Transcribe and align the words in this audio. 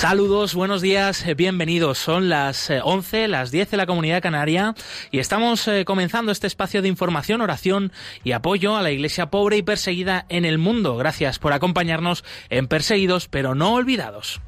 Saludos, 0.00 0.54
buenos 0.54 0.80
días, 0.80 1.26
eh, 1.26 1.34
bienvenidos. 1.34 1.98
Son 1.98 2.30
las 2.30 2.70
11, 2.70 3.24
eh, 3.24 3.28
las 3.28 3.50
10 3.50 3.72
de 3.72 3.76
la 3.76 3.84
Comunidad 3.84 4.22
Canaria 4.22 4.74
y 5.10 5.18
estamos 5.18 5.68
eh, 5.68 5.84
comenzando 5.84 6.32
este 6.32 6.46
espacio 6.46 6.80
de 6.80 6.88
información, 6.88 7.42
oración 7.42 7.92
y 8.24 8.32
apoyo 8.32 8.78
a 8.78 8.82
la 8.82 8.92
iglesia 8.92 9.26
pobre 9.26 9.58
y 9.58 9.62
perseguida 9.62 10.24
en 10.30 10.46
el 10.46 10.56
mundo. 10.56 10.96
Gracias 10.96 11.38
por 11.38 11.52
acompañarnos 11.52 12.24
en 12.48 12.66
Perseguidos 12.66 13.28
pero 13.28 13.54
no 13.54 13.74
olvidados. 13.74 14.40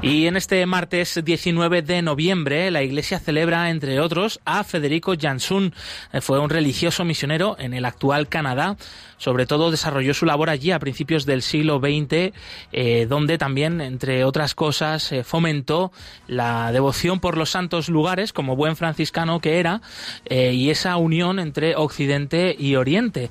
Y 0.00 0.28
en 0.28 0.36
este 0.36 0.64
martes 0.66 1.20
19 1.24 1.82
de 1.82 2.02
noviembre, 2.02 2.70
la 2.70 2.84
Iglesia 2.84 3.18
celebra, 3.18 3.68
entre 3.68 3.98
otros, 3.98 4.38
a 4.44 4.62
Federico 4.62 5.14
Jansun. 5.20 5.74
Fue 6.20 6.38
un 6.38 6.50
religioso 6.50 7.04
misionero 7.04 7.56
en 7.58 7.74
el 7.74 7.84
actual 7.84 8.28
Canadá 8.28 8.76
sobre 9.18 9.46
todo 9.46 9.70
desarrolló 9.70 10.14
su 10.14 10.24
labor 10.24 10.48
allí 10.48 10.70
a 10.70 10.78
principios 10.78 11.26
del 11.26 11.42
siglo 11.42 11.80
XX, 11.80 12.32
eh, 12.72 13.06
donde 13.08 13.36
también, 13.36 13.80
entre 13.80 14.24
otras 14.24 14.54
cosas, 14.54 15.12
eh, 15.12 15.24
fomentó 15.24 15.92
la 16.26 16.72
devoción 16.72 17.20
por 17.20 17.36
los 17.36 17.50
santos 17.50 17.88
lugares, 17.88 18.32
como 18.32 18.56
buen 18.56 18.76
franciscano 18.76 19.40
que 19.40 19.58
era, 19.58 19.82
eh, 20.24 20.52
y 20.52 20.70
esa 20.70 20.96
unión 20.96 21.38
entre 21.40 21.76
Occidente 21.76 22.54
y 22.58 22.76
Oriente, 22.76 23.30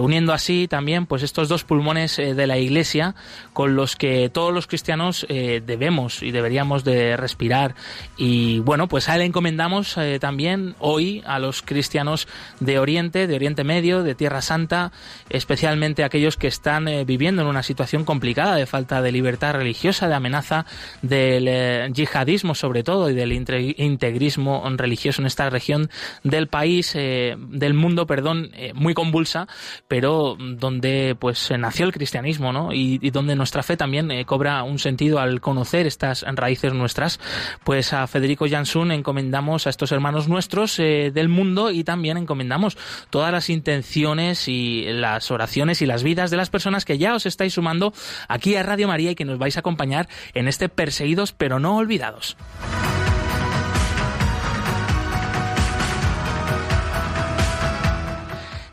uniendo 0.00 0.32
así 0.32 0.66
también 0.68 1.06
pues 1.06 1.22
estos 1.22 1.48
dos 1.48 1.64
pulmones 1.64 2.16
de 2.16 2.46
la 2.46 2.58
Iglesia 2.58 3.14
con 3.52 3.76
los 3.76 3.96
que 3.96 4.30
todos 4.30 4.52
los 4.52 4.66
cristianos 4.66 5.26
debemos 5.28 6.22
y 6.22 6.30
deberíamos 6.30 6.84
de 6.84 7.16
respirar. 7.16 7.74
Y 8.16 8.60
bueno, 8.60 8.88
pues 8.88 9.08
a 9.08 9.16
él 9.16 9.22
encomendamos 9.22 9.96
también 10.20 10.74
hoy 10.78 11.22
a 11.26 11.38
los 11.38 11.62
cristianos 11.62 12.26
de 12.60 12.78
Oriente, 12.78 13.26
de 13.26 13.36
Oriente 13.36 13.64
Medio, 13.64 14.02
de 14.02 14.14
Tierra 14.14 14.40
Santa, 14.40 14.90
especialmente 15.30 16.04
aquellos 16.04 16.36
que 16.36 16.46
están 16.46 16.88
eh, 16.88 17.04
viviendo 17.04 17.42
en 17.42 17.48
una 17.48 17.62
situación 17.62 18.04
complicada 18.04 18.56
de 18.56 18.66
falta 18.66 19.02
de 19.02 19.12
libertad 19.12 19.54
religiosa, 19.54 20.08
de 20.08 20.14
amenaza 20.14 20.66
del 21.02 21.46
eh, 21.48 21.88
yihadismo 21.92 22.54
sobre 22.54 22.82
todo 22.82 23.10
y 23.10 23.14
del 23.14 23.32
integrismo 23.32 24.64
religioso 24.76 25.22
en 25.22 25.26
esta 25.26 25.50
región 25.50 25.90
del 26.22 26.48
país, 26.48 26.92
eh, 26.94 27.36
del 27.38 27.74
mundo, 27.74 28.06
perdón, 28.06 28.50
muy 28.74 28.94
convulsa, 28.94 29.48
pero 29.86 30.36
donde 30.38 31.16
pues 31.18 31.50
nació 31.58 31.86
el 31.86 31.92
cristianismo, 31.92 32.52
¿no? 32.52 32.72
Y, 32.72 32.98
donde 33.10 33.36
nuestra 33.36 33.62
fe 33.62 33.76
también 33.76 34.10
cobra 34.24 34.62
un 34.62 34.78
sentido 34.78 35.18
al 35.18 35.40
conocer 35.40 35.86
estas 35.86 36.22
raíces 36.22 36.74
nuestras. 36.74 37.20
Pues 37.64 37.92
a 37.92 38.06
Federico 38.06 38.46
Jansun 38.48 38.92
encomendamos 38.92 39.66
a 39.66 39.70
estos 39.70 39.92
hermanos 39.92 40.28
nuestros 40.28 40.76
del 40.76 41.28
mundo 41.28 41.70
y 41.70 41.84
también 41.84 42.16
encomendamos 42.16 42.76
todas 43.10 43.32
las 43.32 43.50
intenciones 43.50 44.48
y 44.48 44.84
la 44.92 45.17
las 45.18 45.32
oraciones 45.32 45.82
y 45.82 45.86
las 45.86 46.04
vidas 46.04 46.30
de 46.30 46.36
las 46.36 46.48
personas 46.48 46.84
que 46.84 46.96
ya 46.96 47.12
os 47.12 47.26
estáis 47.26 47.54
sumando 47.54 47.92
aquí 48.28 48.54
a 48.54 48.62
Radio 48.62 48.86
María 48.86 49.10
y 49.10 49.14
que 49.16 49.24
nos 49.24 49.36
vais 49.36 49.56
a 49.56 49.60
acompañar 49.60 50.08
en 50.32 50.46
este 50.46 50.68
Perseguidos 50.68 51.32
pero 51.32 51.58
no 51.58 51.76
olvidados. 51.76 52.36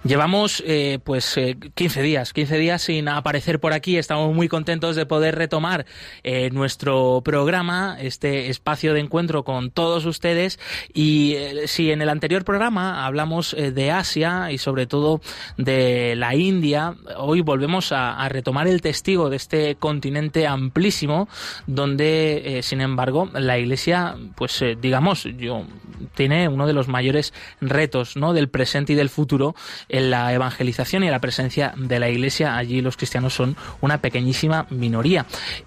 Llevamos 0.05 0.63
eh, 0.67 0.99
pues 1.03 1.35
eh, 1.35 1.57
15 1.73 2.03
días, 2.03 2.31
15 2.31 2.59
días 2.59 2.83
sin 2.83 3.07
aparecer 3.07 3.59
por 3.59 3.73
aquí. 3.73 3.97
Estamos 3.97 4.35
muy 4.35 4.47
contentos 4.47 4.95
de 4.95 5.07
poder 5.07 5.33
retomar 5.33 5.87
eh, 6.23 6.51
nuestro 6.51 7.23
programa, 7.25 7.97
este 7.99 8.51
espacio 8.51 8.93
de 8.93 8.99
encuentro 8.99 9.43
con 9.43 9.71
todos 9.71 10.05
ustedes. 10.05 10.59
Y 10.93 11.33
eh, 11.33 11.67
si 11.67 11.89
en 11.89 12.03
el 12.03 12.09
anterior 12.09 12.45
programa 12.45 13.07
hablamos 13.07 13.55
eh, 13.55 13.71
de 13.71 13.89
Asia 13.89 14.51
y 14.51 14.59
sobre 14.59 14.85
todo 14.85 15.21
de 15.57 16.13
la 16.15 16.35
India, 16.35 16.93
hoy 17.17 17.41
volvemos 17.41 17.91
a, 17.91 18.15
a 18.15 18.29
retomar 18.29 18.67
el 18.67 18.81
testigo 18.81 19.31
de 19.31 19.37
este 19.37 19.73
continente 19.73 20.45
amplísimo, 20.45 21.27
donde, 21.65 22.59
sin 22.61 22.81
embargo, 22.81 23.31
la 23.33 23.57
Iglesia, 23.57 24.15
pues 24.35 24.63
digamos, 24.79 25.23
yo 25.23 25.65
tiene 26.13 26.47
uno 26.47 26.67
de 26.67 26.73
los 26.73 26.87
mayores 26.87 27.33
retos, 27.59 28.15
¿no? 28.15 28.33
Del 28.33 28.49
presente 28.49 28.93
y 28.93 28.95
del 28.95 29.09
futuro 29.09 29.55
en 29.97 30.11
la 30.11 30.33
evangelización 30.33 31.03
y 31.03 31.09
la 31.09 31.19
presencia 31.19 31.73
de 31.77 31.99
la 31.99 32.09
Iglesia. 32.09 32.57
Allí 32.57 32.81
los 32.81 32.97
cristianos 32.97 33.33
son 33.33 33.55
una 33.81 33.99
pequeñísima 33.99 34.67
minoría. 34.69 35.25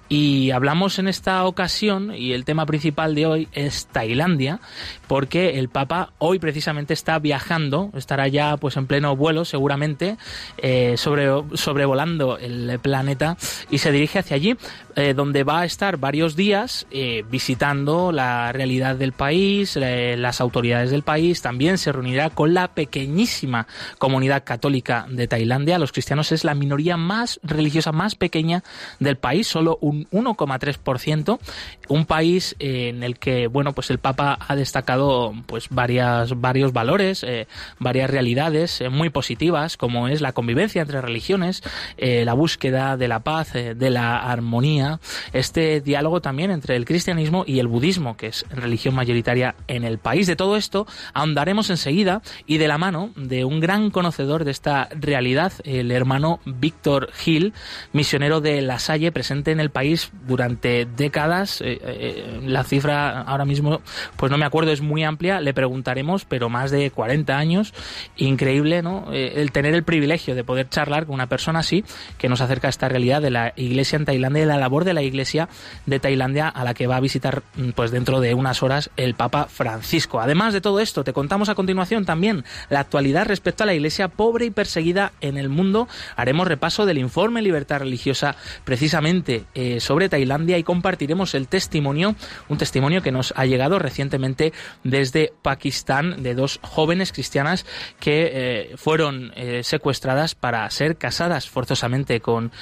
Y 0.09 0.51
hablamos 0.51 0.99
en 0.99 1.09
esta 1.09 1.45
ocasión, 1.45 2.15
y 2.15 2.33
el 2.33 2.45
tema 2.45 2.67
principal 2.67 3.15
de 3.15 3.27
hoy 3.27 3.49
es 3.53 3.87
Tailandia, 3.87 4.61
porque 5.07 5.59
el 5.59 5.69
Papa 5.69 6.13
hoy 6.19 6.39
precisamente 6.39 6.95
está 6.95 7.19
viajando, 7.19 7.91
estará 7.95 8.29
ya 8.29 8.57
pues 8.57 8.77
en 8.77 8.87
pleno 8.87 9.17
vuelo 9.17 9.45
seguramente, 9.45 10.17
eh, 10.59 10.95
sobre, 10.97 11.29
sobrevolando 11.55 12.39
el 12.39 12.79
planeta 12.81 13.37
y 13.71 13.79
se 13.79 13.93
dirige 13.93 14.19
hacia 14.19 14.37
allí, 14.37 14.57
eh, 14.97 15.15
donde 15.15 15.45
va 15.45 15.61
a 15.61 15.65
estar 15.65 15.97
varios 15.97 16.37
días 16.37 16.87
eh, 16.91 17.25
visitando 17.31 18.13
la 18.13 18.53
realidad 18.53 18.97
del 18.97 19.13
país, 19.13 19.77
las 19.77 20.41
autoridades 20.41 20.91
del 20.91 21.03
país, 21.03 21.43
también 21.43 21.79
se 21.79 21.93
reunirá 21.93 22.31
con 22.31 22.55
la 22.55 22.69
pequeñísima 22.69 23.67
comunidad 23.99 24.18
comunidad 24.19 24.43
católica 24.43 25.07
de 25.09 25.29
Tailandia, 25.29 25.79
los 25.79 25.93
cristianos 25.93 26.33
es 26.33 26.43
la 26.43 26.57
minoría 26.57 26.97
más 26.97 27.39
religiosa 27.45 27.93
más 27.93 28.17
pequeña 28.17 28.65
del 28.99 29.17
país, 29.17 29.47
solo 29.47 29.79
un 29.81 30.11
1,3%, 30.11 31.39
un 31.87 32.05
país 32.05 32.57
eh, 32.59 32.89
en 32.89 33.05
el 33.05 33.21
que 33.21 33.47
bueno, 33.47 33.75
pues 33.75 33.91
el 33.91 33.99
Papa 33.99 34.37
ha 34.41 34.57
destacado 34.57 35.33
pues 35.47 35.69
varias 35.71 36.41
varios 36.41 36.73
valores, 36.73 37.23
eh, 37.23 37.47
varias 37.79 38.11
realidades 38.11 38.81
eh, 38.81 38.89
muy 38.89 39.09
positivas 39.11 39.77
como 39.77 40.09
es 40.09 40.21
la 40.21 40.33
convivencia 40.33 40.83
entre 40.83 41.01
religiones, 41.01 41.63
la 41.97 42.35
búsqueda 42.35 42.97
de 42.97 43.07
la 43.07 43.21
paz, 43.21 43.53
de 43.53 43.91
la 43.91 44.17
armonía, 44.17 44.99
este 45.33 45.81
diálogo 45.81 46.21
también 46.21 46.51
entre 46.51 46.75
el 46.75 46.87
cristianismo 46.87 47.45
y 47.47 47.61
el 47.61 47.69
budismo, 47.69 48.17
que 48.17 48.27
es 48.27 48.45
religión 48.51 48.97
mayoritaria 48.97 49.55
en 49.69 49.85
el 49.85 49.99
país. 49.99 50.27
De 50.27 50.35
todo 50.35 50.57
esto 50.57 50.89
ahondaremos 51.15 51.71
enseguida 51.71 52.21
y 52.47 52.59
de 52.59 52.67
la 52.67 52.79
mano 52.79 53.11
de 53.15 53.45
un 53.45 53.61
gran 53.61 53.91
conocimiento 53.91 54.08
conocedor 54.09 54.45
de 54.45 54.53
esta 54.53 54.89
realidad, 54.99 55.53
el 55.65 55.91
hermano 55.91 56.41
Víctor 56.47 57.11
Gil, 57.13 57.53
misionero 57.93 58.41
de 58.41 58.63
La 58.63 58.79
Salle, 58.79 59.13
presente 59.13 59.51
en 59.51 59.61
el 59.61 59.69
país 59.69 60.11
durante 60.27 60.87
décadas. 60.87 61.61
Eh, 61.61 61.79
eh, 61.83 62.41
la 62.43 62.65
cifra 62.65 63.21
ahora 63.21 63.45
mismo, 63.45 63.83
pues 64.17 64.33
no 64.33 64.39
me 64.39 64.47
acuerdo, 64.47 64.73
es 64.73 64.81
muy 64.81 65.05
amplia, 65.05 65.43
le 65.43 65.53
preguntaremos, 65.53 66.25
pero 66.25 66.49
más 66.49 66.71
de 66.71 66.91
40 66.91 67.37
años. 67.37 67.75
Increíble, 68.17 68.81
¿no? 68.81 69.13
Eh, 69.13 69.43
el 69.43 69.53
tener 69.53 69.75
el 69.75 69.83
privilegio 69.83 70.35
de 70.35 70.43
poder 70.43 70.71
charlar 70.71 71.05
con 71.05 71.15
una 71.15 71.27
persona 71.27 71.59
así, 71.59 71.85
que 72.17 72.31
nos 72.31 72.41
acerca 72.41 72.69
a 72.69 72.71
esta 72.71 72.89
realidad 72.89 73.21
de 73.21 73.29
la 73.29 73.53
iglesia 73.57 73.97
en 73.97 74.07
Tailandia 74.07 74.45
y 74.45 74.47
la 74.47 74.57
labor 74.57 74.85
de 74.85 74.95
la 74.95 75.03
iglesia 75.03 75.51
de 75.85 76.01
Tailandia 76.01 76.49
a 76.49 76.65
la 76.65 76.73
que 76.73 76.87
va 76.87 76.97
a 76.97 77.01
visitar, 77.01 77.43
mm, 77.57 77.73
pues 77.73 77.91
dentro 77.91 78.21
de 78.21 78.33
unas 78.33 78.63
horas, 78.63 78.89
el 78.97 79.15
Papa 79.15 79.49
Francisco. 79.51 80.19
Además 80.19 80.55
de 80.55 80.63
todo 80.63 80.81
esto, 80.81 81.05
te 81.05 81.13
contamos 81.13 81.51
a 81.51 81.55
continuación 81.55 82.07
también 82.07 82.47
la 82.71 82.81
actualidad 82.81 83.27
respecto 83.27 83.65
a 83.65 83.67
la 83.67 83.75
iglesia 83.75 83.98
pobre 84.07 84.45
y 84.47 84.51
perseguida 84.51 85.11
en 85.21 85.37
el 85.37 85.49
mundo. 85.49 85.89
Haremos 86.15 86.47
repaso 86.47 86.87
del 86.87 86.99
informe 86.99 87.43
Libertad 87.43 87.81
Religiosa 87.81 88.37
precisamente 88.65 89.47
eh, 89.55 89.81
sobre 89.81 90.09
Tailandia 90.09 90.59
y 90.59 90.63
compartiremos 90.63 91.35
el 91.35 91.49
testimonio, 91.49 92.15
un 92.49 92.59
testimonio 92.59 93.03
que 93.03 93.11
nos 93.11 93.35
ha 93.37 93.47
llegado 93.47 93.81
recientemente 93.81 94.53
desde 94.85 95.33
Pakistán 95.43 96.23
de 96.23 96.37
dos 96.37 96.61
jóvenes 96.63 97.13
cristianas 97.13 97.67
que 97.99 98.31
eh, 98.33 98.77
fueron 98.77 99.33
eh, 99.35 99.63
secuestradas 99.65 100.37
para 100.37 100.71
ser 100.71 100.97
casadas 100.97 101.49
forzosamente 101.49 102.21
con 102.21 102.53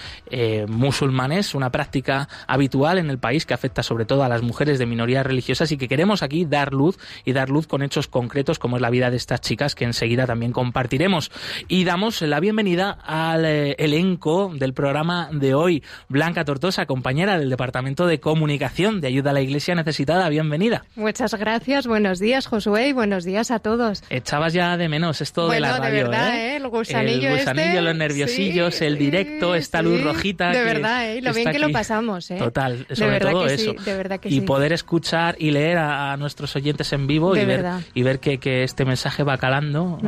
musulmanes, 0.69 1.55
una 1.55 1.71
práctica 1.71 2.29
habitual 2.47 2.99
en 2.99 3.11
el 3.11 3.19
país 3.19 3.45
que 3.45 3.55
afecta 3.55 3.83
sobre 3.83 4.05
todo 4.05 4.23
a 4.23 4.29
las 4.29 4.43
mujeres 4.43 4.79
de 4.79 4.87
minorías 4.87 5.27
religiosas 5.27 5.73
y 5.73 5.77
que 5.77 5.89
queremos 5.89 6.23
aquí 6.23 6.45
dar 6.45 6.73
luz 6.73 6.99
y 7.25 7.33
dar 7.33 7.51
luz 7.51 7.67
con 7.67 7.83
hechos 7.83 8.07
concretos 8.09 8.59
como 8.59 8.77
es 8.77 8.83
la 8.83 8.91
vida 8.91 9.11
de 9.11 9.17
estas 9.17 9.41
chicas 9.41 9.75
que 9.75 9.85
enseguida 9.85 10.27
también 10.27 10.53
compartiremos. 10.53 11.26
Y 11.69 11.85
damos 11.85 12.23
la 12.23 12.41
bienvenida 12.41 12.99
al 13.05 13.45
eh, 13.45 13.77
elenco 13.79 14.53
del 14.55 14.75
programa 14.75 15.29
de 15.33 15.55
hoy. 15.55 15.83
Blanca 16.09 16.45
Tortosa, 16.45 16.87
compañera 16.87 17.39
del 17.39 17.51
Departamento 17.51 18.07
de 18.07 18.21
Comunicación 18.21 19.01
de 19.01 19.09
Ayuda 19.09 19.31
a 19.31 19.33
la 19.33 19.41
Iglesia 19.41 19.75
Necesitada. 19.75 20.29
Bienvenida. 20.29 20.85
Muchas 20.95 21.35
gracias. 21.35 21.87
Buenos 21.87 22.19
días, 22.19 22.47
Josué, 22.47 22.89
y 22.89 22.93
buenos 22.93 23.25
días 23.25 23.51
a 23.51 23.59
todos. 23.59 24.03
Echabas 24.11 24.53
ya 24.53 24.77
de 24.77 24.89
menos 24.89 25.21
esto 25.21 25.49
de 25.49 25.61
la 25.61 25.79
radio. 25.79 25.97
De 25.97 26.03
verdad, 26.03 26.37
¿eh? 26.37 26.53
¿eh? 26.53 26.57
El 26.57 26.69
gusanillo, 26.69 27.29
el 27.29 27.39
gusanillo 27.39 27.69
este. 27.69 27.83
los 27.83 27.97
nerviosillos, 27.97 28.81
el 28.83 28.99
directo, 28.99 29.55
esta 29.55 29.83
luz 29.83 30.03
rojita. 30.03 30.51
De 30.51 30.65
verdad, 30.65 31.11
¿eh? 31.11 31.23
Lo 31.23 31.33
bien 31.33 31.51
que 31.51 31.59
lo 31.59 31.71
pasamos, 31.71 32.31
¿eh? 32.31 32.37
Total, 32.39 32.87
sobre 32.93 33.21
todo 33.21 33.47
eso. 33.47 33.73
de 33.73 33.97
verdad 33.97 34.21
que 34.21 34.29
y 34.29 34.41
poder 34.41 34.73
escuchar 34.73 35.37
y 35.39 35.51
leer 35.51 35.79
a, 35.79 36.17
nuestros 36.17 36.55
oyentes 36.57 36.93
en 36.93 37.07
vivo 37.07 37.37
y 37.37 37.45
ver, 37.45 37.65
y 37.95 38.03
ver 38.03 38.21
que, 38.21 38.39
que, 38.39 38.63
este 38.63 38.85
mensaje 38.85 39.23
va 39.23 39.39
calando. 39.39 39.99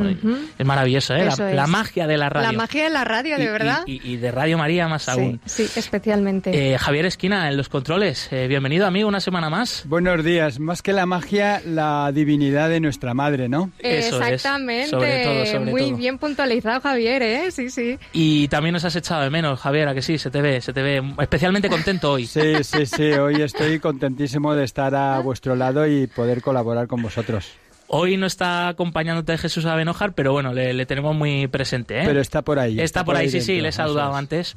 Es 0.57 0.65
maravilloso 0.65 1.08
Eso, 1.15 1.47
¿eh? 1.47 1.53
la, 1.53 1.67
magia 1.67 2.07
de 2.07 2.17
la 2.17 2.29
radio. 2.29 2.51
La 2.51 2.57
magia 2.57 2.83
de 2.83 2.89
la 2.89 3.03
radio, 3.03 3.37
de 3.37 3.49
verdad. 3.51 3.83
Y, 3.85 4.17
de 4.17 4.31
Radio 4.31 4.57
María 4.57 4.87
más 4.87 5.09
aún. 5.09 5.39
Sí, 5.45 5.67
especialmente. 5.75 6.73
Eh, 6.73 6.77
Javier 6.77 7.05
Esquina, 7.05 7.49
en 7.49 7.57
los 7.57 7.69
controles. 7.69 8.27
Eh, 8.31 8.47
bienvenido, 8.47 8.85
amigo, 8.85 9.07
una 9.07 9.19
semana 9.19 9.49
más. 9.49 9.83
Buenos 9.85 10.23
días. 10.23 10.59
Más 10.59 10.81
que 10.81 10.93
la 10.93 11.05
magia, 11.05 11.61
la 11.65 12.11
divinidad 12.13 12.69
de 12.69 12.79
nuestra 12.79 13.13
madre, 13.13 13.49
¿no? 13.49 13.71
Eso 13.79 14.21
Exactamente. 14.21 14.89
sobre 14.89 15.23
todo, 15.23 15.45
sobre 15.45 15.71
Muy 15.71 15.93
bien 15.93 16.17
puntualizado, 16.17 16.81
Javier, 16.81 17.21
¿eh? 17.23 17.51
Sí, 17.51 17.69
sí. 17.69 17.97
Y 18.13 18.47
también 18.47 18.73
nos 18.73 18.85
has 18.85 18.95
echado 18.95 19.21
de 19.21 19.29
menos, 19.29 19.59
Javier, 19.59 19.87
a 19.87 19.93
que 19.93 20.01
sí, 20.01 20.17
se 20.17 20.29
te 20.29 20.41
ve, 20.41 20.61
se 20.61 20.73
te 20.73 20.81
ve 20.81 21.03
especialmente 21.19 21.69
contento 21.69 22.11
hoy. 22.11 22.25
Sí, 22.25 22.63
sí, 22.63 22.85
sí. 22.85 23.11
Hoy 23.13 23.41
estoy 23.41 23.79
contentísimo 23.79 24.55
de 24.55 24.63
estar 24.63 24.95
a 24.95 25.19
vuestro 25.19 25.55
lado 25.55 25.87
y 25.87 26.07
poder 26.07 26.41
colaborar 26.41 26.87
con 26.87 27.01
vosotros. 27.01 27.51
Hoy 27.91 28.17
no 28.17 28.27
está 28.27 28.67
acompañándote 28.67 29.35
Jesús 29.39 29.65
Abenojar, 29.65 30.13
pero 30.13 30.31
bueno, 30.31 30.53
le, 30.53 30.85
tenemos 30.85 31.15
muy 31.15 31.47
presente. 31.47 31.99
¿eh? 31.99 32.03
Pero 32.05 32.21
está 32.21 32.43
por 32.43 32.59
ahí. 32.59 32.79
Está, 32.79 33.03
por, 33.03 33.15
ahí, 33.15 33.31
sí, 33.31 33.41
sí, 33.41 33.59
le 33.59 33.69
he 33.69 33.71
saludado 33.71 34.13
antes. 34.13 34.55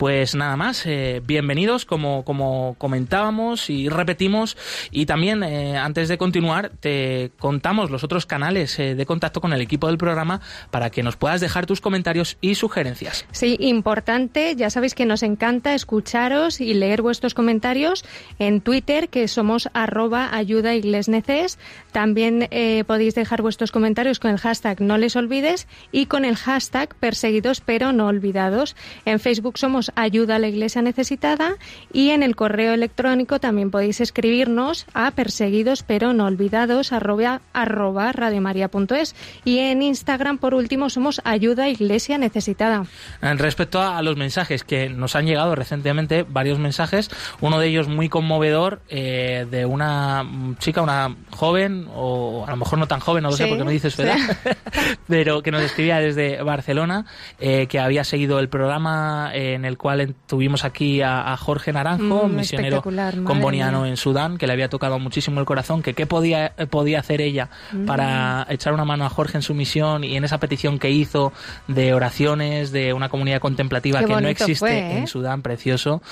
Pues 0.00 0.34
nada 0.34 0.56
más, 0.56 0.86
eh, 0.86 1.20
bienvenidos 1.26 1.84
como, 1.84 2.24
como 2.24 2.74
comentábamos 2.78 3.68
y 3.68 3.90
repetimos 3.90 4.56
y 4.90 5.04
también 5.04 5.42
eh, 5.42 5.76
antes 5.76 6.08
de 6.08 6.16
continuar 6.16 6.70
te 6.80 7.32
contamos 7.38 7.90
los 7.90 8.02
otros 8.02 8.24
canales 8.24 8.78
eh, 8.78 8.94
de 8.94 9.04
contacto 9.04 9.42
con 9.42 9.52
el 9.52 9.60
equipo 9.60 9.88
del 9.88 9.98
programa 9.98 10.40
para 10.70 10.88
que 10.88 11.02
nos 11.02 11.16
puedas 11.16 11.42
dejar 11.42 11.66
tus 11.66 11.82
comentarios 11.82 12.38
y 12.40 12.54
sugerencias. 12.54 13.26
Sí, 13.32 13.58
importante, 13.60 14.56
ya 14.56 14.70
sabéis 14.70 14.94
que 14.94 15.04
nos 15.04 15.22
encanta 15.22 15.74
escucharos 15.74 16.62
y 16.62 16.72
leer 16.72 17.02
vuestros 17.02 17.34
comentarios 17.34 18.02
en 18.38 18.62
Twitter 18.62 19.10
que 19.10 19.28
somos 19.28 19.68
arroba 19.74 20.34
ayuda 20.34 20.70
También 21.92 22.48
podéis 22.86 23.14
dejar 23.14 23.42
vuestros 23.42 23.70
comentarios 23.70 24.18
con 24.18 24.30
el 24.30 24.38
hashtag 24.38 24.80
no 24.80 24.96
les 24.96 25.14
olvides 25.14 25.68
y 25.92 26.06
con 26.06 26.24
el 26.24 26.36
hashtag 26.36 26.94
perseguidos 26.94 27.60
pero 27.60 27.92
no 27.92 28.06
olvidados. 28.06 28.76
En 29.04 29.20
Facebook 29.20 29.58
somos 29.58 29.89
ayuda 29.96 30.36
a 30.36 30.38
la 30.38 30.48
iglesia 30.48 30.82
necesitada 30.82 31.56
y 31.92 32.10
en 32.10 32.22
el 32.22 32.36
correo 32.36 32.72
electrónico 32.72 33.40
también 33.40 33.70
podéis 33.70 34.00
escribirnos 34.00 34.86
a 34.94 35.10
perseguidos 35.12 35.82
pero 35.82 36.12
no 36.12 36.26
olvidados 36.26 36.92
arroba, 36.92 37.40
arroba 37.52 38.12
radiomaria.es 38.12 39.14
y 39.44 39.58
en 39.58 39.82
Instagram 39.82 40.38
por 40.38 40.54
último 40.54 40.90
somos 40.90 41.20
ayuda 41.24 41.68
iglesia 41.68 42.18
necesitada. 42.18 42.84
Respecto 43.20 43.80
a 43.80 44.00
los 44.02 44.16
mensajes 44.16 44.64
que 44.64 44.88
nos 44.88 45.16
han 45.16 45.26
llegado 45.26 45.54
recientemente, 45.54 46.24
varios 46.28 46.58
mensajes, 46.58 47.10
uno 47.40 47.58
de 47.58 47.68
ellos 47.68 47.88
muy 47.88 48.08
conmovedor 48.08 48.82
eh, 48.88 49.46
de 49.50 49.66
una 49.66 50.26
chica, 50.58 50.82
una 50.82 51.16
joven 51.30 51.86
o 51.94 52.44
a 52.46 52.50
lo 52.50 52.56
mejor 52.56 52.78
no 52.78 52.86
tan 52.86 53.00
joven, 53.00 53.22
no 53.22 53.30
lo 53.30 53.36
sé 53.36 53.46
porque 53.46 53.64
no 53.64 53.70
dices 53.70 53.94
su 53.94 54.02
edad, 54.02 54.16
pero 55.08 55.42
que 55.42 55.50
nos 55.50 55.62
escribía 55.62 55.98
desde 55.98 56.42
Barcelona, 56.42 57.06
eh, 57.38 57.66
que 57.66 57.78
había 57.78 58.04
seguido 58.04 58.38
el 58.38 58.48
programa 58.48 59.30
en 59.32 59.64
el 59.64 59.76
cual 59.80 60.14
tuvimos 60.26 60.64
aquí 60.64 61.00
a, 61.00 61.34
Jorge 61.38 61.72
Naranjo, 61.72 62.28
mm, 62.28 62.36
misionero 62.36 62.82
comboniano 62.82 63.86
en 63.86 63.96
Sudán, 63.96 64.36
que 64.36 64.46
le 64.46 64.52
había 64.52 64.68
tocado 64.68 64.98
muchísimo 64.98 65.40
el 65.40 65.46
corazón, 65.46 65.80
que 65.80 65.94
qué 65.94 66.06
podía, 66.06 66.52
podía 66.68 67.00
hacer 67.00 67.22
ella 67.22 67.48
mm. 67.72 67.86
para 67.86 68.46
echar 68.50 68.74
una 68.74 68.84
mano 68.84 69.06
a 69.06 69.08
Jorge 69.08 69.38
en 69.38 69.42
su 69.42 69.54
misión 69.54 70.04
y 70.04 70.18
en 70.18 70.24
esa 70.24 70.38
petición 70.38 70.78
que 70.78 70.90
hizo 70.90 71.32
de 71.66 71.94
oraciones 71.94 72.72
de 72.72 72.92
una 72.92 73.08
comunidad 73.08 73.40
contemplativa 73.40 74.04
que 74.04 74.20
no 74.20 74.28
existe 74.28 74.96
en 74.96 75.04
¿eh? 75.04 75.06
Sudán, 75.06 75.40
precioso. 75.40 76.02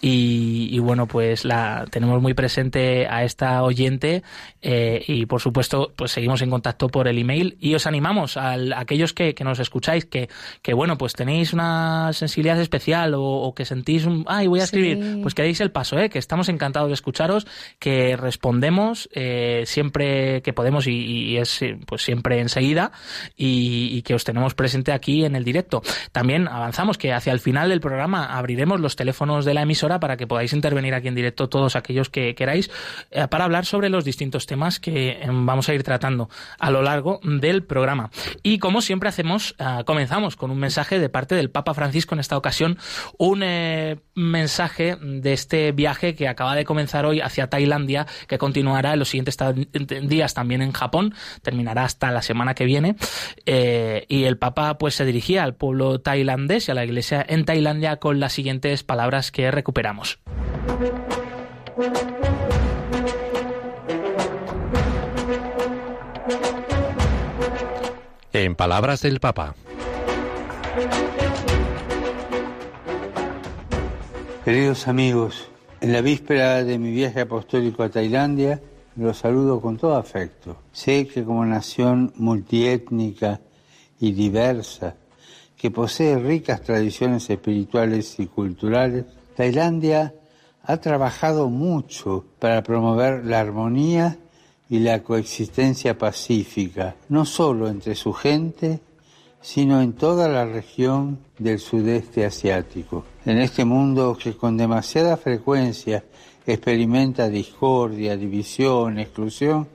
Y, 0.00 0.78
bueno, 0.78 1.06
pues 1.06 1.44
la 1.44 1.84
tenemos 1.90 2.22
muy 2.22 2.32
presente 2.32 3.06
a 3.08 3.24
esta 3.24 3.62
oyente 3.62 4.22
eh, 4.62 5.04
y 5.06 5.26
por 5.26 5.42
supuesto, 5.42 5.92
pues 5.94 6.12
seguimos 6.12 6.40
en 6.40 6.48
contacto 6.48 6.88
por 6.88 7.08
el 7.08 7.18
email 7.18 7.58
y 7.60 7.74
os 7.74 7.86
animamos 7.86 8.38
a, 8.38 8.56
aquellos 8.76 9.12
que, 9.12 9.34
nos 9.44 9.58
escucháis 9.58 10.06
que, 10.06 10.30
que 10.62 10.72
bueno, 10.72 10.96
pues 10.96 11.12
tenéis 11.12 11.52
una 11.52 12.10
sensibilidad 12.14 12.58
especial 12.58 13.07
o, 13.14 13.54
que 13.54 13.64
sentís 13.64 14.04
un, 14.04 14.24
ay, 14.28 14.46
voy 14.46 14.60
a 14.60 14.64
escribir, 14.64 15.20
pues 15.22 15.34
que 15.34 15.42
deis 15.42 15.60
el 15.60 15.70
paso, 15.70 15.98
¿eh? 15.98 16.10
que 16.10 16.18
estamos 16.18 16.48
encantados 16.48 16.88
de 16.88 16.94
escucharos, 16.94 17.46
que 17.78 18.16
respondemos 18.16 19.08
eh, 19.12 19.64
siempre 19.66 20.42
que 20.42 20.52
podemos 20.52 20.86
y, 20.86 21.36
es 21.36 21.60
pues 21.86 22.02
siempre 22.02 22.40
enseguida 22.40 22.92
y, 23.36 24.02
que 24.02 24.14
os 24.14 24.24
tenemos 24.24 24.54
presente 24.54 24.92
aquí 24.92 25.24
en 25.24 25.36
el 25.36 25.44
directo. 25.44 25.82
También 26.12 26.48
avanzamos 26.48 26.98
que 26.98 27.12
hacia 27.12 27.32
el 27.32 27.40
final 27.40 27.68
del 27.68 27.80
programa 27.80 28.26
abriremos 28.38 28.80
los 28.80 28.96
teléfonos 28.96 29.44
de 29.44 29.54
la 29.54 29.62
emisora 29.62 30.00
para 30.00 30.16
que 30.16 30.26
podáis 30.26 30.52
intervenir 30.52 30.94
aquí 30.94 31.08
en 31.08 31.14
directo 31.14 31.48
todos 31.48 31.76
aquellos 31.76 32.08
que 32.08 32.34
queráis 32.34 32.70
eh, 33.10 33.26
para 33.28 33.44
hablar 33.44 33.66
sobre 33.66 33.88
los 33.88 34.04
distintos 34.04 34.46
temas 34.46 34.80
que 34.80 35.18
em, 35.20 35.46
vamos 35.46 35.68
a 35.68 35.74
ir 35.74 35.82
tratando 35.82 36.28
a 36.58 36.70
lo 36.70 36.82
largo 36.82 37.20
del 37.22 37.64
programa. 37.64 38.10
Y 38.42 38.58
como 38.58 38.80
siempre 38.80 39.08
hacemos, 39.08 39.54
ah, 39.58 39.82
comenzamos 39.84 40.36
con 40.36 40.50
un 40.50 40.58
mensaje 40.58 40.98
de 40.98 41.08
parte 41.08 41.34
del 41.34 41.50
Papa 41.50 41.74
Francisco 41.74 42.14
en 42.14 42.20
esta 42.20 42.36
ocasión, 42.36 42.78
un 43.16 43.42
eh, 43.42 43.98
mensaje 44.14 44.96
de 45.00 45.32
este 45.32 45.72
viaje 45.72 46.14
que 46.14 46.28
acaba 46.28 46.54
de 46.54 46.64
comenzar 46.64 47.06
hoy 47.06 47.20
hacia 47.20 47.48
Tailandia, 47.48 48.06
que 48.26 48.38
continuará 48.38 48.92
en 48.92 48.98
los 48.98 49.08
siguientes 49.08 49.36
días 50.02 50.34
también 50.34 50.62
en 50.62 50.72
Japón, 50.72 51.14
terminará 51.42 51.84
hasta 51.84 52.10
la 52.10 52.22
semana 52.22 52.54
que 52.54 52.64
viene. 52.64 52.96
Eh, 53.46 54.04
y 54.08 54.24
el 54.24 54.38
Papa 54.38 54.78
pues 54.78 54.94
se 54.94 55.04
dirigía 55.04 55.44
al 55.44 55.54
pueblo 55.54 56.00
tailandés 56.00 56.68
y 56.68 56.70
a 56.70 56.74
la 56.74 56.84
iglesia 56.84 57.24
en 57.28 57.44
Tailandia 57.44 57.96
con 57.96 58.20
las 58.20 58.32
siguientes 58.32 58.82
palabras 58.82 59.30
que 59.30 59.50
recuperamos. 59.50 60.18
En 68.32 68.54
palabras 68.54 69.02
del 69.02 69.20
Papa. 69.20 69.54
Queridos 74.48 74.88
amigos, 74.88 75.50
en 75.82 75.92
la 75.92 76.00
víspera 76.00 76.64
de 76.64 76.78
mi 76.78 76.90
viaje 76.90 77.20
apostólico 77.20 77.82
a 77.82 77.90
Tailandia, 77.90 78.62
los 78.96 79.18
saludo 79.18 79.60
con 79.60 79.76
todo 79.76 79.94
afecto. 79.94 80.56
Sé 80.72 81.06
que 81.06 81.22
como 81.22 81.44
nación 81.44 82.14
multiétnica 82.16 83.42
y 84.00 84.12
diversa, 84.12 84.94
que 85.54 85.70
posee 85.70 86.18
ricas 86.18 86.62
tradiciones 86.62 87.28
espirituales 87.28 88.18
y 88.20 88.26
culturales, 88.26 89.04
Tailandia 89.36 90.14
ha 90.62 90.78
trabajado 90.78 91.50
mucho 91.50 92.24
para 92.38 92.62
promover 92.62 93.26
la 93.26 93.40
armonía 93.40 94.16
y 94.70 94.78
la 94.78 95.02
coexistencia 95.02 95.98
pacífica, 95.98 96.96
no 97.10 97.26
solo 97.26 97.68
entre 97.68 97.94
su 97.94 98.14
gente, 98.14 98.80
sino 99.40 99.80
en 99.80 99.92
toda 99.92 100.28
la 100.28 100.44
región 100.44 101.18
del 101.38 101.58
sudeste 101.58 102.24
asiático. 102.24 103.04
En 103.24 103.38
este 103.38 103.64
mundo 103.64 104.16
que 104.20 104.36
con 104.36 104.56
demasiada 104.56 105.16
frecuencia 105.16 106.04
experimenta 106.46 107.28
discordia, 107.28 108.16
división, 108.16 108.98
exclusión, 108.98 109.68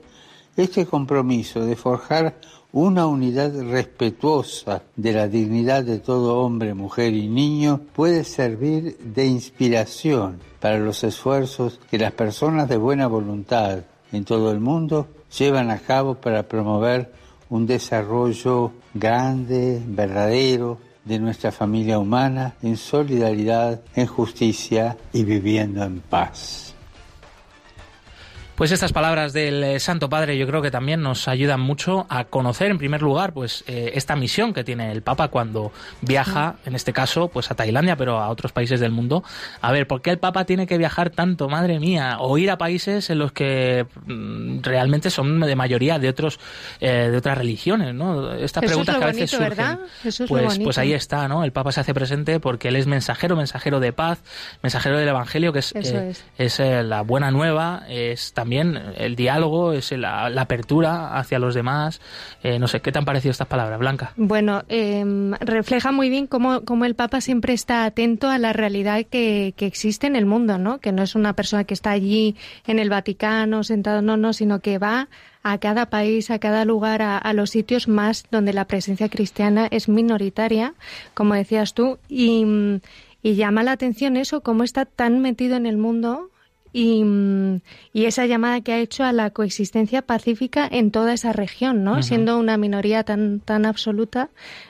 este 0.55 0.85
compromiso 0.85 1.65
de 1.65 1.75
forjar 1.75 2.35
una 2.71 3.05
unidad 3.05 3.53
respetuosa 3.61 4.81
de 4.95 5.13
la 5.13 5.27
dignidad 5.27 5.83
de 5.83 5.99
todo 5.99 6.39
hombre, 6.39 6.73
mujer 6.73 7.13
y 7.13 7.27
niño 7.27 7.81
puede 7.95 8.23
servir 8.23 8.97
de 8.97 9.27
inspiración 9.27 10.39
para 10.59 10.79
los 10.79 11.03
esfuerzos 11.03 11.79
que 11.91 11.99
las 11.99 12.13
personas 12.13 12.67
de 12.67 12.77
buena 12.77 13.05
voluntad 13.05 13.83
en 14.11 14.25
todo 14.25 14.51
el 14.51 14.59
mundo 14.59 15.07
llevan 15.37 15.69
a 15.69 15.79
cabo 15.79 16.15
para 16.15 16.47
promover 16.47 17.11
un 17.53 17.67
desarrollo 17.67 18.71
grande, 18.95 19.79
verdadero, 19.85 20.79
de 21.05 21.19
nuestra 21.19 21.51
familia 21.51 21.99
humana 21.99 22.55
en 22.63 22.77
solidaridad, 22.77 23.79
en 23.93 24.07
justicia 24.07 24.97
y 25.11 25.23
viviendo 25.23 25.83
en 25.83 25.99
paz. 25.99 26.72
Pues 28.55 28.71
estas 28.71 28.93
palabras 28.93 29.33
del 29.33 29.63
eh, 29.63 29.79
Santo 29.79 30.09
Padre 30.09 30.37
yo 30.37 30.45
creo 30.45 30.61
que 30.61 30.69
también 30.69 31.01
nos 31.01 31.27
ayudan 31.27 31.59
mucho 31.59 32.05
a 32.07 32.25
conocer 32.25 32.69
en 32.69 32.77
primer 32.77 33.01
lugar 33.01 33.33
pues 33.33 33.63
eh, 33.65 33.93
esta 33.95 34.15
misión 34.15 34.53
que 34.53 34.63
tiene 34.63 34.91
el 34.91 35.01
Papa 35.01 35.29
cuando 35.29 35.71
viaja, 36.01 36.57
en 36.63 36.75
este 36.75 36.93
caso 36.93 37.29
pues 37.29 37.49
a 37.49 37.55
Tailandia, 37.55 37.95
pero 37.95 38.19
a 38.19 38.29
otros 38.29 38.51
países 38.51 38.79
del 38.79 38.91
mundo. 38.91 39.23
A 39.59 39.71
ver, 39.71 39.87
¿por 39.87 40.03
qué 40.03 40.11
el 40.11 40.19
Papa 40.19 40.45
tiene 40.45 40.67
que 40.67 40.77
viajar 40.77 41.09
tanto, 41.09 41.49
madre 41.49 41.79
mía, 41.79 42.17
o 42.19 42.37
ir 42.37 42.51
a 42.51 42.59
países 42.59 43.09
en 43.09 43.17
los 43.17 43.31
que 43.31 43.87
mm, 44.05 44.59
realmente 44.61 45.09
son 45.09 45.39
de 45.39 45.55
mayoría 45.55 45.97
de 45.97 46.09
otros 46.09 46.39
eh, 46.79 47.09
de 47.09 47.17
otras 47.17 47.39
religiones, 47.39 47.95
¿no? 47.95 48.33
Esta 48.33 48.61
pregunta 48.61 48.99
que 48.99 49.03
a 49.03 49.07
veces 49.07 49.31
surgen. 49.31 49.79
pues 50.27 50.59
pues 50.59 50.77
ahí 50.77 50.93
está, 50.93 51.27
¿no? 51.27 51.43
El 51.43 51.53
Papa 51.53 51.71
se 51.71 51.79
hace 51.79 51.95
presente 51.95 52.39
porque 52.39 52.67
él 52.67 52.75
es 52.75 52.85
mensajero, 52.85 53.35
mensajero 53.35 53.79
de 53.79 53.93
paz, 53.93 54.21
mensajero 54.61 54.99
del 54.99 55.09
evangelio 55.09 55.53
que 55.53 55.59
es 55.59 55.73
es, 55.73 55.95
es 56.37 56.59
la 56.59 57.01
buena 57.01 57.31
nueva, 57.31 57.83
es 57.89 58.33
también 58.43 58.77
el 58.97 59.15
diálogo, 59.15 59.71
es 59.71 59.93
la, 59.93 60.25
apertura 60.25 61.17
hacia 61.17 61.39
los 61.39 61.55
demás. 61.55 62.01
Eh, 62.43 62.59
no 62.59 62.67
sé, 62.67 62.81
¿qué 62.81 62.91
te 62.91 62.99
han 62.99 63.05
parecido 63.05 63.31
estas 63.31 63.47
palabras, 63.47 63.79
Blanca? 63.79 64.11
Bueno, 64.17 64.63
em, 64.67 65.31
refleja 65.39 65.93
muy 65.93 66.09
bien 66.09 66.27
cómo, 66.27 66.65
cómo, 66.65 66.83
el 66.83 66.93
Papa 66.93 67.21
siempre 67.21 67.53
está 67.53 67.85
atento 67.85 68.29
a 68.29 68.37
la 68.39 68.51
realidad 68.51 69.05
que, 69.09 69.53
que, 69.55 69.65
existe 69.65 70.07
en 70.07 70.17
el 70.17 70.25
mundo, 70.25 70.57
¿no? 70.57 70.79
Que 70.79 70.91
no 70.91 71.03
es 71.03 71.15
una 71.15 71.31
persona 71.37 71.63
que 71.63 71.73
está 71.73 71.91
allí 71.91 72.35
en 72.67 72.79
el 72.79 72.89
Vaticano 72.89 73.63
sentado, 73.63 74.01
no, 74.01 74.17
no, 74.17 74.33
sino 74.33 74.59
que 74.59 74.77
va 74.77 75.07
a 75.41 75.57
cada 75.59 75.85
país, 75.85 76.29
a 76.29 76.39
cada 76.39 76.65
lugar, 76.65 77.01
a, 77.01 77.31
los 77.31 77.51
sitios 77.51 77.87
más 77.87 78.25
donde 78.29 78.51
la 78.51 78.65
presencia 78.65 79.07
cristiana 79.07 79.69
es 79.71 79.87
minoritaria, 79.87 80.73
como 81.13 81.33
decías 81.33 81.73
tú, 81.73 81.97
y 82.09 82.81
llama 83.23 83.63
la 83.63 83.71
atención 83.71 84.17
eso, 84.17 84.41
cómo 84.41 84.65
está 84.65 84.83
tan 84.83 85.21
metido 85.21 85.55
en 85.55 85.65
el 85.65 85.77
mundo 85.77 86.29
y, 86.73 87.03
y, 87.93 88.05
esa 88.05 88.25
llamada 88.25 88.61
que 88.61 88.73
ha 88.73 88.79
hecho 88.79 89.03
a 89.03 89.13
la 89.13 89.29
coexistencia 89.29 90.01
pacífica 90.01 90.67
en 90.69 90.89
toda 90.89 91.13
esa 91.13 91.31
región, 91.31 91.83
¿no? 91.83 92.01
Siendo 92.01 92.39
una 92.39 92.57
minoría 92.57 93.03
tan, 93.03 93.39
tan 93.39 93.67
absoluta, 93.67 94.29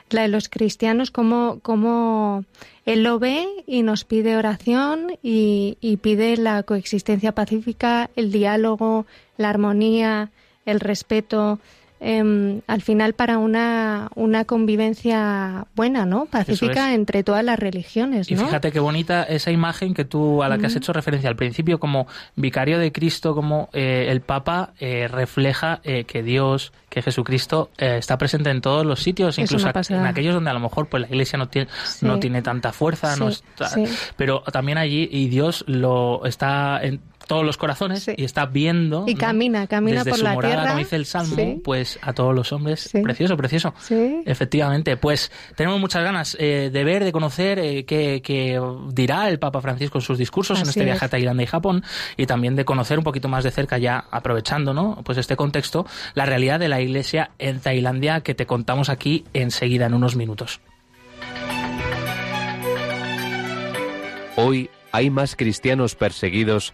la 0.09 0.23
de 0.23 0.27
los 0.27 0.49
cristianos, 0.49 1.11
como, 1.11 1.59
como 1.61 2.43
él 2.85 3.03
lo 3.03 3.19
ve 3.19 3.47
y 3.65 3.83
nos 3.83 4.03
pide 4.03 4.35
oración 4.35 5.17
y, 5.23 5.77
y 5.79 5.97
pide 5.97 6.35
la 6.35 6.63
coexistencia 6.63 7.31
pacífica, 7.31 8.09
el 8.17 8.33
diálogo, 8.33 9.05
la 9.37 9.49
armonía, 9.49 10.29
el 10.65 10.81
respeto, 10.81 11.59
em, 12.03 12.61
al 12.67 12.81
final 12.81 13.13
para 13.13 13.37
una, 13.37 14.09
una 14.15 14.45
convivencia 14.45 15.65
buena, 15.75 16.05
¿no? 16.05 16.25
Pacífica 16.25 16.93
entre 16.93 17.23
todas 17.23 17.43
las 17.43 17.57
religiones, 17.57 18.29
¿no? 18.29 18.41
Y 18.41 18.45
fíjate 18.45 18.71
qué 18.71 18.79
bonita 18.79 19.23
esa 19.23 19.51
imagen 19.51 19.93
que 19.93 20.05
tú 20.05 20.43
a 20.43 20.49
la 20.49 20.57
que 20.57 20.67
has 20.67 20.75
hecho 20.75 20.93
referencia 20.93 21.29
al 21.29 21.35
principio 21.35 21.79
como 21.79 22.07
vicario 22.35 22.79
de 22.79 22.91
Cristo, 22.91 23.33
como 23.33 23.69
eh, 23.73 24.07
el 24.09 24.21
Papa 24.21 24.73
eh, 24.79 25.07
refleja 25.07 25.79
eh, 25.83 26.03
que 26.03 26.23
Dios, 26.23 26.73
que 26.89 27.01
Jesucristo 27.01 27.69
está 27.77 28.17
presente 28.17 28.49
en 28.51 28.61
todos 28.61 28.85
los 28.85 29.01
sitios, 29.01 29.39
incluso 29.39 29.67
en 29.89 30.05
aquellos 30.05 30.35
donde 30.35 30.51
a 30.51 30.53
lo 30.53 30.59
mejor 30.59 30.87
pues 30.87 31.01
la 31.01 31.07
Iglesia 31.07 31.39
no 31.39 31.47
tiene 31.47 31.67
no 32.01 32.19
tiene 32.19 32.41
tanta 32.41 32.71
fuerza, 32.71 33.15
no 33.15 33.29
pero 34.15 34.41
también 34.51 34.77
allí 34.77 35.09
y 35.11 35.27
Dios 35.27 35.63
lo 35.67 36.25
está 36.25 36.79
en, 36.83 36.99
todos 37.27 37.45
los 37.45 37.57
corazones 37.57 38.09
y 38.15 38.23
está 38.23 38.45
viendo 38.45 39.05
y 39.07 39.15
camina 39.15 39.67
camina 39.67 40.03
por 40.03 40.17
su 40.17 40.23
la 40.23 40.33
morada, 40.33 40.53
tierra. 40.53 40.69
como 40.69 40.79
dice 40.79 40.95
el 40.95 41.05
salmo 41.05 41.61
pues 41.63 41.99
a 42.01 42.13
todos 42.13 42.35
los 42.35 42.51
hombres. 42.51 42.89
Precioso 42.91 43.37
precioso. 43.37 43.73
Efectivamente 44.25 44.97
pues 44.97 45.31
tenemos 45.55 45.79
muchas 45.79 46.03
ganas 46.03 46.37
eh, 46.39 46.69
de 46.71 46.83
ver 46.83 47.03
de 47.03 47.11
conocer 47.11 47.59
eh, 47.59 47.85
qué, 47.85 48.61
dirá 48.91 49.29
el 49.29 49.39
Papa 49.39 49.61
Francisco 49.61 49.97
en 49.97 50.01
sus 50.01 50.17
discursos 50.17 50.61
en 50.61 50.67
este 50.67 50.83
viaje 50.83 51.05
a 51.05 51.09
Tailandia 51.09 51.43
y 51.43 51.47
Japón 51.47 51.83
y 52.17 52.25
también 52.25 52.55
de 52.55 52.65
conocer 52.65 52.97
un 52.97 53.03
poquito 53.03 53.29
más 53.29 53.43
de 53.43 53.51
cerca 53.51 53.77
ya 53.77 54.05
aprovechando 54.11 54.73
no 54.73 55.01
pues 55.03 55.17
este 55.17 55.35
contexto 55.35 55.85
la 56.13 56.25
realidad 56.25 56.59
de 56.59 56.67
la 56.67 56.81
Iglesia 56.81 57.31
en 57.39 57.59
Tailandia 57.59 58.21
que 58.21 58.35
te 58.35 58.45
contamos 58.45 58.89
aquí 58.89 59.25
enseguida 59.33 59.85
en 59.85 59.93
unos 59.93 60.15
minutos. 60.15 60.61
Hoy 64.35 64.69
hay 64.91 65.09
más 65.09 65.35
cristianos 65.35 65.95
perseguidos 65.95 66.73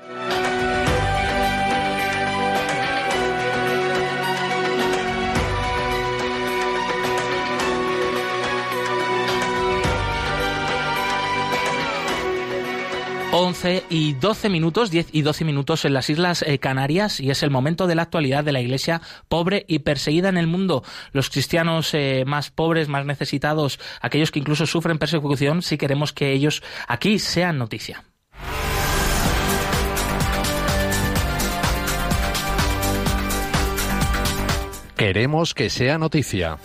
11 13.51 13.83
y 13.89 14.13
12 14.13 14.47
minutos, 14.47 14.91
10 14.91 15.09
y 15.11 15.23
12 15.23 15.43
minutos 15.43 15.83
en 15.83 15.93
las 15.93 16.09
Islas 16.09 16.41
eh, 16.41 16.57
Canarias 16.57 17.19
y 17.19 17.31
es 17.31 17.43
el 17.43 17.49
momento 17.49 17.85
de 17.85 17.95
la 17.95 18.03
actualidad 18.03 18.45
de 18.45 18.53
la 18.53 18.61
Iglesia 18.61 19.01
pobre 19.27 19.65
y 19.67 19.79
perseguida 19.79 20.29
en 20.29 20.37
el 20.37 20.47
mundo. 20.47 20.85
Los 21.11 21.29
cristianos 21.29 21.93
eh, 21.93 22.23
más 22.25 22.49
pobres, 22.49 22.87
más 22.87 23.05
necesitados, 23.05 23.77
aquellos 23.99 24.31
que 24.31 24.39
incluso 24.39 24.65
sufren 24.65 24.99
persecución, 24.99 25.63
si 25.63 25.77
queremos 25.77 26.13
que 26.13 26.31
ellos 26.31 26.63
aquí 26.87 27.19
sean 27.19 27.57
noticia. 27.57 28.05
Queremos 34.95 35.53
que 35.53 35.69
sea 35.69 35.97
noticia. 35.97 36.57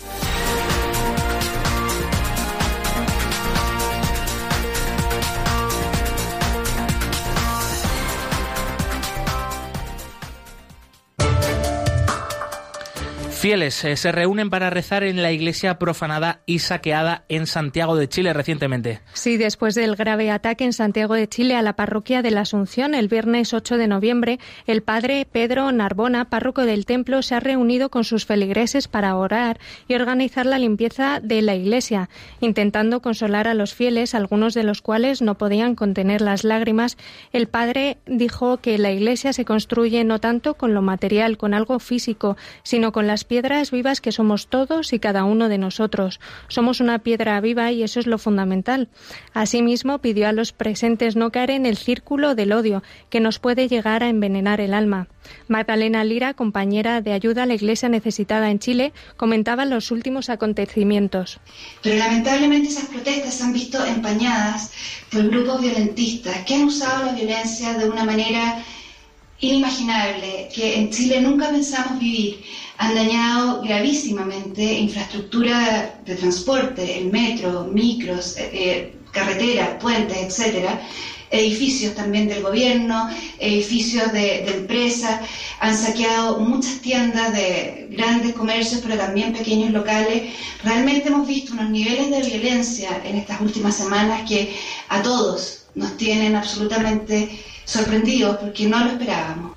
Fieles 13.36 13.84
eh, 13.84 13.96
se 13.96 14.12
reúnen 14.12 14.48
para 14.48 14.70
rezar 14.70 15.04
en 15.04 15.20
la 15.20 15.30
iglesia 15.30 15.78
profanada 15.78 16.40
y 16.46 16.60
saqueada 16.60 17.24
en 17.28 17.46
Santiago 17.46 17.94
de 17.94 18.08
Chile 18.08 18.32
recientemente. 18.32 19.00
Sí, 19.12 19.36
después 19.36 19.74
del 19.74 19.94
grave 19.94 20.30
ataque 20.30 20.64
en 20.64 20.72
Santiago 20.72 21.12
de 21.12 21.28
Chile 21.28 21.54
a 21.54 21.60
la 21.60 21.76
parroquia 21.76 22.22
de 22.22 22.30
la 22.30 22.40
Asunción 22.40 22.94
el 22.94 23.08
viernes 23.08 23.52
8 23.52 23.76
de 23.76 23.88
noviembre, 23.88 24.38
el 24.66 24.82
padre 24.82 25.28
Pedro 25.30 25.70
Narbona, 25.70 26.30
párroco 26.30 26.62
del 26.62 26.86
templo, 26.86 27.20
se 27.20 27.34
ha 27.34 27.40
reunido 27.40 27.90
con 27.90 28.04
sus 28.04 28.24
feligreses 28.24 28.88
para 28.88 29.14
orar 29.14 29.60
y 29.86 29.94
organizar 29.94 30.46
la 30.46 30.58
limpieza 30.58 31.20
de 31.20 31.42
la 31.42 31.54
iglesia, 31.54 32.08
intentando 32.40 33.02
consolar 33.02 33.48
a 33.48 33.54
los 33.54 33.74
fieles, 33.74 34.14
algunos 34.14 34.54
de 34.54 34.62
los 34.62 34.80
cuales 34.80 35.20
no 35.20 35.36
podían 35.36 35.74
contener 35.74 36.22
las 36.22 36.42
lágrimas. 36.42 36.96
El 37.34 37.48
padre 37.48 37.98
dijo 38.06 38.56
que 38.56 38.78
la 38.78 38.92
iglesia 38.92 39.34
se 39.34 39.44
construye 39.44 40.04
no 40.04 40.20
tanto 40.20 40.54
con 40.54 40.72
lo 40.72 40.80
material, 40.80 41.36
con 41.36 41.52
algo 41.52 41.78
físico, 41.80 42.38
sino 42.62 42.92
con 42.92 43.06
las 43.06 43.25
piedras 43.26 43.70
vivas 43.70 44.00
que 44.00 44.12
somos 44.12 44.48
todos 44.48 44.92
y 44.92 44.98
cada 44.98 45.24
uno 45.24 45.48
de 45.48 45.58
nosotros. 45.58 46.20
Somos 46.48 46.80
una 46.80 47.00
piedra 47.00 47.40
viva 47.40 47.72
y 47.72 47.82
eso 47.82 48.00
es 48.00 48.06
lo 48.06 48.18
fundamental. 48.18 48.88
Asimismo, 49.34 49.98
pidió 49.98 50.28
a 50.28 50.32
los 50.32 50.52
presentes 50.52 51.16
no 51.16 51.30
caer 51.30 51.50
en 51.50 51.66
el 51.66 51.76
círculo 51.76 52.34
del 52.34 52.52
odio, 52.52 52.82
que 53.10 53.20
nos 53.20 53.38
puede 53.38 53.68
llegar 53.68 54.02
a 54.02 54.08
envenenar 54.08 54.60
el 54.60 54.74
alma. 54.74 55.08
Magdalena 55.48 56.04
Lira, 56.04 56.34
compañera 56.34 57.00
de 57.00 57.12
ayuda 57.12 57.42
a 57.42 57.46
la 57.46 57.54
Iglesia 57.54 57.88
necesitada 57.88 58.50
en 58.50 58.58
Chile, 58.58 58.92
comentaba 59.16 59.64
los 59.64 59.90
últimos 59.90 60.30
acontecimientos. 60.30 61.40
Pero 61.82 61.98
lamentablemente 61.98 62.68
esas 62.68 62.86
protestas 62.86 63.34
se 63.34 63.44
han 63.44 63.52
visto 63.52 63.84
empañadas 63.84 64.72
por 65.10 65.28
grupos 65.28 65.60
violentistas 65.60 66.44
que 66.44 66.54
han 66.54 66.64
usado 66.64 67.06
la 67.06 67.12
violencia 67.12 67.74
de 67.74 67.88
una 67.88 68.04
manera 68.04 68.62
inimaginable, 69.40 70.48
que 70.54 70.76
en 70.76 70.90
Chile 70.90 71.20
nunca 71.20 71.50
pensamos 71.50 71.98
vivir 71.98 72.42
han 72.78 72.94
dañado 72.94 73.62
gravísimamente 73.62 74.62
infraestructura 74.62 75.98
de 76.04 76.14
transporte, 76.14 76.98
el 76.98 77.10
metro, 77.10 77.64
micros, 77.64 78.36
eh, 78.36 78.50
eh, 78.52 78.92
carreteras, 79.12 79.80
puentes, 79.80 80.16
etcétera, 80.16 80.80
edificios 81.30 81.94
también 81.94 82.28
del 82.28 82.42
gobierno, 82.42 83.08
edificios 83.38 84.12
de, 84.12 84.44
de 84.44 84.56
empresas, 84.58 85.20
han 85.58 85.76
saqueado 85.76 86.38
muchas 86.38 86.80
tiendas 86.80 87.32
de 87.32 87.88
grandes 87.90 88.34
comercios, 88.34 88.82
pero 88.82 88.96
también 88.96 89.32
pequeños 89.32 89.72
locales. 89.72 90.34
Realmente 90.62 91.08
hemos 91.08 91.26
visto 91.26 91.54
unos 91.54 91.70
niveles 91.70 92.10
de 92.10 92.20
violencia 92.20 93.00
en 93.04 93.16
estas 93.16 93.40
últimas 93.40 93.74
semanas 93.74 94.28
que 94.28 94.54
a 94.88 95.02
todos 95.02 95.64
nos 95.74 95.96
tienen 95.96 96.36
absolutamente 96.36 97.38
sorprendidos 97.66 98.36
porque 98.36 98.66
no 98.66 98.82
lo 98.84 98.90
esperábamos 98.92 99.52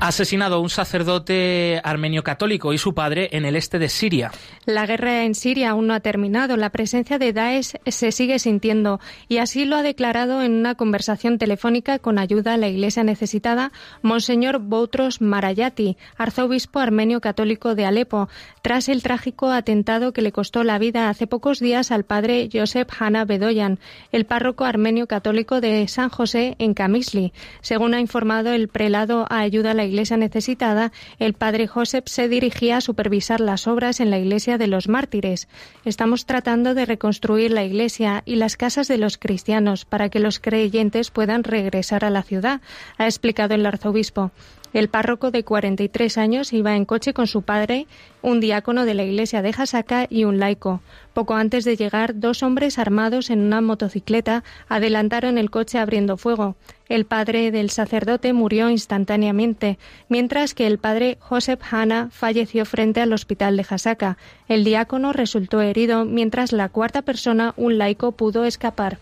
asesinado 0.00 0.60
un 0.60 0.70
sacerdote 0.70 1.80
armenio 1.84 2.22
católico 2.22 2.72
y 2.72 2.78
su 2.78 2.94
padre 2.94 3.28
en 3.32 3.44
el 3.44 3.56
este 3.56 3.78
de 3.78 3.88
Siria. 3.88 4.32
La 4.66 4.86
guerra 4.86 5.24
en 5.24 5.34
Siria 5.34 5.70
aún 5.70 5.86
no 5.86 5.94
ha 5.94 6.00
terminado. 6.00 6.56
La 6.56 6.70
presencia 6.70 7.18
de 7.18 7.32
Daesh 7.32 7.74
se 7.86 8.12
sigue 8.12 8.38
sintiendo 8.38 9.00
y 9.28 9.38
así 9.38 9.64
lo 9.64 9.76
ha 9.76 9.82
declarado 9.82 10.42
en 10.42 10.52
una 10.52 10.74
conversación 10.74 11.38
telefónica 11.38 11.98
con 11.98 12.18
ayuda 12.18 12.54
a 12.54 12.56
la 12.56 12.68
Iglesia 12.68 13.04
necesitada 13.04 13.72
Monseñor 14.02 14.58
Boutros 14.58 15.20
Marayati, 15.20 15.96
arzobispo 16.16 16.80
armenio 16.80 17.20
católico 17.20 17.74
de 17.74 17.86
Alepo, 17.86 18.28
tras 18.62 18.88
el 18.88 19.02
trágico 19.02 19.50
atentado 19.50 20.12
que 20.12 20.22
le 20.22 20.32
costó 20.32 20.64
la 20.64 20.78
vida 20.78 21.08
hace 21.08 21.26
pocos 21.26 21.60
días 21.60 21.90
al 21.90 22.04
padre 22.04 22.48
Josep 22.52 22.90
Hanna 22.98 23.24
Bedoyan, 23.24 23.78
el 24.12 24.26
párroco 24.26 24.64
armenio 24.64 25.06
católico 25.06 25.60
de 25.60 25.86
San 25.88 26.08
José 26.08 26.56
en 26.58 26.74
Camisli. 26.74 27.32
Según 27.60 27.94
ha 27.94 28.00
informado 28.00 28.52
el 28.52 28.68
prelado 28.68 29.26
a 29.30 29.40
ayuda 29.40 29.72
a 29.72 29.74
la 29.74 29.83
iglesia 29.84 30.16
necesitada, 30.16 30.92
el 31.18 31.34
padre 31.34 31.66
Josep 31.66 32.08
se 32.08 32.28
dirigía 32.28 32.78
a 32.78 32.80
supervisar 32.80 33.40
las 33.40 33.66
obras 33.66 34.00
en 34.00 34.10
la 34.10 34.18
iglesia 34.18 34.58
de 34.58 34.66
los 34.66 34.88
mártires. 34.88 35.48
Estamos 35.84 36.26
tratando 36.26 36.74
de 36.74 36.86
reconstruir 36.86 37.50
la 37.50 37.64
iglesia 37.64 38.22
y 38.24 38.36
las 38.36 38.56
casas 38.56 38.88
de 38.88 38.98
los 38.98 39.18
cristianos 39.18 39.84
para 39.84 40.08
que 40.08 40.20
los 40.20 40.40
creyentes 40.40 41.10
puedan 41.10 41.44
regresar 41.44 42.04
a 42.04 42.10
la 42.10 42.22
ciudad, 42.22 42.60
ha 42.98 43.06
explicado 43.06 43.54
el 43.54 43.66
arzobispo. 43.66 44.30
El 44.74 44.88
párroco 44.88 45.30
de 45.30 45.44
43 45.44 46.18
años 46.18 46.52
iba 46.52 46.74
en 46.74 46.84
coche 46.84 47.14
con 47.14 47.28
su 47.28 47.42
padre, 47.42 47.86
un 48.22 48.40
diácono 48.40 48.84
de 48.84 48.94
la 48.94 49.04
iglesia 49.04 49.40
de 49.40 49.52
Jasaka 49.52 50.08
y 50.10 50.24
un 50.24 50.40
laico. 50.40 50.80
Poco 51.12 51.34
antes 51.36 51.64
de 51.64 51.76
llegar, 51.76 52.18
dos 52.18 52.42
hombres 52.42 52.80
armados 52.80 53.30
en 53.30 53.38
una 53.38 53.60
motocicleta 53.60 54.42
adelantaron 54.68 55.38
el 55.38 55.52
coche 55.52 55.78
abriendo 55.78 56.16
fuego. 56.16 56.56
El 56.88 57.04
padre 57.04 57.52
del 57.52 57.70
sacerdote 57.70 58.32
murió 58.32 58.68
instantáneamente, 58.68 59.78
mientras 60.08 60.54
que 60.54 60.66
el 60.66 60.78
padre 60.78 61.18
Joseph 61.20 61.62
Hanna 61.70 62.08
falleció 62.10 62.64
frente 62.64 63.00
al 63.00 63.12
hospital 63.12 63.56
de 63.56 63.62
Jasaka. 63.62 64.18
El 64.48 64.64
diácono 64.64 65.12
resultó 65.12 65.62
herido, 65.62 66.04
mientras 66.04 66.50
la 66.50 66.68
cuarta 66.68 67.02
persona, 67.02 67.54
un 67.56 67.78
laico, 67.78 68.10
pudo 68.10 68.44
escapar. 68.44 68.98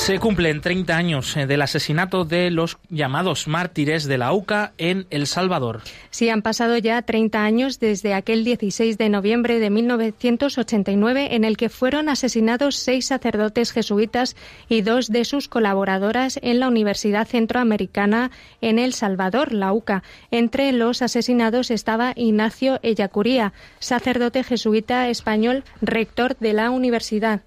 Se 0.00 0.18
cumplen 0.18 0.62
30 0.62 0.96
años 0.96 1.36
eh, 1.36 1.46
del 1.46 1.60
asesinato 1.60 2.24
de 2.24 2.50
los 2.50 2.78
llamados 2.88 3.46
mártires 3.46 4.06
de 4.06 4.16
la 4.16 4.32
UCA 4.32 4.72
en 4.78 5.06
El 5.10 5.26
Salvador. 5.26 5.82
Sí, 6.10 6.30
han 6.30 6.40
pasado 6.40 6.78
ya 6.78 7.02
30 7.02 7.44
años 7.44 7.78
desde 7.80 8.14
aquel 8.14 8.42
16 8.42 8.96
de 8.96 9.10
noviembre 9.10 9.58
de 9.58 9.68
1989 9.68 11.34
en 11.36 11.44
el 11.44 11.58
que 11.58 11.68
fueron 11.68 12.08
asesinados 12.08 12.76
seis 12.76 13.06
sacerdotes 13.06 13.72
jesuitas 13.72 14.36
y 14.70 14.80
dos 14.80 15.08
de 15.08 15.26
sus 15.26 15.48
colaboradoras 15.48 16.40
en 16.42 16.60
la 16.60 16.68
Universidad 16.68 17.28
Centroamericana 17.28 18.30
en 18.62 18.78
El 18.78 18.94
Salvador, 18.94 19.52
la 19.52 19.74
UCA. 19.74 20.02
Entre 20.30 20.72
los 20.72 21.02
asesinados 21.02 21.70
estaba 21.70 22.14
Ignacio 22.16 22.80
Ellacuría, 22.82 23.52
sacerdote 23.80 24.44
jesuita 24.44 25.10
español, 25.10 25.62
rector 25.82 26.38
de 26.38 26.54
la 26.54 26.70
universidad. 26.70 27.42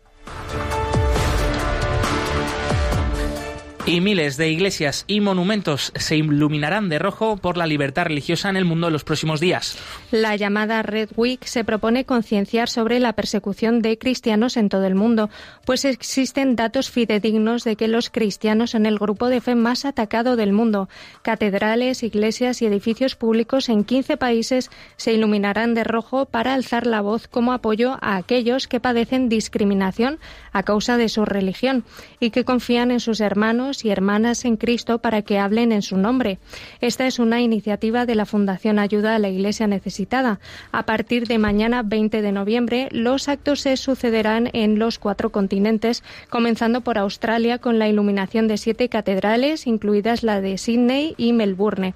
Y 3.85 3.99
miles 3.99 4.37
de 4.37 4.49
iglesias 4.49 5.03
y 5.07 5.19
monumentos 5.19 5.91
se 5.95 6.15
iluminarán 6.15 6.87
de 6.87 6.99
rojo 6.99 7.35
por 7.35 7.57
la 7.57 7.67
libertad 7.67 8.05
religiosa 8.05 8.49
en 8.49 8.55
el 8.55 8.63
mundo 8.63 8.87
en 8.87 8.93
los 8.93 9.03
próximos 9.03 9.41
días. 9.41 9.77
La 10.09 10.37
llamada 10.37 10.81
Red 10.83 11.09
Week 11.17 11.43
se 11.43 11.65
propone 11.65 12.05
concienciar 12.05 12.69
sobre 12.69 13.01
la 13.01 13.11
persecución 13.11 13.81
de 13.81 13.97
cristianos 13.97 14.55
en 14.55 14.69
todo 14.69 14.85
el 14.85 14.95
mundo, 14.95 15.29
pues 15.65 15.83
existen 15.83 16.55
datos 16.55 16.91
fidedignos 16.91 17.65
de 17.65 17.75
que 17.75 17.89
los 17.89 18.09
cristianos 18.09 18.71
son 18.71 18.85
el 18.85 18.97
grupo 18.97 19.27
de 19.27 19.41
fe 19.41 19.53
más 19.53 19.83
atacado 19.83 20.37
del 20.37 20.53
mundo. 20.53 20.87
Catedrales, 21.21 22.03
iglesias 22.03 22.61
y 22.61 22.67
edificios 22.67 23.17
públicos 23.17 23.67
en 23.67 23.83
15 23.83 24.15
países 24.15 24.71
se 24.95 25.11
iluminarán 25.11 25.73
de 25.73 25.83
rojo 25.83 26.25
para 26.25 26.53
alzar 26.53 26.87
la 26.87 27.01
voz 27.01 27.27
como 27.27 27.51
apoyo 27.51 27.97
a 27.99 28.15
aquellos 28.15 28.69
que 28.69 28.79
padecen 28.79 29.27
discriminación 29.27 30.19
a 30.53 30.63
causa 30.63 30.95
de 30.95 31.09
su 31.09 31.25
religión 31.25 31.83
y 32.21 32.29
que 32.29 32.45
confían 32.45 32.89
en 32.89 33.01
sus 33.01 33.19
hermanos 33.19 33.72
y 33.83 33.89
hermanas 33.89 34.45
en 34.45 34.57
Cristo 34.57 34.99
para 34.99 35.21
que 35.21 35.39
hablen 35.39 35.71
en 35.71 35.81
su 35.81 35.97
nombre. 35.97 36.39
Esta 36.81 37.07
es 37.07 37.19
una 37.19 37.41
iniciativa 37.41 38.05
de 38.05 38.15
la 38.15 38.25
Fundación 38.25 38.79
Ayuda 38.79 39.15
a 39.15 39.19
la 39.19 39.29
Iglesia 39.29 39.67
Necesitada. 39.67 40.39
A 40.71 40.85
partir 40.85 41.27
de 41.27 41.37
mañana 41.37 41.81
20 41.83 42.21
de 42.21 42.31
noviembre, 42.31 42.87
los 42.91 43.27
actos 43.27 43.61
se 43.61 43.77
sucederán 43.77 44.49
en 44.53 44.79
los 44.79 44.99
cuatro 44.99 45.31
continentes, 45.31 46.03
comenzando 46.29 46.81
por 46.81 46.97
Australia 46.97 47.57
con 47.57 47.79
la 47.79 47.87
iluminación 47.87 48.47
de 48.47 48.57
siete 48.57 48.89
catedrales, 48.89 49.67
incluidas 49.67 50.23
la 50.23 50.41
de 50.41 50.57
Sydney 50.57 51.15
y 51.17 51.33
Melbourne. 51.33 51.93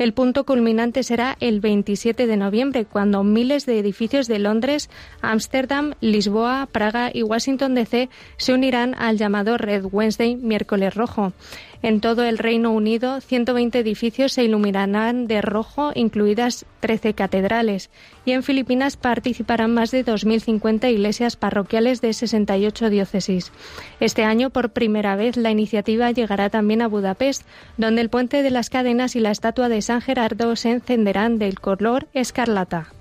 El 0.00 0.14
punto 0.14 0.44
culminante 0.44 1.02
será 1.02 1.36
el 1.40 1.60
27 1.60 2.26
de 2.26 2.38
noviembre, 2.38 2.86
cuando 2.86 3.22
miles 3.22 3.66
de 3.66 3.78
edificios 3.78 4.28
de 4.28 4.38
Londres, 4.38 4.88
Ámsterdam, 5.20 5.92
Lisboa, 6.00 6.66
Praga 6.72 7.10
y 7.12 7.22
Washington 7.22 7.74
DC 7.74 8.08
se 8.38 8.54
unirán 8.54 8.94
al 8.94 9.18
llamado 9.18 9.58
Red 9.58 9.84
Wednesday, 9.92 10.36
miércoles 10.36 10.94
rojo. 10.94 11.34
En 11.82 12.02
todo 12.02 12.24
el 12.24 12.36
Reino 12.36 12.72
Unido, 12.72 13.22
120 13.22 13.78
edificios 13.78 14.34
se 14.34 14.44
iluminarán 14.44 15.26
de 15.26 15.40
rojo, 15.40 15.92
incluidas 15.94 16.66
13 16.80 17.14
catedrales. 17.14 17.88
Y 18.26 18.32
en 18.32 18.42
Filipinas 18.42 18.98
participarán 18.98 19.72
más 19.72 19.90
de 19.90 20.04
2.050 20.04 20.92
iglesias 20.92 21.36
parroquiales 21.36 22.02
de 22.02 22.12
68 22.12 22.90
diócesis. 22.90 23.50
Este 23.98 24.24
año, 24.24 24.50
por 24.50 24.70
primera 24.70 25.16
vez, 25.16 25.38
la 25.38 25.50
iniciativa 25.50 26.10
llegará 26.10 26.50
también 26.50 26.82
a 26.82 26.88
Budapest, 26.88 27.46
donde 27.78 28.02
el 28.02 28.10
puente 28.10 28.42
de 28.42 28.50
las 28.50 28.68
cadenas 28.68 29.16
y 29.16 29.20
la 29.20 29.30
estatua 29.30 29.70
de 29.70 29.80
San 29.80 30.02
Gerardo 30.02 30.56
se 30.56 30.72
encenderán 30.72 31.38
del 31.38 31.60
color 31.60 32.08
escarlata. 32.12 32.92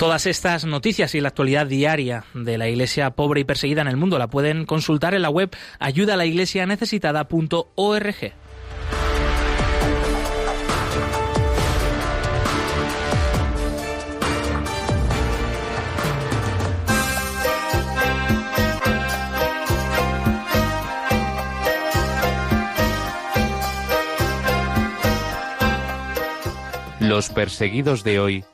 Todas 0.00 0.24
estas 0.24 0.64
noticias 0.64 1.14
y 1.14 1.20
la 1.20 1.28
actualidad 1.28 1.66
diaria 1.66 2.24
de 2.32 2.56
la 2.56 2.70
iglesia 2.70 3.10
pobre 3.10 3.42
y 3.42 3.44
perseguida 3.44 3.82
en 3.82 3.88
el 3.88 3.98
mundo 3.98 4.18
la 4.18 4.30
pueden 4.30 4.64
consultar 4.64 5.14
en 5.14 5.20
la 5.20 5.28
web 5.28 5.50
ayudalaiglesianecesitada.org. 5.78 8.32
Los 27.00 27.28
perseguidos 27.28 28.02
de 28.02 28.18
hoy 28.18 28.44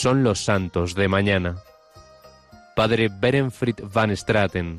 son 0.00 0.24
los 0.24 0.42
santos 0.42 0.94
de 0.94 1.08
mañana. 1.08 1.56
Padre 2.74 3.10
Berenfried 3.10 3.80
van 3.92 4.16
Straten, 4.16 4.78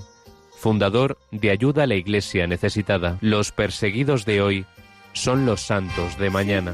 fundador 0.58 1.20
de 1.30 1.52
Ayuda 1.52 1.84
a 1.84 1.88
la 1.88 1.94
Iglesia 1.94 2.48
Necesitada. 2.48 3.20
Los 3.22 3.52
perseguidos 3.52 4.26
de 4.26 4.42
hoy 4.42 4.66
son 5.14 5.46
los 5.46 5.62
santos 5.62 6.18
de 6.18 6.32
mañana. 6.32 6.72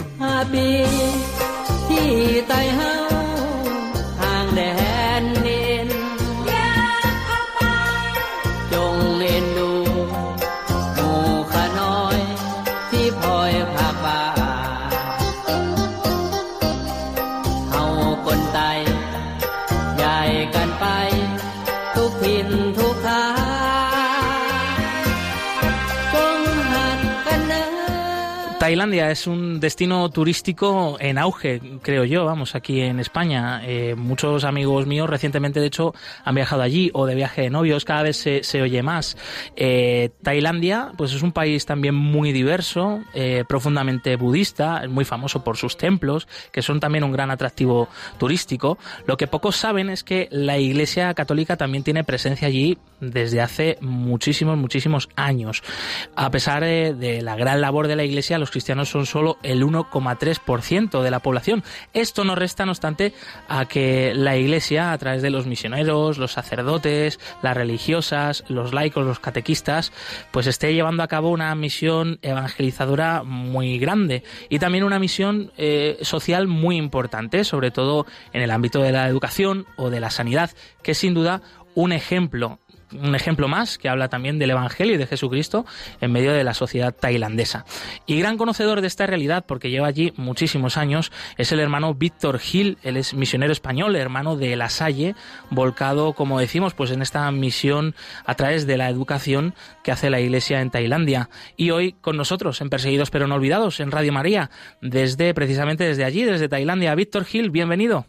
Tailandia 28.78 29.10
es 29.10 29.26
un 29.26 29.60
destino 29.60 30.08
turístico 30.12 30.98
en 31.00 31.18
auge, 31.18 31.60
creo 31.82 32.04
yo, 32.04 32.26
vamos, 32.26 32.54
aquí 32.54 32.80
en 32.82 33.00
España. 33.00 33.60
Eh, 33.66 33.96
muchos 33.96 34.44
amigos 34.44 34.86
míos 34.86 35.10
recientemente, 35.10 35.60
de 35.60 35.66
hecho, 35.66 35.96
han 36.24 36.36
viajado 36.36 36.62
allí 36.62 36.92
o 36.94 37.08
de 37.08 37.16
viaje 37.16 37.42
de 37.42 37.50
novios, 37.50 37.86
cada 37.86 38.04
vez 38.04 38.18
se, 38.18 38.62
oye 38.62 38.84
más. 38.84 39.18
Eh, 39.56 40.12
Tailandia, 40.22 40.92
pues 40.96 41.12
es 41.14 41.24
un 41.24 41.32
país 41.32 41.66
también 41.66 41.96
muy 41.96 42.32
diverso, 42.32 43.02
eh, 43.16 43.46
profundamente 43.50 44.16
budista, 44.16 44.84
muy 44.88 45.06
famoso 45.06 45.44
por 45.44 45.58
sus 45.58 45.76
templos, 45.76 46.28
que 46.52 46.62
son 46.62 46.80
también 46.80 47.04
un 47.04 47.12
gran 47.12 47.32
atractivo 47.32 47.90
turístico. 48.20 48.78
Lo 49.08 49.18
que 49.18 49.26
pocos 49.26 49.56
saben 49.56 49.90
es 49.90 50.04
que 50.04 50.28
la 50.30 50.60
Iglesia 50.60 51.16
Católica 51.16 51.58
también 51.58 51.84
tiene 51.84 52.04
presencia 52.04 52.48
allí 52.48 52.78
desde 53.00 53.42
hace 53.42 53.80
muchísimos, 53.82 54.56
muchísimos 54.56 55.10
años. 55.16 55.64
A 56.16 56.30
pesar 56.30 56.64
de 56.64 57.22
la 57.24 57.36
gran 57.36 57.60
labor 57.60 57.88
de 57.88 57.96
la 57.96 58.04
Iglesia, 58.04 58.38
los 58.38 58.52
cristianos 58.52 58.67
son 58.86 59.06
solo 59.06 59.38
el 59.44 59.64
1,3% 59.64 61.02
de 61.02 61.12
la 61.12 61.20
población. 61.20 61.64
Esto 61.94 62.24
no 62.24 62.36
resta, 62.36 62.66
no 62.66 62.72
obstante, 62.72 63.14
a 63.48 63.66
que 63.66 64.14
la 64.14 64.38
Iglesia, 64.38 64.92
a 64.92 64.98
través 64.98 65.22
de 65.22 65.30
los 65.30 65.46
misioneros, 65.46 66.18
los 66.18 66.32
sacerdotes, 66.34 67.20
las 67.42 67.56
religiosas, 67.56 68.44
los 68.48 68.74
laicos, 68.74 69.06
los 69.06 69.20
catequistas, 69.20 69.92
pues 70.32 70.48
esté 70.48 70.74
llevando 70.74 71.04
a 71.04 71.08
cabo 71.08 71.30
una 71.30 71.54
misión 71.56 72.20
evangelizadora 72.22 73.24
muy 73.24 73.80
grande 73.80 74.24
y 74.50 74.60
también 74.60 74.84
una 74.84 75.00
misión 75.00 75.52
eh, 75.58 75.98
social 76.02 76.48
muy 76.48 76.78
importante, 76.78 77.44
sobre 77.44 77.72
todo 77.72 78.06
en 78.34 78.42
el 78.42 78.52
ámbito 78.52 78.82
de 78.82 78.92
la 78.92 79.08
educación 79.08 79.66
o 79.76 79.90
de 79.90 80.00
la 80.00 80.10
sanidad, 80.10 80.52
que 80.84 80.92
es 80.92 80.98
sin 80.98 81.14
duda 81.14 81.42
un 81.76 81.92
ejemplo 81.92 82.60
un 82.94 83.16
ejemplo 83.16 83.48
más 83.48 83.78
que 83.78 83.90
habla 83.90 84.08
también 84.08 84.40
del 84.40 84.52
Evangelio 84.52 84.96
y 84.96 84.98
de 84.98 85.08
Jesucristo 85.08 85.66
en 86.02 86.12
medio 86.12 86.34
de 86.34 86.44
la 86.44 86.54
sociedad 86.54 86.94
tailandesa. 86.94 87.66
Y 88.06 88.20
gran 88.20 88.38
conocedor 88.38 88.82
de 88.82 88.88
esta 88.88 89.08
realidad, 89.08 89.46
porque 89.48 89.70
lleva 89.70 89.88
allí 89.88 90.14
muchísimos 90.18 90.78
años, 90.78 91.12
es 91.38 91.52
el 91.52 91.60
hermano 91.60 91.94
Víctor 91.94 92.40
Gil, 92.40 92.78
él 92.84 92.98
es 92.98 93.14
misionero 93.14 93.52
español, 93.52 93.96
hermano 93.96 94.36
de 94.36 94.56
La 94.56 94.70
Salle, 94.70 95.16
volcado, 95.50 96.14
como 96.14 96.40
decimos, 96.40 96.74
pues 96.74 96.92
en 96.92 97.02
esta 97.02 97.30
misión 97.32 97.96
a 98.26 98.36
través 98.36 98.68
de 98.68 98.78
la 98.78 98.90
educación 98.90 99.54
que 99.84 99.92
hace 99.92 100.10
la 100.10 100.20
Iglesia 100.20 100.62
en 100.62 100.72
Tailandia. 100.72 101.30
Y 101.56 101.72
hoy 101.72 101.94
con 101.94 102.18
nosotros, 102.18 102.62
en 102.62 102.70
Perseguidos 102.70 103.12
pero 103.12 103.28
no 103.28 103.36
olvidados, 103.36 103.80
en 103.80 103.92
Radio 103.92 104.14
María, 104.14 104.50
desde 104.82 105.34
precisamente 105.34 105.84
desde 105.84 106.04
allí, 106.04 106.24
desde 106.24 106.50
Tailandia. 106.50 106.96
Víctor 106.96 107.26
Gil, 107.26 107.50
bienvenido. 107.50 108.06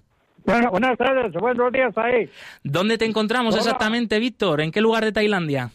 Bueno, 0.48 0.70
buenas 0.70 0.96
tardes, 0.96 1.30
buenos 1.34 1.70
días 1.70 1.92
ahí. 1.98 2.26
¿Dónde 2.64 2.96
te 2.96 3.04
encontramos 3.04 3.54
exactamente, 3.54 4.18
Víctor? 4.18 4.62
¿En 4.62 4.70
qué 4.70 4.80
lugar 4.80 5.04
de 5.04 5.12
Tailandia? 5.12 5.68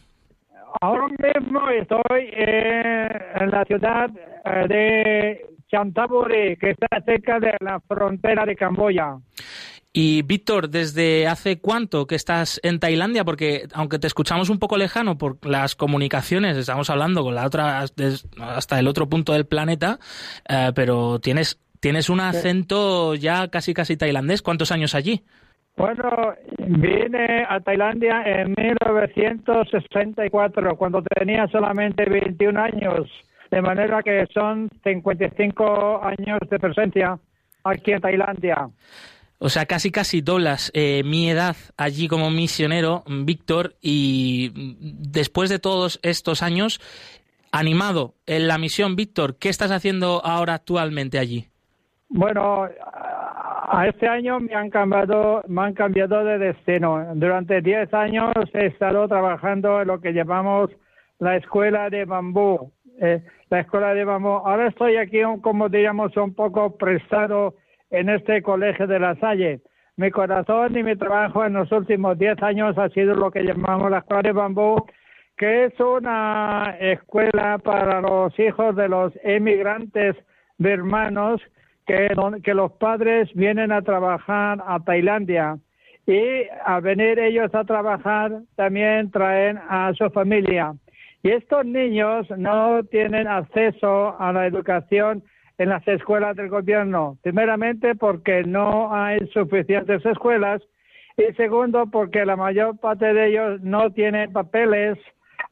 Ahora 0.81 1.09
mismo 1.09 1.69
estoy 1.69 2.29
en 2.33 3.51
la 3.51 3.63
ciudad 3.65 4.09
eh, 4.43 4.67
de 4.67 5.45
Chanthaburi, 5.69 6.57
que 6.57 6.71
está 6.71 6.87
cerca 7.05 7.39
de 7.39 7.55
la 7.59 7.79
frontera 7.81 8.45
de 8.45 8.55
Camboya. 8.55 9.17
Y 9.93 10.23
Víctor, 10.23 10.69
¿desde 10.69 11.27
hace 11.27 11.59
cuánto 11.59 12.07
que 12.07 12.15
estás 12.15 12.59
en 12.63 12.79
Tailandia? 12.79 13.23
Porque 13.23 13.67
aunque 13.75 13.99
te 13.99 14.07
escuchamos 14.07 14.49
un 14.49 14.57
poco 14.57 14.77
lejano 14.77 15.19
por 15.19 15.37
las 15.45 15.75
comunicaciones, 15.75 16.57
estamos 16.57 16.89
hablando 16.89 17.21
con 17.21 17.35
la 17.35 17.45
otra 17.45 17.85
hasta 18.39 18.79
el 18.79 18.87
otro 18.87 19.07
punto 19.07 19.33
del 19.33 19.45
planeta, 19.45 19.99
eh, 20.49 20.71
pero 20.73 21.19
tienes 21.19 21.59
tienes 21.83 22.09
un 22.09 22.21
acento 22.21 23.13
ya 23.13 23.49
casi 23.49 23.73
casi 23.73 23.97
tailandés. 23.97 24.41
¿Cuántos 24.41 24.71
años 24.71 24.95
allí? 24.95 25.21
Bueno, 25.75 26.33
vine 26.57 27.43
a 27.49 27.59
Tailandia 27.59 28.23
en 28.25 28.55
1964, 28.57 30.77
cuando 30.77 31.03
tenía 31.03 31.45
solamente 31.47 32.09
21 32.09 32.57
años, 32.57 33.09
de 33.51 33.61
manera 33.61 34.01
que 34.01 34.25
son 34.33 34.69
55 34.81 36.01
años 36.01 36.39
de 36.49 36.57
presencia 36.57 37.19
aquí 37.65 37.91
en 37.91 37.99
Tailandia. 37.99 38.69
O 39.39 39.49
sea, 39.49 39.65
casi 39.65 39.91
casi 39.91 40.21
doblas 40.21 40.71
eh, 40.73 41.03
mi 41.03 41.29
edad 41.29 41.57
allí 41.75 42.07
como 42.07 42.31
misionero, 42.31 43.03
Víctor, 43.07 43.75
y 43.81 44.53
después 44.55 45.49
de 45.49 45.59
todos 45.59 45.99
estos 46.01 46.43
años, 46.43 46.79
animado 47.51 48.13
en 48.25 48.47
la 48.47 48.57
misión, 48.57 48.95
Víctor, 48.95 49.35
¿qué 49.37 49.49
estás 49.49 49.71
haciendo 49.71 50.21
ahora 50.23 50.53
actualmente 50.53 51.19
allí? 51.19 51.49
Bueno, 52.15 52.69
a 53.69 53.87
este 53.87 54.07
año 54.07 54.39
me 54.39 54.53
han 54.53 54.69
cambiado, 54.69 55.41
me 55.47 55.63
han 55.63 55.73
cambiado 55.73 56.23
de 56.23 56.37
destino. 56.37 57.11
Durante 57.15 57.59
10 57.59 57.91
años 57.91 58.31
he 58.53 58.67
estado 58.67 59.07
trabajando 59.07 59.81
en 59.81 59.87
lo 59.87 59.99
que 59.99 60.13
llamamos 60.13 60.69
la 61.17 61.37
escuela 61.37 61.89
de 61.89 62.05
bambú. 62.05 62.71
Eh, 63.01 63.23
la 63.49 63.61
escuela 63.61 63.95
de 63.95 64.05
bambú. 64.05 64.29
Ahora 64.29 64.67
estoy 64.67 64.97
aquí, 64.97 65.21
como 65.41 65.69
diríamos, 65.69 66.15
un 66.15 66.35
poco 66.35 66.77
prestado 66.77 67.55
en 67.89 68.09
este 68.09 68.43
colegio 68.43 68.85
de 68.85 68.99
La 68.99 69.15
Salle. 69.15 69.61
Mi 69.97 70.11
corazón 70.11 70.77
y 70.77 70.83
mi 70.83 70.95
trabajo 70.95 71.43
en 71.43 71.53
los 71.53 71.71
últimos 71.71 72.19
10 72.19 72.43
años 72.43 72.77
ha 72.77 72.89
sido 72.89 73.15
lo 73.15 73.31
que 73.31 73.41
llamamos 73.41 73.89
la 73.89 73.99
Escuela 73.99 74.21
de 74.21 74.33
Bambú, 74.33 74.85
que 75.35 75.65
es 75.65 75.79
una 75.79 76.77
escuela 76.79 77.57
para 77.57 78.01
los 78.01 78.37
hijos 78.37 78.75
de 78.75 78.87
los 78.87 79.11
emigrantes 79.23 80.15
birmanos 80.59 81.41
que, 81.85 82.09
que 82.43 82.53
los 82.53 82.71
padres 82.73 83.29
vienen 83.33 83.71
a 83.71 83.81
trabajar 83.81 84.63
a 84.65 84.79
Tailandia 84.79 85.57
y 86.05 86.47
al 86.65 86.81
venir 86.81 87.19
ellos 87.19 87.53
a 87.55 87.63
trabajar 87.63 88.41
también 88.55 89.11
traen 89.11 89.57
a 89.69 89.93
su 89.93 90.09
familia. 90.09 90.73
Y 91.21 91.31
estos 91.31 91.65
niños 91.65 92.27
no 92.37 92.83
tienen 92.83 93.27
acceso 93.27 94.19
a 94.19 94.33
la 94.33 94.45
educación 94.45 95.23
en 95.57 95.69
las 95.69 95.87
escuelas 95.87 96.35
del 96.35 96.49
gobierno. 96.49 97.17
Primeramente 97.21 97.95
porque 97.95 98.43
no 98.43 98.93
hay 98.93 99.19
suficientes 99.27 100.05
escuelas 100.05 100.61
y 101.15 101.31
segundo 101.35 101.85
porque 101.91 102.25
la 102.25 102.35
mayor 102.35 102.77
parte 102.79 103.13
de 103.13 103.27
ellos 103.27 103.61
no 103.61 103.91
tienen 103.91 104.33
papeles 104.33 104.97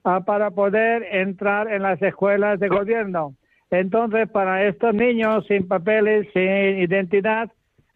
ah, 0.04 0.22
para 0.26 0.52
poder 0.52 1.04
entrar 1.12 1.72
en 1.72 1.84
las 1.84 2.02
escuelas 2.02 2.60
de 2.60 2.68
gobierno. 2.68 3.36
Entonces, 3.72 4.30
para 4.30 4.68
estos 4.68 4.94
niños 4.94 5.46
sin 5.48 5.66
papeles, 5.66 6.28
sin 6.34 6.80
identidad, 6.80 7.50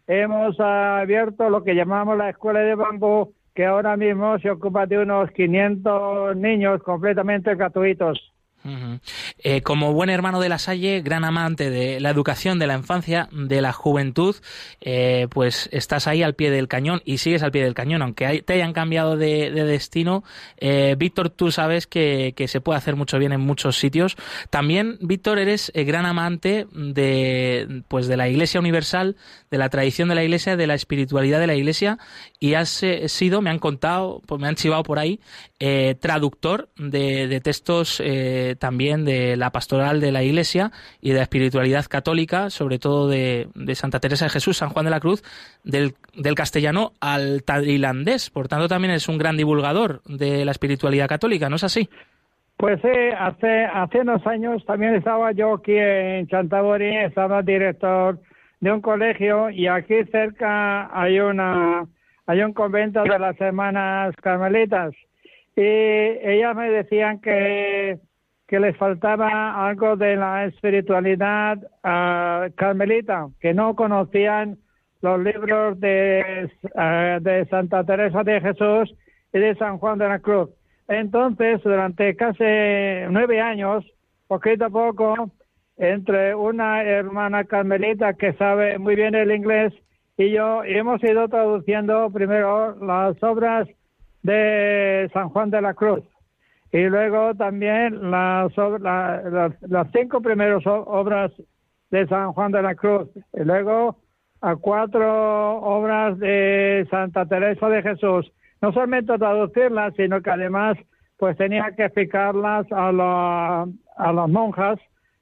hemos 0.06 0.58
abierto 0.58 1.50
lo 1.50 1.62
que 1.62 1.74
llamamos 1.74 2.16
la 2.16 2.30
escuela 2.30 2.60
de 2.60 2.74
bambú, 2.74 3.34
que 3.54 3.66
ahora 3.66 3.94
mismo 3.96 4.38
se 4.38 4.50
ocupa 4.50 4.86
de 4.86 4.98
unos 4.98 5.30
500 5.32 6.34
niños 6.36 6.82
completamente 6.82 7.54
gratuitos. 7.54 8.32
Eh, 9.38 9.62
como 9.62 9.92
buen 9.92 10.10
hermano 10.10 10.40
de 10.40 10.48
la 10.48 10.58
Salle, 10.58 11.00
gran 11.00 11.24
amante 11.24 11.70
de 11.70 12.00
la 12.00 12.10
educación, 12.10 12.58
de 12.58 12.66
la 12.66 12.74
infancia, 12.74 13.28
de 13.32 13.60
la 13.60 13.72
juventud, 13.72 14.36
eh, 14.80 15.28
pues 15.30 15.68
estás 15.72 16.06
ahí 16.06 16.22
al 16.22 16.34
pie 16.34 16.50
del 16.50 16.68
cañón 16.68 17.02
y 17.04 17.18
sigues 17.18 17.42
al 17.42 17.52
pie 17.52 17.62
del 17.62 17.74
cañón, 17.74 18.02
aunque 18.02 18.42
te 18.42 18.54
hayan 18.54 18.72
cambiado 18.72 19.16
de, 19.16 19.50
destino. 19.50 20.24
Eh, 20.58 20.96
Víctor, 20.98 21.30
tú 21.30 21.50
sabes 21.50 21.86
que, 21.86 22.34
se 22.46 22.60
puede 22.60 22.78
hacer 22.78 22.96
mucho 22.96 23.18
bien 23.18 23.32
en 23.32 23.40
muchos 23.40 23.78
sitios. 23.78 24.16
También, 24.50 24.98
Víctor, 25.00 25.38
eres 25.38 25.72
gran 25.74 26.06
amante 26.06 26.66
de, 26.72 27.82
pues, 27.88 28.06
de 28.06 28.16
la 28.16 28.28
Iglesia 28.28 28.60
Universal, 28.60 29.16
de 29.50 29.58
la 29.58 29.68
tradición 29.68 30.08
de 30.08 30.14
la 30.14 30.24
Iglesia, 30.24 30.56
de 30.56 30.66
la 30.66 30.74
espiritualidad 30.74 31.40
de 31.40 31.46
la 31.46 31.54
Iglesia 31.54 31.98
y 32.38 32.54
has 32.54 32.84
sido, 33.06 33.42
me 33.42 33.50
han 33.50 33.58
contado, 33.58 34.22
pues 34.26 34.40
me 34.40 34.48
han 34.48 34.54
chivado 34.54 34.82
por 34.82 34.98
ahí, 34.98 35.20
traductor 36.00 36.68
de, 36.76 37.26
de 37.28 37.40
textos 37.40 38.00
también 38.54 39.04
de 39.04 39.36
la 39.36 39.50
pastoral 39.50 40.00
de 40.00 40.12
la 40.12 40.22
Iglesia 40.22 40.70
y 41.00 41.10
de 41.10 41.16
la 41.16 41.22
espiritualidad 41.22 41.86
católica, 41.86 42.50
sobre 42.50 42.78
todo 42.78 43.08
de, 43.08 43.48
Santa 43.74 43.98
Teresa 43.98 44.26
de 44.26 44.30
Jesús, 44.30 44.58
San 44.58 44.68
Juan 44.68 44.84
de 44.84 44.90
la 44.90 45.00
Cruz, 45.00 45.22
del, 45.64 45.94
castellano 46.36 46.92
al 47.00 47.42
tailandés. 47.42 48.30
Por 48.30 48.46
tanto, 48.46 48.68
también 48.68 48.94
es 48.94 49.08
un 49.08 49.18
gran 49.18 49.36
divulgador 49.36 50.02
de 50.04 50.44
la 50.44 50.52
espiritualidad 50.52 51.08
católica, 51.08 51.48
¿no 51.48 51.56
es 51.56 51.64
así? 51.64 51.88
Pues 52.56 52.80
sí, 52.80 52.88
hace, 53.18 53.64
hace 53.64 54.00
unos 54.00 54.26
años 54.26 54.64
también 54.64 54.94
estaba 54.94 55.32
yo 55.32 55.54
aquí 55.54 55.76
en 55.76 56.26
Chantaburi, 56.28 56.96
estaba 56.96 57.42
director 57.42 58.18
de 58.60 58.72
un 58.72 58.80
colegio 58.80 59.50
y 59.50 59.66
aquí 59.66 60.04
cerca 60.10 60.88
hay 60.98 61.20
una 61.20 61.84
hay 62.26 62.40
un 62.42 62.52
convento 62.52 63.02
de 63.04 63.18
las 63.18 63.40
hermanas 63.40 64.14
carmelitas 64.16 64.92
y 65.54 65.62
ellas 65.62 66.54
me 66.56 66.70
decían 66.70 67.20
que 67.20 67.98
que 68.46 68.60
les 68.60 68.76
faltaba 68.76 69.66
algo 69.68 69.96
de 69.96 70.16
la 70.16 70.44
espiritualidad 70.44 71.58
uh, 71.58 72.52
carmelita, 72.54 73.28
que 73.40 73.52
no 73.54 73.74
conocían 73.74 74.58
los 75.02 75.20
libros 75.20 75.78
de, 75.80 76.50
ah, 76.76 77.18
de 77.20 77.44
Santa 77.46 77.84
Teresa 77.84 78.22
de 78.22 78.40
Jesús 78.40 78.94
y 79.32 79.38
de 79.38 79.54
San 79.56 79.78
Juan 79.78 79.98
de 79.98 80.08
la 80.08 80.20
Cruz. 80.20 80.50
Entonces, 80.88 81.60
durante 81.62 82.14
casi 82.14 82.44
nueve 83.10 83.40
años, 83.40 83.84
poquito 84.28 84.66
a 84.66 84.70
poco, 84.70 85.30
entre 85.76 86.34
una 86.34 86.82
hermana 86.84 87.44
carmelita 87.44 88.14
que 88.14 88.32
sabe 88.34 88.78
muy 88.78 88.94
bien 88.94 89.14
el 89.14 89.32
inglés 89.32 89.74
y 90.16 90.30
yo 90.30 90.64
hemos 90.64 91.02
ido 91.04 91.28
traduciendo 91.28 92.10
primero 92.10 92.76
las 92.82 93.22
obras 93.22 93.68
de 94.22 95.10
San 95.12 95.28
Juan 95.28 95.50
de 95.50 95.60
la 95.60 95.74
Cruz 95.74 96.02
y 96.72 96.82
luego 96.84 97.34
también 97.34 98.10
las, 98.10 98.52
las, 98.80 99.86
cinco 99.92 100.20
primeras 100.20 100.66
obras 100.66 101.32
de 101.90 102.06
San 102.08 102.32
Juan 102.32 102.52
de 102.52 102.62
la 102.62 102.74
Cruz, 102.74 103.08
y 103.32 103.44
luego 103.44 103.98
a 104.40 104.56
cuatro 104.56 105.58
obras 105.58 106.18
de 106.18 106.86
Santa 106.90 107.26
Teresa 107.26 107.68
de 107.68 107.82
Jesús. 107.82 108.30
No 108.60 108.72
solamente 108.72 109.18
traducirlas, 109.18 109.94
sino 109.96 110.20
que 110.20 110.30
además 110.30 110.76
pues 111.18 111.36
tenía 111.36 111.72
que 111.76 111.84
explicarlas 111.84 112.70
a, 112.72 112.92
la, 112.92 113.66
a 113.96 114.12
las 114.12 114.28
monjas 114.28 114.78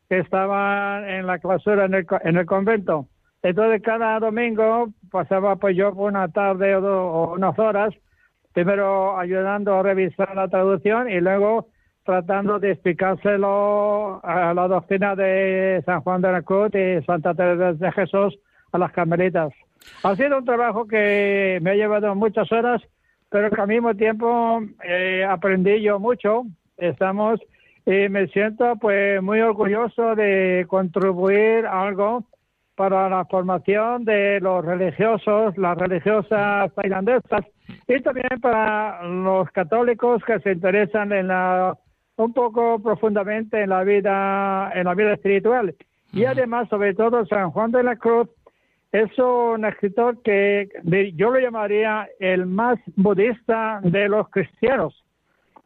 que 0.08 0.18
estaban 0.18 1.08
en 1.08 1.26
la 1.26 1.38
clausura 1.38 1.84
en 1.84 1.94
el, 1.94 2.06
en 2.22 2.36
el 2.36 2.46
convento. 2.46 3.06
Entonces 3.42 3.82
cada 3.82 4.18
domingo 4.18 4.88
pasaba 5.10 5.56
pues 5.56 5.76
yo 5.76 5.92
una 5.92 6.28
tarde 6.28 6.74
o 6.76 7.34
unas 7.34 7.58
horas 7.58 7.94
primero 8.54 9.18
ayudando 9.18 9.74
a 9.74 9.82
revisar 9.82 10.34
la 10.34 10.48
traducción 10.48 11.10
y 11.10 11.20
luego 11.20 11.68
tratando 12.04 12.58
de 12.60 12.70
explicárselo 12.70 14.20
a 14.24 14.54
la 14.54 14.68
doctrina 14.68 15.16
de 15.16 15.82
San 15.84 16.00
Juan 16.02 16.22
de 16.22 16.32
la 16.32 16.42
Cruz 16.42 16.70
y 16.74 17.04
Santa 17.04 17.34
Teresa 17.34 17.72
de 17.72 17.92
Jesús 17.92 18.38
a 18.72 18.78
las 18.78 18.92
carmelitas. 18.92 19.52
Ha 20.04 20.14
sido 20.14 20.38
un 20.38 20.44
trabajo 20.44 20.86
que 20.86 21.58
me 21.62 21.70
ha 21.70 21.74
llevado 21.74 22.14
muchas 22.14 22.50
horas, 22.52 22.80
pero 23.28 23.50
que 23.50 23.60
al 23.60 23.68
mismo 23.68 23.94
tiempo 23.94 24.62
eh, 24.84 25.26
aprendí 25.28 25.82
yo 25.82 25.98
mucho. 25.98 26.44
Estamos 26.76 27.40
y 27.84 28.08
me 28.08 28.28
siento 28.28 28.76
pues 28.76 29.20
muy 29.20 29.40
orgulloso 29.40 30.14
de 30.14 30.64
contribuir 30.68 31.66
algo 31.66 32.24
para 32.76 33.08
la 33.08 33.24
formación 33.24 34.04
de 34.04 34.40
los 34.40 34.64
religiosos, 34.64 35.56
las 35.58 35.76
religiosas 35.76 36.72
tailandesas 36.74 37.44
y 37.86 38.00
también 38.02 38.40
para 38.40 39.02
los 39.04 39.50
católicos 39.50 40.22
que 40.24 40.38
se 40.40 40.52
interesan 40.52 41.12
en 41.12 41.28
la 41.28 41.76
un 42.16 42.32
poco 42.32 42.78
profundamente 42.80 43.62
en 43.62 43.70
la 43.70 43.82
vida 43.82 44.70
en 44.74 44.84
la 44.84 44.94
vida 44.94 45.14
espiritual. 45.14 45.74
Y 46.12 46.24
además 46.24 46.68
sobre 46.68 46.94
todo 46.94 47.26
San 47.26 47.50
Juan 47.50 47.72
de 47.72 47.82
la 47.82 47.96
Cruz 47.96 48.28
es 48.92 49.10
un 49.18 49.64
escritor 49.64 50.22
que 50.22 50.68
yo 51.16 51.30
lo 51.30 51.40
llamaría 51.40 52.08
el 52.20 52.46
más 52.46 52.78
budista 52.96 53.80
de 53.82 54.08
los 54.08 54.28
cristianos 54.28 55.04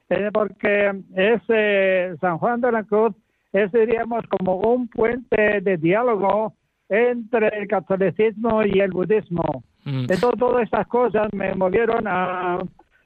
eh, 0.09 0.31
porque 0.33 1.03
es 1.15 1.43
eh, 1.49 2.15
San 2.21 2.39
Juan 2.39 2.63
de 2.63 2.73
la 2.73 2.85
Cruz 2.85 3.15
es 3.53 3.71
diríamos 3.73 4.25
como 4.29 4.57
un 4.57 4.89
puente 4.89 5.61
de 5.61 5.77
diálogo 5.77 6.55
entre 6.89 7.49
el 7.59 7.69
catolicismo 7.69 8.63
y 8.63 8.81
el 8.81 8.91
budismo 8.91 9.63
Mm. 9.89 10.01
Entonces, 10.11 10.39
todas 10.39 10.63
estas 10.63 10.87
cosas 10.87 11.29
me 11.33 11.55
movieron 11.55 12.07
a, 12.07 12.59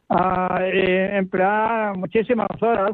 a 0.08 0.58
eh, 0.62 1.16
emplear 1.16 1.96
muchísimas 1.96 2.48
horas 2.60 2.92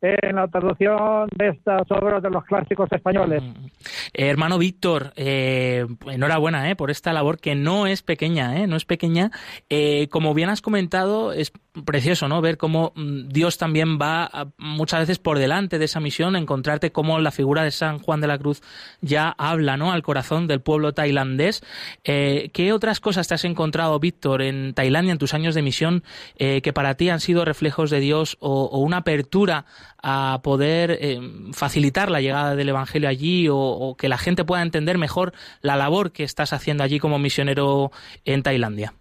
en 0.00 0.36
la 0.36 0.46
traducción 0.48 1.28
de 1.34 1.48
estas 1.48 1.90
obras 1.90 2.22
de 2.22 2.28
los 2.28 2.44
clásicos 2.44 2.92
españoles. 2.92 3.42
Mm. 3.42 3.66
Eh, 4.12 4.28
hermano 4.28 4.58
Víctor, 4.58 5.12
eh, 5.16 5.86
enhorabuena 6.06 6.70
eh, 6.70 6.76
por 6.76 6.90
esta 6.90 7.12
labor 7.12 7.38
que 7.38 7.54
no 7.54 7.86
es 7.86 8.02
pequeña, 8.02 8.58
eh, 8.58 8.66
no 8.66 8.76
es 8.76 8.84
pequeña. 8.84 9.30
Eh, 9.70 10.08
como 10.10 10.34
bien 10.34 10.50
has 10.50 10.60
comentado, 10.60 11.32
es 11.32 11.52
precioso, 11.84 12.28
¿no? 12.28 12.40
Ver 12.40 12.56
cómo 12.56 12.92
mm, 12.94 13.28
Dios 13.28 13.58
también 13.58 13.98
va 13.98 14.52
muchas 14.58 15.00
veces 15.00 15.18
por 15.18 15.38
delante 15.38 15.78
de 15.78 15.86
esa 15.86 16.00
misión, 16.00 16.36
encontrarte 16.36 16.92
cómo 16.92 17.18
la 17.18 17.32
figura 17.32 17.64
de 17.64 17.70
San 17.70 17.98
Juan 17.98 18.20
de 18.20 18.28
la 18.28 18.38
Cruz 18.38 18.62
ya 19.00 19.34
habla, 19.38 19.76
¿no? 19.76 19.92
Al 19.92 20.02
corazón 20.02 20.46
del 20.46 20.60
pueblo 20.60 20.92
tailandés. 20.92 21.62
Eh, 22.04 22.50
¿Qué 22.52 22.72
otras 22.72 23.00
cosas 23.00 23.26
te 23.26 23.34
has 23.34 23.44
encontrado, 23.44 23.98
Víctor, 23.98 24.42
en 24.42 24.74
Tailandia 24.74 25.12
en 25.12 25.18
tus 25.18 25.34
años 25.34 25.54
de 25.54 25.62
misión 25.62 26.04
eh, 26.36 26.62
que 26.62 26.72
para 26.72 26.94
ti 26.94 27.08
han 27.08 27.20
sido 27.20 27.44
reflejos 27.44 27.90
de 27.90 28.00
Dios 28.00 28.36
o, 28.40 28.78
una 28.78 28.98
apertura 28.98 29.64
a 30.02 30.40
poder 30.42 30.98
eh, 31.00 31.20
facilitar 31.52 32.10
la 32.10 32.20
llegada 32.20 32.54
del 32.56 32.68
Evangelio 32.68 33.08
allí 33.08 33.48
o 33.50 33.96
que 33.98 34.08
la 34.08 34.18
gente 34.18 34.44
pueda 34.44 34.62
entender 34.62 34.98
mejor 34.98 35.32
la 35.60 35.76
labor 35.76 36.12
que 36.12 36.24
estás 36.24 36.52
haciendo 36.52 36.84
allí 36.84 36.98
como 36.98 37.18
misionero 37.18 37.90
en 38.24 38.42
Tailandia? 38.42 38.94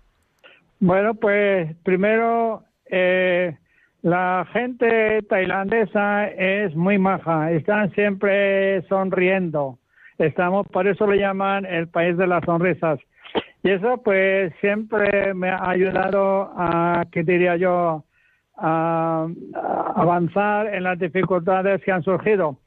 Bueno, 0.85 1.15
pues 1.15 1.73
primero 1.85 2.63
eh, 2.87 3.55
la 4.01 4.45
gente 4.51 5.21
tailandesa 5.29 6.27
es 6.27 6.75
muy 6.75 6.97
maja, 6.97 7.53
están 7.53 7.89
siempre 7.91 8.81
sonriendo. 8.89 9.79
Estamos, 10.17 10.67
por 10.67 10.85
eso 10.85 11.07
le 11.07 11.19
llaman 11.19 11.65
el 11.65 11.87
país 11.87 12.17
de 12.17 12.27
las 12.27 12.43
sonrisas. 12.43 12.99
Y 13.63 13.69
eso 13.69 14.03
pues 14.03 14.51
siempre 14.59 15.33
me 15.33 15.51
ha 15.51 15.69
ayudado 15.69 16.51
a, 16.57 17.05
¿qué 17.13 17.23
diría 17.23 17.55
yo?, 17.55 18.03
a, 18.57 19.25
a 19.55 19.93
avanzar 19.95 20.67
en 20.75 20.83
las 20.83 20.99
dificultades 20.99 21.81
que 21.81 21.93
han 21.93 22.03
surgido. 22.03 22.57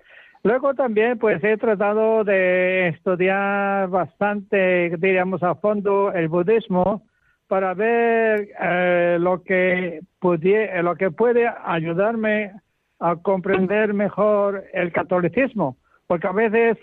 Luego 0.43 0.73
también 0.73 1.19
pues 1.19 1.45
he 1.45 1.59
tratado 1.59 2.25
de 2.25 2.89
estudiar 2.89 3.91
bastante, 3.91 4.97
diríamos, 4.97 5.43
a 5.43 5.55
fondo 5.57 6.13
el 6.15 6.29
budismo 6.29 7.03
para 7.49 7.75
ver 7.75 8.49
eh, 8.61 9.19
lo 9.21 9.43
que 9.43 10.01
pudiera, 10.19 10.83
lo 10.83 10.97
que 10.97 11.11
puede 11.11 11.49
ayudarme 11.65 12.53
a 12.99 13.17
comprender 13.17 13.95
mejor 13.95 14.65
el 14.73 14.93
catolicismo, 14.93 15.77
porque 16.07 16.27
a 16.27 16.33
veces 16.33 16.79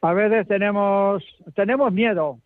a 0.00 0.12
veces 0.12 0.46
tenemos 0.46 1.22
tenemos 1.54 1.92
miedo, 1.92 2.38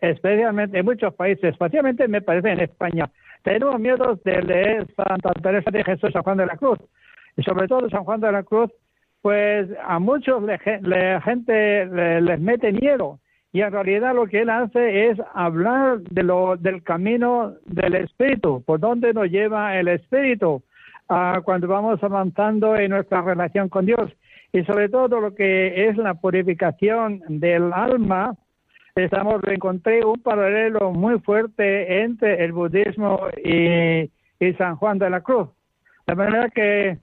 especialmente 0.00 0.78
en 0.78 0.84
muchos 0.84 1.14
países, 1.14 1.44
especialmente 1.44 2.08
me 2.08 2.20
parece 2.20 2.50
en 2.50 2.60
España, 2.60 3.10
tenemos 3.42 3.78
miedo 3.78 4.18
de 4.24 4.42
leer 4.42 4.86
Santa 4.94 5.32
Teresa 5.42 5.70
de 5.70 5.84
Jesús 5.84 6.12
San 6.12 6.22
Juan 6.22 6.38
de 6.38 6.46
la 6.46 6.56
Cruz 6.56 6.78
y 7.36 7.42
sobre 7.42 7.68
todo 7.68 7.88
San 7.88 8.04
Juan 8.04 8.20
de 8.20 8.32
la 8.32 8.42
Cruz, 8.42 8.70
pues 9.22 9.68
a 9.84 9.98
muchos 9.98 10.42
la 10.42 11.20
gente 11.20 11.86
les 12.20 12.40
mete 12.40 12.72
miedo 12.72 13.20
y 13.52 13.62
en 13.62 13.72
realidad 13.72 14.14
lo 14.14 14.26
que 14.26 14.42
él 14.42 14.50
hace 14.50 15.08
es 15.08 15.18
hablar 15.34 16.00
de 16.00 16.22
lo, 16.22 16.56
del 16.56 16.82
camino 16.82 17.54
del 17.64 17.94
Espíritu, 17.94 18.62
por 18.66 18.80
dónde 18.80 19.14
nos 19.14 19.30
lleva 19.30 19.78
el 19.78 19.88
Espíritu 19.88 20.62
uh, 21.08 21.40
cuando 21.42 21.66
vamos 21.68 22.02
avanzando 22.02 22.76
en 22.76 22.90
nuestra 22.90 23.22
relación 23.22 23.68
con 23.68 23.86
Dios. 23.86 24.12
Y 24.52 24.62
sobre 24.64 24.88
todo 24.88 25.20
lo 25.20 25.34
que 25.34 25.88
es 25.88 25.96
la 25.96 26.14
purificación 26.14 27.22
del 27.28 27.72
alma, 27.72 28.34
estamos 28.94 29.40
encontré 29.46 30.04
un 30.04 30.20
paralelo 30.22 30.92
muy 30.92 31.18
fuerte 31.20 32.02
entre 32.02 32.44
el 32.44 32.52
budismo 32.52 33.28
y, 33.42 34.10
San 34.58 34.76
Juan 34.76 34.98
de 34.98 35.08
la 35.08 35.22
Cruz. 35.22 35.48
De 36.06 36.14
manera 36.14 36.50
que 36.50 36.98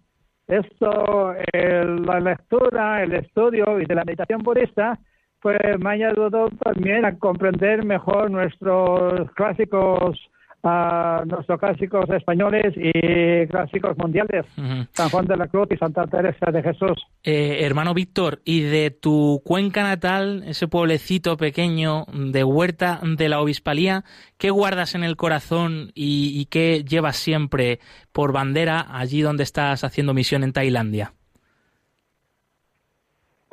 esto, 0.48 1.34
el, 1.52 2.04
la 2.04 2.20
lectura, 2.20 3.02
el 3.02 3.14
estudio 3.14 3.80
y 3.80 3.86
de 3.86 3.96
la 3.96 4.04
meditación 4.04 4.44
budista, 4.44 5.00
pues 5.44 5.60
me 5.80 5.90
ha 5.90 5.94
ayudado 5.94 6.50
también 6.64 7.04
a 7.04 7.20
comprender 7.20 7.86
mejor 7.86 8.32
nuestros 8.32 9.30
clásicos 9.32 10.18
uh, 10.64 11.26
nuestros 11.26 11.60
clásicos 11.60 12.10
españoles 12.10 12.74
y 12.78 13.46
clásicos 13.48 13.98
mundiales, 13.98 14.46
San 14.94 15.10
Juan 15.10 15.26
de 15.26 15.36
la 15.36 15.48
Cruz 15.48 15.68
y 15.72 15.78
Santa 15.78 16.08
Teresa 16.08 16.50
de 16.50 16.64
Jesús. 16.64 16.98
Eh, 17.24 17.66
hermano 17.66 17.94
Víctor, 17.94 18.42
y 18.46 18.62
de 18.62 18.90
tu 18.90 19.42
cuenca 19.44 19.84
natal, 19.84 20.44
ese 20.48 20.70
pueblecito 20.70 21.36
pequeño 21.36 22.06
de 22.14 22.46
Huerta 22.46 23.02
de 23.04 23.28
la 23.28 23.42
Obispalía, 23.42 24.06
¿qué 24.38 24.50
guardas 24.50 24.96
en 24.96 25.04
el 25.04 25.18
corazón 25.18 25.92
y, 25.94 26.40
y 26.40 26.46
qué 26.46 26.86
llevas 26.86 27.18
siempre 27.18 27.80
por 28.14 28.32
bandera 28.32 28.86
allí 28.90 29.22
donde 29.22 29.44
estás 29.44 29.84
haciendo 29.84 30.14
misión 30.14 30.46
en 30.46 30.54
Tailandia? 30.54 31.12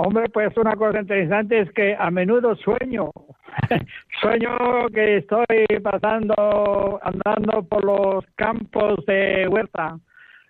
Hombre, 0.02 0.30
pues 0.30 0.56
una 0.56 0.76
cosa 0.76 1.00
interesante 1.00 1.60
es 1.60 1.70
que 1.72 1.94
a 1.94 2.10
menudo 2.10 2.56
sueño, 2.56 3.10
sueño 4.22 4.56
que 4.94 5.18
estoy 5.18 5.66
pasando, 5.82 6.98
andando 7.02 7.62
por 7.64 7.84
los 7.84 8.24
campos 8.34 9.04
de 9.04 9.46
Huerta. 9.46 9.98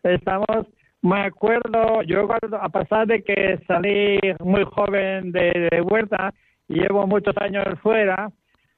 Estamos, 0.04 0.68
me 1.02 1.22
acuerdo, 1.22 2.02
yo 2.02 2.28
a 2.60 2.68
pesar 2.68 3.08
de 3.08 3.24
que 3.24 3.58
salí 3.66 4.20
muy 4.38 4.62
joven 4.62 5.32
de, 5.32 5.68
de 5.72 5.80
Huerta 5.80 6.32
llevo 6.68 7.08
muchos 7.08 7.36
años 7.38 7.64
fuera, 7.82 8.30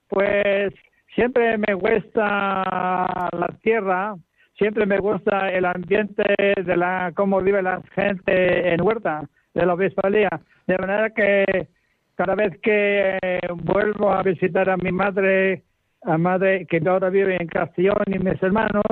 pues 0.08 0.72
siempre 1.14 1.58
me 1.58 1.74
gusta 1.74 3.28
la 3.30 3.48
tierra, 3.62 4.14
siempre 4.56 4.87
me 4.87 4.96
gusta 5.00 5.50
el 5.50 5.66
ambiente 5.66 6.24
de 6.64 6.76
la 6.78 7.12
cómo 7.14 7.42
vive 7.42 7.61
la 7.61 7.82
gente 7.94 8.72
en 8.72 8.80
Huerta 8.80 9.28
de 9.55 9.67
la 9.67 9.75
obispalía. 9.75 10.31
De 10.67 10.79
manera 10.79 11.11
que 11.11 11.69
cada 12.15 12.35
vez 12.35 12.59
que 12.61 13.19
vuelvo 13.55 14.12
a 14.12 14.23
visitar 14.23 14.69
a 14.71 14.77
mi 14.77 14.93
madre, 14.93 15.62
a 16.03 16.19
madre 16.19 16.67
que 16.67 16.81
ahora 16.87 17.11
vive 17.11 17.37
en 17.41 17.47
Castellón 17.47 18.05
y 18.07 18.19
mis 18.19 18.43
hermanos, 18.43 18.83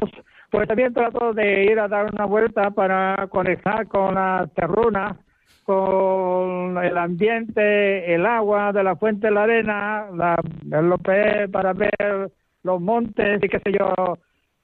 pues 0.51 0.67
también 0.67 0.93
trato 0.93 1.33
de 1.33 1.65
ir 1.65 1.79
a 1.79 1.89
dar 1.89 2.13
una 2.13 2.25
vuelta 2.25 2.71
para 2.71 3.29
conectar 3.29 3.87
con 3.87 4.15
la 4.15 4.49
terruna, 4.55 5.17
con 5.65 6.77
el 6.83 6.99
ambiente, 6.99 8.13
el 8.13 8.27
agua 8.27 8.73
de 8.73 8.83
la 8.83 8.97
fuente 8.97 9.29
de 9.29 9.33
la 9.33 9.45
arena, 9.45 10.07
la, 10.13 10.41
el 10.73 11.49
para 11.51 11.73
ver 11.73 12.33
los 12.63 12.81
montes 12.81 13.43
y 13.43 13.49
qué 13.49 13.61
sé 13.61 13.73
yo, 13.73 14.19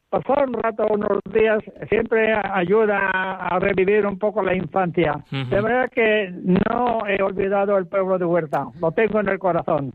pasar 0.09 0.49
un 0.49 0.55
rato, 0.55 0.87
unos 0.89 1.19
días, 1.33 1.59
siempre 1.89 2.33
ayuda 2.35 3.11
a 3.11 3.59
revivir 3.59 4.07
un 4.07 4.19
poco 4.19 4.43
la 4.43 4.55
infancia. 4.55 5.25
De 5.31 5.61
manera 5.61 5.89
que 5.89 6.31
no 6.33 7.01
he 7.09 7.21
olvidado 7.23 7.77
el 7.77 7.87
pueblo 7.87 8.17
de 8.19 8.25
Huerta, 8.25 8.67
lo 8.81 8.93
tengo 8.93 9.21
en 9.21 9.29
el 9.29 9.39
corazón. 9.39 9.95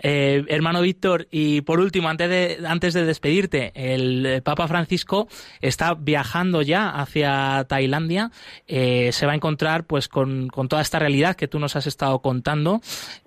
Eh, 0.00 0.44
hermano 0.48 0.80
Víctor, 0.80 1.26
y 1.30 1.62
por 1.62 1.80
último, 1.80 2.08
antes 2.08 2.28
de, 2.28 2.58
antes 2.66 2.94
de 2.94 3.04
despedirte, 3.04 3.72
el 3.74 4.42
Papa 4.42 4.68
Francisco 4.68 5.26
está 5.60 5.94
viajando 5.94 6.62
ya 6.62 6.90
hacia 6.90 7.64
Tailandia, 7.68 8.30
eh, 8.66 9.10
se 9.12 9.26
va 9.26 9.32
a 9.32 9.36
encontrar 9.36 9.84
pues 9.84 10.08
con, 10.08 10.48
con, 10.48 10.68
toda 10.68 10.82
esta 10.82 10.98
realidad 10.98 11.34
que 11.34 11.48
tú 11.48 11.58
nos 11.58 11.74
has 11.74 11.86
estado 11.86 12.20
contando, 12.20 12.80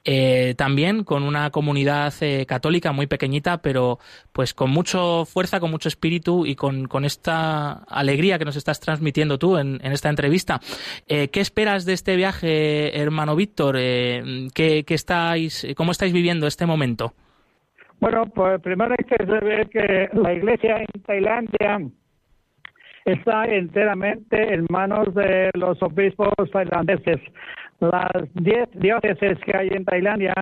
eh, 0.05 0.53
también 0.57 1.03
con 1.03 1.23
una 1.23 1.49
comunidad 1.49 2.13
católica 2.47 2.91
muy 2.91 3.07
pequeñita, 3.07 3.61
pero 3.61 3.99
pues 4.31 4.53
con 4.53 4.69
mucho 4.69 5.25
fuerza, 5.25 5.59
con 5.59 5.71
mucho 5.71 5.89
espíritu 5.89 6.20
y 6.45 6.55
con, 6.55 6.87
con 6.87 7.05
esta 7.05 7.83
alegría 7.87 8.37
que 8.37 8.45
nos 8.45 8.55
estás 8.55 8.79
transmitiendo 8.79 9.37
tú 9.37 9.57
en, 9.57 9.79
en 9.83 9.91
esta 9.91 10.09
entrevista. 10.09 10.59
Eh, 11.07 11.27
¿Qué 11.29 11.39
esperas 11.39 11.85
de 11.85 11.93
este 11.93 12.15
viaje, 12.15 12.99
hermano 12.99 13.35
Víctor? 13.35 13.75
Eh, 13.79 14.47
¿qué, 14.53 14.83
qué 14.83 14.93
estáis, 14.93 15.67
¿Cómo 15.75 15.91
estáis 15.91 16.13
viviendo 16.13 16.47
este 16.47 16.65
momento? 16.65 17.13
Bueno, 17.99 18.25
pues 18.33 18.59
primero 18.61 18.95
hay 18.97 19.05
que 19.05 19.25
saber 19.25 19.69
que 19.69 20.09
la 20.13 20.33
iglesia 20.33 20.77
en 20.77 21.01
Tailandia 21.03 21.79
está 23.05 23.45
enteramente 23.45 24.53
en 24.53 24.65
manos 24.69 25.13
de 25.13 25.51
los 25.53 25.81
obispos 25.83 26.33
tailandeses. 26.51 27.19
Las 27.79 28.11
diez 28.33 28.69
diócesis 28.73 29.37
que 29.45 29.57
hay 29.57 29.69
en 29.69 29.85
Tailandia, 29.85 30.33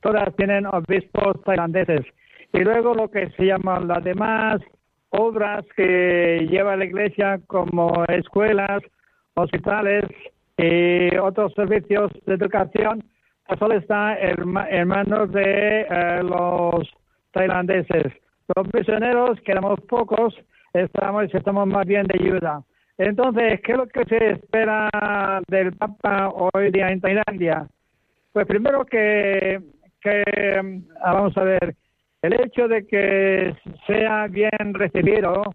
todas 0.00 0.34
tienen 0.36 0.66
obispos 0.66 1.42
tailandeses. 1.44 2.04
Y 2.52 2.60
luego 2.60 2.94
lo 2.94 3.08
que 3.10 3.30
se 3.30 3.46
llama 3.46 3.80
las 3.80 4.02
demás 4.02 4.60
obras 5.10 5.64
que 5.76 6.46
lleva 6.50 6.76
la 6.76 6.84
Iglesia 6.84 7.40
como 7.46 8.04
escuelas, 8.08 8.82
hospitales 9.34 10.04
y 10.56 11.16
otros 11.16 11.52
servicios 11.54 12.10
de 12.26 12.34
educación, 12.34 13.04
pues 13.46 13.58
solo 13.58 13.74
está 13.74 14.18
en, 14.18 14.88
manos 14.88 15.32
de 15.32 15.86
eh, 15.88 16.22
los 16.22 16.88
tailandeses. 17.32 18.12
Los 18.54 18.66
misioneros, 18.72 19.40
que 19.40 19.52
éramos 19.52 19.80
pocos, 19.82 20.34
estamos, 20.72 21.32
estamos 21.32 21.66
más 21.66 21.86
bien 21.86 22.06
de 22.06 22.18
ayuda. 22.20 22.62
Entonces, 22.98 23.60
¿qué 23.62 23.72
es 23.72 23.78
lo 23.78 23.86
que 23.86 24.04
se 24.06 24.32
espera 24.32 24.90
del 25.48 25.72
Papa 25.74 26.30
hoy 26.30 26.70
día 26.72 26.88
en 26.88 27.00
Tailandia? 27.00 27.68
Pues 28.32 28.46
primero 28.46 28.84
que, 28.84 29.60
que 30.00 30.22
ah, 31.00 31.12
vamos 31.12 31.36
a 31.36 31.44
ver, 31.44 31.76
el 32.22 32.40
hecho 32.40 32.68
de 32.68 32.86
que 32.86 33.54
sea 33.86 34.26
bien 34.26 34.74
recibido, 34.74 35.54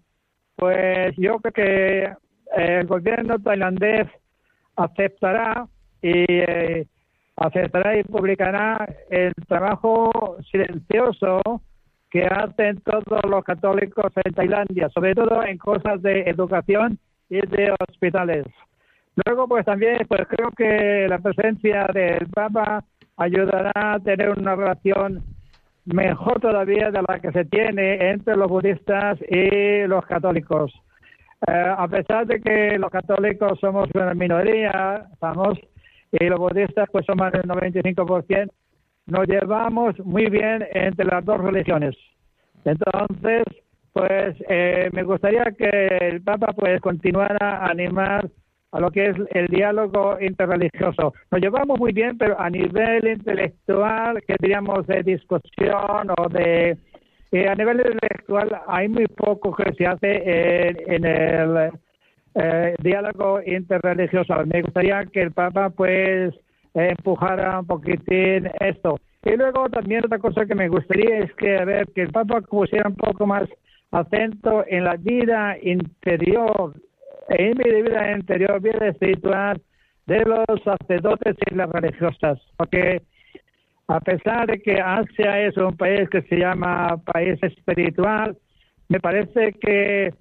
pues 0.56 1.14
yo 1.16 1.38
creo 1.38 1.52
que 1.52 2.12
el 2.56 2.86
gobierno 2.86 3.38
tailandés 3.38 4.06
aceptará 4.76 5.66
y 6.00 6.24
eh, 6.26 6.86
aceptará 7.36 7.98
y 7.98 8.04
publicará 8.04 8.86
el 9.10 9.32
trabajo 9.48 10.36
silencioso 10.50 11.40
que 12.10 12.26
hacen 12.26 12.80
todos 12.82 13.20
los 13.28 13.42
católicos 13.42 14.12
en 14.24 14.34
Tailandia, 14.34 14.88
sobre 14.90 15.14
todo 15.14 15.44
en 15.44 15.58
cosas 15.58 16.00
de 16.00 16.20
educación 16.22 16.98
y 17.28 17.40
de 17.40 17.74
hospitales. 17.88 18.46
Luego, 19.24 19.48
pues 19.48 19.64
también, 19.64 19.98
pues 20.08 20.22
creo 20.28 20.50
que 20.56 21.06
la 21.08 21.18
presencia 21.18 21.88
del 21.92 22.28
Papa 22.28 22.84
ayudará 23.16 23.72
a 23.74 23.98
tener 23.98 24.30
una 24.30 24.54
relación 24.54 25.24
mejor 25.86 26.40
todavía 26.40 26.90
de 26.90 27.02
la 27.06 27.18
que 27.20 27.32
se 27.32 27.44
tiene 27.44 28.10
entre 28.10 28.36
los 28.36 28.48
budistas 28.48 29.18
y 29.28 29.86
los 29.86 30.04
católicos. 30.06 30.72
Eh, 31.46 31.74
a 31.76 31.86
pesar 31.88 32.26
de 32.26 32.40
que 32.40 32.78
los 32.78 32.90
católicos 32.90 33.58
somos 33.60 33.88
una 33.94 34.14
minoría, 34.14 35.06
vamos, 35.20 35.58
y 36.10 36.24
los 36.26 36.38
budistas 36.38 36.88
pues 36.90 37.04
son 37.04 37.16
más 37.18 37.32
del 37.32 37.42
95%, 37.42 38.50
nos 39.06 39.28
llevamos 39.28 39.98
muy 40.00 40.26
bien 40.30 40.64
entre 40.72 41.04
las 41.04 41.24
dos 41.24 41.38
religiones. 41.40 41.94
Entonces, 42.64 43.42
pues 43.92 44.36
eh, 44.48 44.88
me 44.92 45.02
gustaría 45.02 45.44
que 45.56 45.68
el 46.00 46.22
Papa 46.22 46.52
pues 46.56 46.80
continuara 46.80 47.58
a 47.58 47.66
animar 47.66 48.28
a 48.74 48.80
lo 48.80 48.90
que 48.90 49.06
es 49.06 49.16
el 49.30 49.46
diálogo 49.46 50.18
interreligioso. 50.20 51.14
Nos 51.30 51.40
llevamos 51.40 51.78
muy 51.78 51.92
bien, 51.92 52.18
pero 52.18 52.38
a 52.40 52.50
nivel 52.50 53.06
intelectual, 53.06 54.20
que 54.26 54.34
diríamos 54.40 54.84
de 54.88 55.02
discusión 55.04 56.10
o 56.18 56.28
de... 56.28 56.76
Eh, 57.30 57.48
a 57.48 57.54
nivel 57.54 57.78
intelectual 57.78 58.48
hay 58.66 58.88
muy 58.88 59.06
poco 59.06 59.54
que 59.54 59.72
se 59.74 59.86
hace 59.86 60.78
en, 60.86 61.04
el 61.04 61.70
eh, 62.34 62.74
diálogo 62.82 63.40
interreligioso. 63.46 64.34
Me 64.44 64.62
gustaría 64.62 65.04
que 65.04 65.22
el 65.22 65.30
Papa 65.30 65.70
pues 65.70 66.34
empujara 66.74 67.60
un 67.60 67.66
poquitín 67.66 68.50
esto. 68.58 68.98
Y 69.24 69.36
luego 69.36 69.68
también 69.68 70.04
otra 70.04 70.18
cosa 70.18 70.46
que 70.46 70.54
me 70.56 70.68
gustaría 70.68 71.20
es 71.20 71.32
que, 71.34 71.58
a 71.58 71.64
ver, 71.64 71.86
que 71.94 72.02
el 72.02 72.10
Papa 72.10 72.40
pusiera 72.40 72.88
un 72.88 72.96
poco 72.96 73.24
más 73.24 73.48
acento 73.92 74.64
en 74.66 74.82
la 74.82 74.96
vida 74.96 75.56
interior 75.62 76.74
en 77.28 77.56
mi 77.56 77.82
vida 77.82 78.12
interior, 78.12 78.60
vida 78.60 78.88
espiritual 78.88 79.60
de 80.06 80.20
los 80.24 80.44
sacerdotes 80.62 81.36
y 81.50 81.54
las 81.54 81.70
religiosas, 81.70 82.38
porque 82.56 83.02
a 83.88 84.00
pesar 84.00 84.46
de 84.46 84.60
que 84.60 84.80
Asia 84.80 85.40
es 85.42 85.56
un 85.56 85.76
país 85.76 86.08
que 86.10 86.22
se 86.22 86.36
llama 86.36 86.96
país 87.04 87.38
espiritual, 87.42 88.36
me 88.88 89.00
parece 89.00 89.52
que 89.54 90.12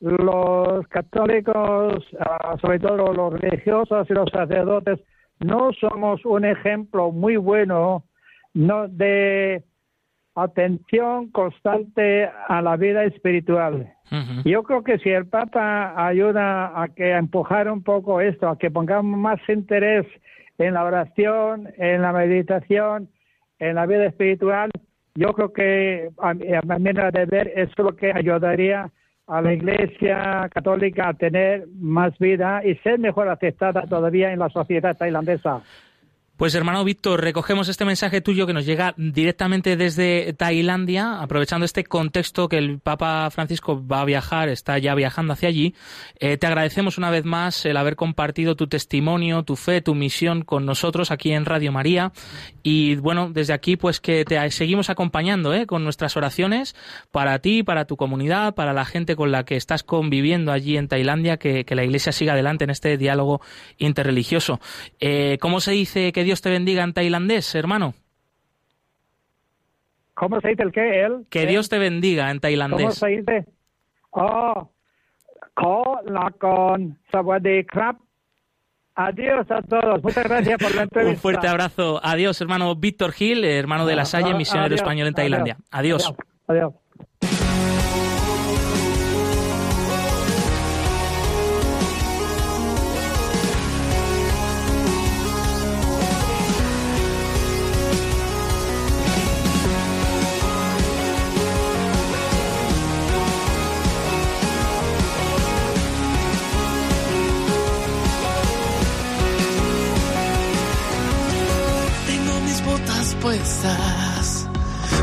los 0.00 0.86
católicos, 0.88 2.04
ah, 2.20 2.56
sobre 2.60 2.78
todo 2.78 3.12
los 3.12 3.40
religiosos 3.40 4.08
y 4.10 4.12
los 4.12 4.30
sacerdotes, 4.30 5.00
no 5.40 5.70
somos 5.72 6.24
un 6.24 6.44
ejemplo 6.44 7.12
muy 7.12 7.36
bueno 7.36 8.04
no 8.56 8.88
de 8.88 9.62
atención 10.36 11.30
constante 11.30 12.30
a 12.48 12.62
la 12.62 12.76
vida 12.76 13.04
espiritual. 13.04 13.92
Yo 14.44 14.62
creo 14.62 14.84
que 14.84 14.98
si 14.98 15.08
el 15.08 15.26
Papa 15.26 15.94
ayuda 15.96 16.80
a 16.80 16.88
que 16.88 17.14
a 17.14 17.18
empujar 17.18 17.68
un 17.68 17.82
poco 17.82 18.20
esto, 18.20 18.48
a 18.48 18.56
que 18.56 18.70
pongamos 18.70 19.18
más 19.18 19.40
interés 19.48 20.06
en 20.58 20.74
la 20.74 20.84
oración, 20.84 21.68
en 21.76 22.02
la 22.02 22.12
meditación, 22.12 23.08
en 23.58 23.74
la 23.74 23.86
vida 23.86 24.06
espiritual, 24.06 24.70
yo 25.16 25.32
creo 25.32 25.52
que 25.52 26.10
a, 26.18 26.34
mi 26.34 26.46
manera 26.66 27.10
de 27.10 27.24
ver 27.24 27.48
eso 27.56 27.72
es 27.72 27.78
lo 27.78 27.96
que 27.96 28.12
ayudaría 28.12 28.90
a 29.26 29.42
la 29.42 29.54
Iglesia 29.54 30.48
católica 30.52 31.08
a 31.08 31.14
tener 31.14 31.66
más 31.74 32.16
vida 32.18 32.64
y 32.64 32.76
ser 32.76 32.98
mejor 32.98 33.28
aceptada 33.28 33.86
todavía 33.86 34.32
en 34.32 34.38
la 34.38 34.50
sociedad 34.50 34.96
tailandesa. 34.96 35.62
Pues 36.36 36.54
hermano 36.54 36.84
Víctor, 36.84 37.22
recogemos 37.22 37.70
este 37.70 37.86
mensaje 37.86 38.20
tuyo 38.20 38.46
que 38.46 38.52
nos 38.52 38.66
llega 38.66 38.92
directamente 38.98 39.74
desde 39.74 40.34
Tailandia, 40.34 41.22
aprovechando 41.22 41.64
este 41.64 41.82
contexto 41.82 42.50
que 42.50 42.58
el 42.58 42.78
Papa 42.78 43.30
Francisco 43.30 43.82
va 43.86 44.02
a 44.02 44.04
viajar, 44.04 44.50
está 44.50 44.76
ya 44.76 44.94
viajando 44.94 45.32
hacia 45.32 45.48
allí. 45.48 45.74
Eh, 46.20 46.36
te 46.36 46.46
agradecemos 46.46 46.98
una 46.98 47.08
vez 47.08 47.24
más 47.24 47.64
el 47.64 47.78
haber 47.78 47.96
compartido 47.96 48.54
tu 48.54 48.66
testimonio, 48.66 49.44
tu 49.44 49.56
fe, 49.56 49.80
tu 49.80 49.94
misión 49.94 50.42
con 50.42 50.66
nosotros 50.66 51.10
aquí 51.10 51.32
en 51.32 51.46
Radio 51.46 51.72
María. 51.72 52.12
Y 52.62 52.96
bueno, 52.96 53.30
desde 53.32 53.54
aquí 53.54 53.78
pues 53.78 53.98
que 53.98 54.26
te 54.26 54.50
seguimos 54.50 54.90
acompañando 54.90 55.54
¿eh? 55.54 55.64
con 55.66 55.84
nuestras 55.84 56.18
oraciones 56.18 56.76
para 57.12 57.38
ti, 57.38 57.62
para 57.62 57.86
tu 57.86 57.96
comunidad, 57.96 58.54
para 58.54 58.74
la 58.74 58.84
gente 58.84 59.16
con 59.16 59.32
la 59.32 59.46
que 59.46 59.56
estás 59.56 59.82
conviviendo 59.82 60.52
allí 60.52 60.76
en 60.76 60.88
Tailandia, 60.88 61.38
que, 61.38 61.64
la 61.70 61.84
Iglesia 61.84 62.12
siga 62.12 62.34
adelante 62.34 62.64
en 62.64 62.70
este 62.70 62.98
diálogo 62.98 63.40
interreligioso. 63.78 64.60
Eh, 65.00 65.38
¿Cómo 65.40 65.60
se 65.60 65.72
dice 65.72 66.12
que 66.12 66.25
Dios 66.26 66.42
te 66.42 66.50
bendiga 66.50 66.82
en 66.82 66.92
tailandés, 66.92 67.54
hermano. 67.54 67.94
¿Cómo 70.14 70.40
se 70.40 70.48
dice 70.48 70.62
el 70.64 70.72
qué? 70.72 71.04
Él? 71.04 71.26
Que 71.30 71.46
Dios 71.46 71.68
te 71.68 71.78
bendiga 71.78 72.30
en 72.32 72.40
tailandés. 72.40 72.80
¿Cómo 72.80 72.90
se 72.90 73.06
dice? 73.06 73.46
Oh, 74.10 74.70
ko 75.54 76.00
la 76.04 76.32
con 76.32 76.98
krap. 77.70 77.98
Adiós 78.96 79.46
a 79.50 79.62
todos. 79.62 80.02
Muchas 80.02 80.24
gracias 80.24 80.58
por 80.58 80.74
la 80.74 80.82
entrevista. 80.88 81.14
Un 81.16 81.20
fuerte 81.22 81.46
abrazo. 81.46 82.00
Adiós, 82.02 82.40
hermano 82.40 82.74
Víctor 82.74 83.12
Gil, 83.12 83.44
hermano 83.44 83.86
de 83.86 83.94
la 83.94 84.04
Salle, 84.04 84.34
misionero 84.34 84.74
español 84.74 85.06
en 85.06 85.14
Tailandia. 85.14 85.58
adiós. 85.70 86.12
adiós. 86.48 86.72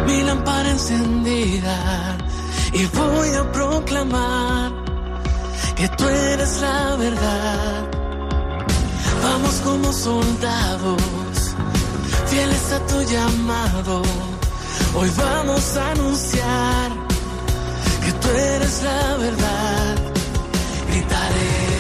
Mi 0.05 0.21
lámpara 0.23 0.69
encendida 0.69 2.17
y 2.73 2.85
voy 2.85 3.29
a 3.35 3.51
proclamar 3.51 4.71
que 5.75 5.87
tú 5.89 6.07
eres 6.07 6.61
la 6.61 6.95
verdad. 6.95 7.89
Vamos 9.23 9.55
como 9.63 9.93
soldados, 9.93 11.55
fieles 12.27 12.71
a 12.71 12.79
tu 12.87 13.01
llamado. 13.03 14.01
Hoy 14.95 15.09
vamos 15.17 15.77
a 15.77 15.91
anunciar 15.91 16.91
que 18.03 18.11
tú 18.11 18.27
eres 18.29 18.83
la 18.83 19.17
verdad. 19.17 19.95
Gritaremos 20.89 21.72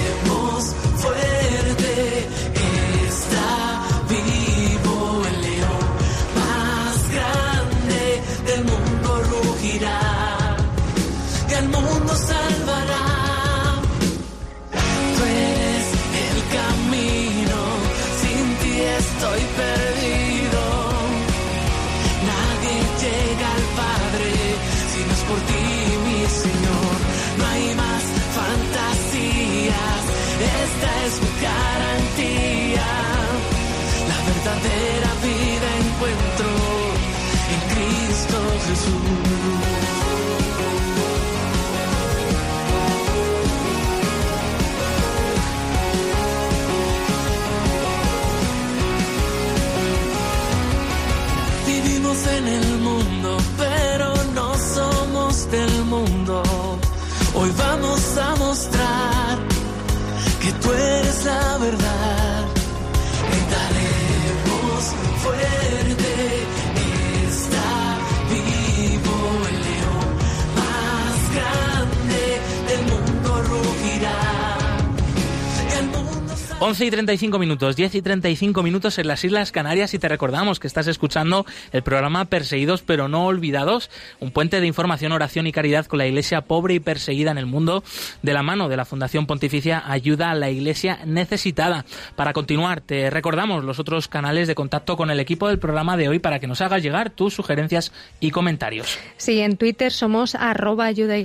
11 76.65 76.85
y 76.85 76.91
35 76.91 77.39
minutos, 77.39 77.75
10 77.75 77.95
y 77.95 78.01
35 78.01 78.63
minutos 78.63 78.97
en 78.97 79.09
las 79.09 79.25
Islas 79.25 79.51
Canarias 79.51 79.93
y 79.93 79.99
te 79.99 80.07
recordamos 80.07 80.61
que 80.61 80.67
estás 80.67 80.87
escuchando 80.87 81.45
el 81.73 81.83
programa 81.83 82.23
Perseguidos 82.23 82.83
pero 82.83 83.09
no 83.09 83.25
olvidados, 83.25 83.89
un 84.21 84.31
puente 84.31 84.61
de 84.61 84.67
información, 84.67 85.11
oración 85.11 85.45
y 85.45 85.51
caridad 85.51 85.87
con 85.87 85.99
la 85.99 86.07
iglesia 86.07 86.39
pobre 86.39 86.75
y 86.75 86.79
perseguida 86.79 87.31
en 87.31 87.37
el 87.37 87.47
mundo 87.47 87.83
de 88.21 88.31
la 88.31 88.43
mano 88.43 88.69
de 88.69 88.77
la 88.77 88.85
Fundación 88.85 89.25
Pontificia 89.25 89.83
Ayuda 89.85 90.31
a 90.31 90.35
la 90.35 90.51
Iglesia 90.51 90.99
Necesitada. 91.05 91.83
Para 92.15 92.31
continuar, 92.31 92.79
te 92.79 93.09
recordamos 93.09 93.65
los 93.65 93.79
otros 93.79 94.07
canales 94.07 94.47
de 94.47 94.55
contacto 94.55 94.95
con 94.95 95.11
el 95.11 95.19
equipo 95.19 95.49
del 95.49 95.59
programa 95.59 95.97
de 95.97 96.07
hoy 96.07 96.19
para 96.19 96.39
que 96.39 96.47
nos 96.47 96.61
hagas 96.61 96.81
llegar 96.81 97.09
tus 97.09 97.33
sugerencias 97.33 97.91
y 98.21 98.31
comentarios. 98.31 98.97
Sí, 99.17 99.41
en 99.41 99.57
Twitter 99.57 99.91
somos 99.91 100.33
arroba 100.33 100.85
ayuda 100.85 101.15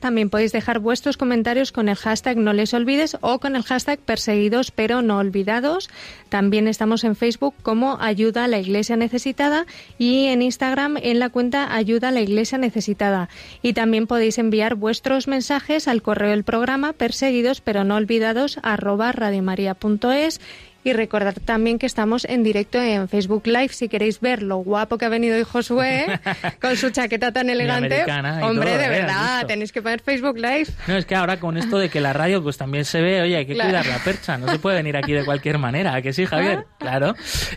También 0.00 0.28
podéis 0.28 0.50
dejar 0.50 0.80
vuestros 0.80 1.16
comentarios 1.16 1.70
con 1.70 1.88
el 1.88 1.94
hashtag 1.94 2.36
no 2.36 2.52
les 2.52 2.74
olvides 2.74 3.16
o 3.20 3.38
con 3.38 3.54
el 3.54 3.62
hashtag 3.62 4.00
perseguidos 4.00 4.55
pero 4.74 5.02
no 5.02 5.18
olvidados. 5.18 5.88
También 6.28 6.68
estamos 6.68 7.04
en 7.04 7.16
Facebook 7.16 7.54
como 7.62 7.98
Ayuda 8.00 8.44
a 8.44 8.48
la 8.48 8.58
Iglesia 8.58 8.96
Necesitada 8.96 9.66
y 9.98 10.26
en 10.26 10.42
Instagram 10.42 10.96
en 10.96 11.18
la 11.18 11.30
cuenta 11.30 11.74
Ayuda 11.74 12.08
a 12.08 12.12
la 12.12 12.20
Iglesia 12.20 12.58
Necesitada. 12.58 13.28
Y 13.62 13.74
también 13.74 14.06
podéis 14.06 14.38
enviar 14.38 14.74
vuestros 14.74 15.28
mensajes 15.28 15.88
al 15.88 16.02
correo 16.02 16.30
del 16.30 16.44
programa 16.44 16.92
perseguidos 16.92 17.60
pero 17.60 17.84
no 17.84 17.96
olvidados 17.96 18.58
arroba 18.62 19.12
radiomaria.es 19.12 20.40
y 20.86 20.92
recordar 20.92 21.34
también 21.40 21.80
que 21.80 21.86
estamos 21.86 22.24
en 22.24 22.44
directo 22.44 22.80
en 22.80 23.08
Facebook 23.08 23.46
Live 23.46 23.70
si 23.70 23.88
queréis 23.88 24.20
ver 24.20 24.40
lo 24.40 24.58
guapo 24.58 24.98
que 24.98 25.04
ha 25.04 25.08
venido 25.08 25.36
hoy 25.36 25.42
Josué 25.42 26.06
con 26.60 26.76
su 26.76 26.90
chaqueta 26.90 27.32
tan 27.32 27.50
elegante. 27.50 28.04
Hombre, 28.42 28.78
de 28.78 28.84
¿eh? 28.84 28.88
verdad, 28.88 29.46
tenéis 29.46 29.72
que 29.72 29.82
poner 29.82 30.00
Facebook 30.00 30.36
Live. 30.36 30.66
No, 30.86 30.96
es 30.96 31.04
que 31.04 31.16
ahora 31.16 31.40
con 31.40 31.56
esto 31.56 31.78
de 31.78 31.88
que 31.88 32.00
la 32.00 32.12
radio 32.12 32.40
pues 32.40 32.56
también 32.56 32.84
se 32.84 33.00
ve, 33.00 33.20
oye, 33.20 33.36
hay 33.36 33.46
que 33.46 33.54
cuidar 33.54 33.84
la 33.84 33.98
percha, 33.98 34.38
no 34.38 34.48
se 34.48 34.60
puede 34.60 34.76
venir 34.76 34.96
aquí 34.96 35.12
de 35.12 35.24
cualquier 35.24 35.58
manera, 35.58 36.00
que 36.02 36.12
sí, 36.12 36.24
Javier? 36.24 36.60
Ah. 36.60 36.76
Claro. 36.78 37.14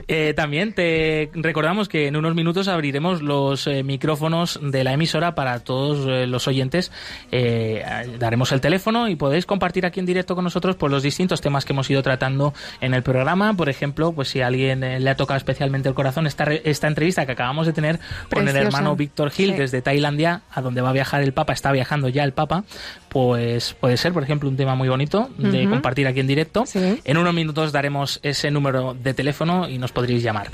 Eh, 0.07 0.34
también 0.36 0.73
te 0.73 1.30
recordamos 1.34 1.88
que 1.88 2.07
en 2.07 2.15
unos 2.15 2.34
minutos 2.34 2.67
abriremos 2.67 3.21
los 3.21 3.67
eh, 3.67 3.84
micrófonos 3.84 4.59
de 4.59 4.84
la 4.84 4.93
emisora 4.93 5.36
para 5.36 5.59
todos 5.59 6.27
los 6.27 6.47
oyentes. 6.47 6.91
daremos 8.17 8.51
el 8.51 8.61
teléfono 8.61 9.07
y 9.07 9.15
podéis 9.15 9.45
compartir 9.45 9.86
aquí 9.86 9.99
en 9.99 10.07
directo 10.07 10.34
con 10.34 10.43
nosotros 10.43 10.75
por 10.75 10.89
pues, 10.89 10.91
los 10.93 11.03
distintos 11.03 11.41
temas 11.41 11.63
que 11.63 11.73
hemos 11.73 11.88
ido 11.91 12.01
tratando 12.01 12.55
en 12.82 12.95
el 12.95 13.03
programa 13.03 13.18
programa, 13.20 13.53
por 13.53 13.67
ejemplo, 13.67 14.13
pues 14.13 14.30
si 14.30 14.39
a 14.39 14.47
alguien 14.47 14.82
eh, 14.82 14.97
le 14.97 15.09
ha 15.09 15.15
tocado 15.15 15.38
especialmente 15.38 15.89
el 15.89 15.93
corazón, 15.93 16.26
esta, 16.26 16.45
esta 16.53 16.88
entrevista 16.88 17.26
que 17.26 17.34
acabamos 17.34 17.67
de 17.67 17.74
tener 17.74 17.99
con 18.34 18.47
el 18.47 18.55
hermano 18.55 18.95
Víctor 18.95 19.30
Gil 19.30 19.57
desde 19.57 19.82
Tailandia, 19.82 20.43
a 20.49 20.61
donde 20.61 20.80
va 20.80 20.91
a 20.91 20.93
viajar 20.93 21.22
el 21.22 21.34
Papa, 21.34 21.51
está 21.51 21.74
viajando 21.74 22.07
ya 22.07 22.24
el 22.24 22.32
Papa, 22.32 22.63
pues 23.09 23.74
puede 23.74 23.97
ser, 23.97 24.13
por 24.13 24.24
ejemplo, 24.24 24.47
un 24.47 24.55
tema 24.55 24.76
muy 24.76 24.88
bonito 24.88 25.30
de 25.38 25.67
compartir 25.67 26.07
aquí 26.07 26.22
en 26.22 26.28
directo. 26.28 26.63
En 27.03 27.17
unos 27.17 27.34
minutos 27.34 27.74
daremos 27.74 28.22
ese 28.24 28.51
número 28.51 28.93
de 28.93 29.13
teléfono 29.13 29.67
y 29.67 29.80
nos 29.80 29.91
podréis 29.91 30.24
llamar. 30.24 30.49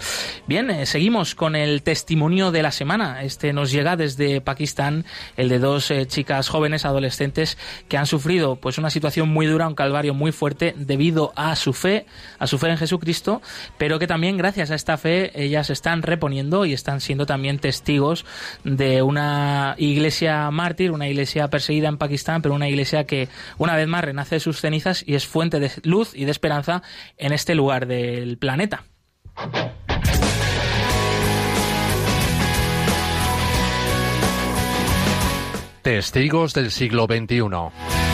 Bien, 0.47 0.71
eh, 0.71 0.87
seguimos 0.87 1.35
con 1.35 1.55
el 1.55 1.83
testimonio 1.83 2.51
de 2.51 2.63
la 2.63 2.71
semana. 2.71 3.21
Este 3.21 3.53
nos 3.53 3.71
llega 3.71 3.95
desde 3.95 4.41
Pakistán, 4.41 5.05
el 5.37 5.49
de 5.49 5.59
dos 5.59 5.91
eh, 5.91 6.07
chicas 6.07 6.49
jóvenes 6.49 6.83
adolescentes 6.83 7.59
que 7.89 7.97
han 7.97 8.07
sufrido 8.07 8.55
pues 8.55 8.79
una 8.79 8.89
situación 8.89 9.29
muy 9.29 9.45
dura, 9.45 9.67
un 9.67 9.75
calvario 9.75 10.15
muy 10.15 10.31
fuerte 10.31 10.73
debido 10.77 11.31
a 11.35 11.55
su 11.55 11.73
fe, 11.73 12.07
a 12.39 12.47
su 12.47 12.54
su 12.57 12.65
en 12.65 12.77
Jesucristo, 12.77 13.41
pero 13.77 13.99
que 13.99 14.07
también 14.07 14.37
gracias 14.37 14.71
a 14.71 14.75
esta 14.75 14.97
fe 14.97 15.31
ellas 15.35 15.69
están 15.69 16.01
reponiendo 16.01 16.65
y 16.65 16.73
están 16.73 17.01
siendo 17.01 17.25
también 17.25 17.59
testigos 17.59 18.25
de 18.63 19.01
una 19.01 19.75
iglesia 19.77 20.49
mártir, 20.51 20.91
una 20.91 21.07
iglesia 21.07 21.47
perseguida 21.49 21.87
en 21.87 21.97
Pakistán, 21.97 22.41
pero 22.41 22.55
una 22.55 22.69
iglesia 22.69 23.05
que 23.05 23.29
una 23.57 23.75
vez 23.75 23.87
más 23.87 24.03
renace 24.03 24.35
de 24.35 24.39
sus 24.39 24.59
cenizas 24.59 25.03
y 25.05 25.15
es 25.15 25.27
fuente 25.27 25.59
de 25.59 25.71
luz 25.83 26.13
y 26.15 26.25
de 26.25 26.31
esperanza 26.31 26.81
en 27.17 27.33
este 27.33 27.55
lugar 27.55 27.87
del 27.87 28.37
planeta. 28.37 28.83
Testigos 35.81 36.53
del 36.53 36.71
siglo 36.71 37.05
XXI. 37.05 38.04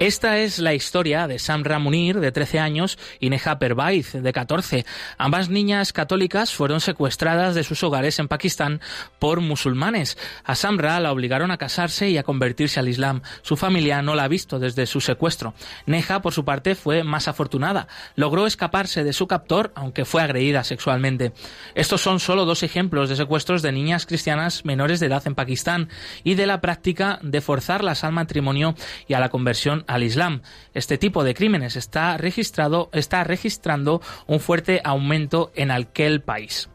Esta 0.00 0.38
es 0.38 0.60
la 0.60 0.74
historia 0.74 1.26
de 1.26 1.40
Samra 1.40 1.80
Munir, 1.80 2.20
de 2.20 2.30
13 2.30 2.60
años, 2.60 3.00
y 3.18 3.30
Neha 3.30 3.58
Pervaiz, 3.58 4.12
de 4.12 4.32
14. 4.32 4.86
Ambas 5.18 5.48
niñas 5.48 5.92
católicas 5.92 6.54
fueron 6.54 6.80
secuestradas 6.80 7.56
de 7.56 7.64
sus 7.64 7.82
hogares 7.82 8.20
en 8.20 8.28
Pakistán 8.28 8.80
por 9.18 9.40
musulmanes. 9.40 10.16
A 10.44 10.54
Samra 10.54 11.00
la 11.00 11.10
obligaron 11.10 11.50
a 11.50 11.56
casarse 11.56 12.08
y 12.10 12.16
a 12.16 12.22
convertirse 12.22 12.78
al 12.78 12.88
Islam. 12.88 13.22
Su 13.42 13.56
familia 13.56 14.00
no 14.00 14.14
la 14.14 14.22
ha 14.22 14.28
visto 14.28 14.60
desde 14.60 14.86
su 14.86 15.00
secuestro. 15.00 15.54
Neha, 15.86 16.22
por 16.22 16.32
su 16.32 16.44
parte, 16.44 16.76
fue 16.76 17.02
más 17.02 17.26
afortunada. 17.26 17.88
Logró 18.14 18.46
escaparse 18.46 19.02
de 19.02 19.12
su 19.12 19.26
captor, 19.26 19.72
aunque 19.74 20.04
fue 20.04 20.22
agredida 20.22 20.62
sexualmente. 20.62 21.32
Estos 21.74 22.02
son 22.02 22.20
solo 22.20 22.44
dos 22.44 22.62
ejemplos 22.62 23.08
de 23.08 23.16
secuestros 23.16 23.62
de 23.62 23.72
niñas 23.72 24.06
cristianas 24.06 24.64
menores 24.64 25.00
de 25.00 25.06
edad 25.06 25.26
en 25.26 25.34
Pakistán 25.34 25.88
y 26.22 26.36
de 26.36 26.46
la 26.46 26.60
práctica 26.60 27.18
de 27.20 27.40
forzarlas 27.40 28.04
al 28.04 28.12
matrimonio 28.12 28.76
y 29.08 29.14
a 29.14 29.18
la 29.18 29.30
conversión 29.30 29.86
al 29.88 30.04
Islam. 30.04 30.42
Este 30.74 30.98
tipo 30.98 31.24
de 31.24 31.34
crímenes 31.34 31.74
está 31.74 32.16
registrado, 32.16 32.90
está 32.92 33.24
registrando 33.24 34.00
un 34.28 34.38
fuerte 34.38 34.80
aumento 34.84 35.50
en 35.56 35.72
aquel 35.72 36.20
país. 36.20 36.68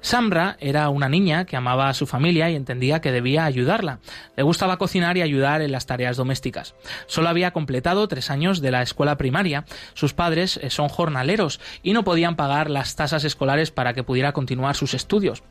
Samra 0.00 0.56
era 0.60 0.88
una 0.88 1.08
niña 1.08 1.44
que 1.44 1.56
amaba 1.56 1.88
a 1.88 1.94
su 1.94 2.06
familia 2.06 2.48
y 2.48 2.56
entendía 2.56 3.00
que 3.00 3.12
debía 3.12 3.44
ayudarla. 3.44 4.00
Le 4.36 4.42
gustaba 4.42 4.78
cocinar 4.78 5.18
y 5.18 5.22
ayudar 5.22 5.60
en 5.60 5.72
las 5.72 5.86
tareas 5.86 6.16
domésticas. 6.16 6.74
Solo 7.06 7.28
había 7.28 7.50
completado 7.50 8.08
tres 8.08 8.30
años 8.30 8.60
de 8.60 8.70
la 8.70 8.82
escuela 8.82 9.18
primaria. 9.18 9.64
Sus 9.94 10.14
padres 10.14 10.58
eh, 10.62 10.70
son 10.70 10.88
jornaleros 10.88 11.60
y 11.82 11.92
no 11.92 12.04
podían 12.04 12.36
pagar 12.36 12.70
las 12.70 12.96
tasas 12.96 13.24
escolares 13.24 13.70
para 13.70 13.92
que 13.92 14.02
pudiera 14.02 14.32
continuar 14.32 14.76
sus 14.76 14.94
estudios. 14.94 15.42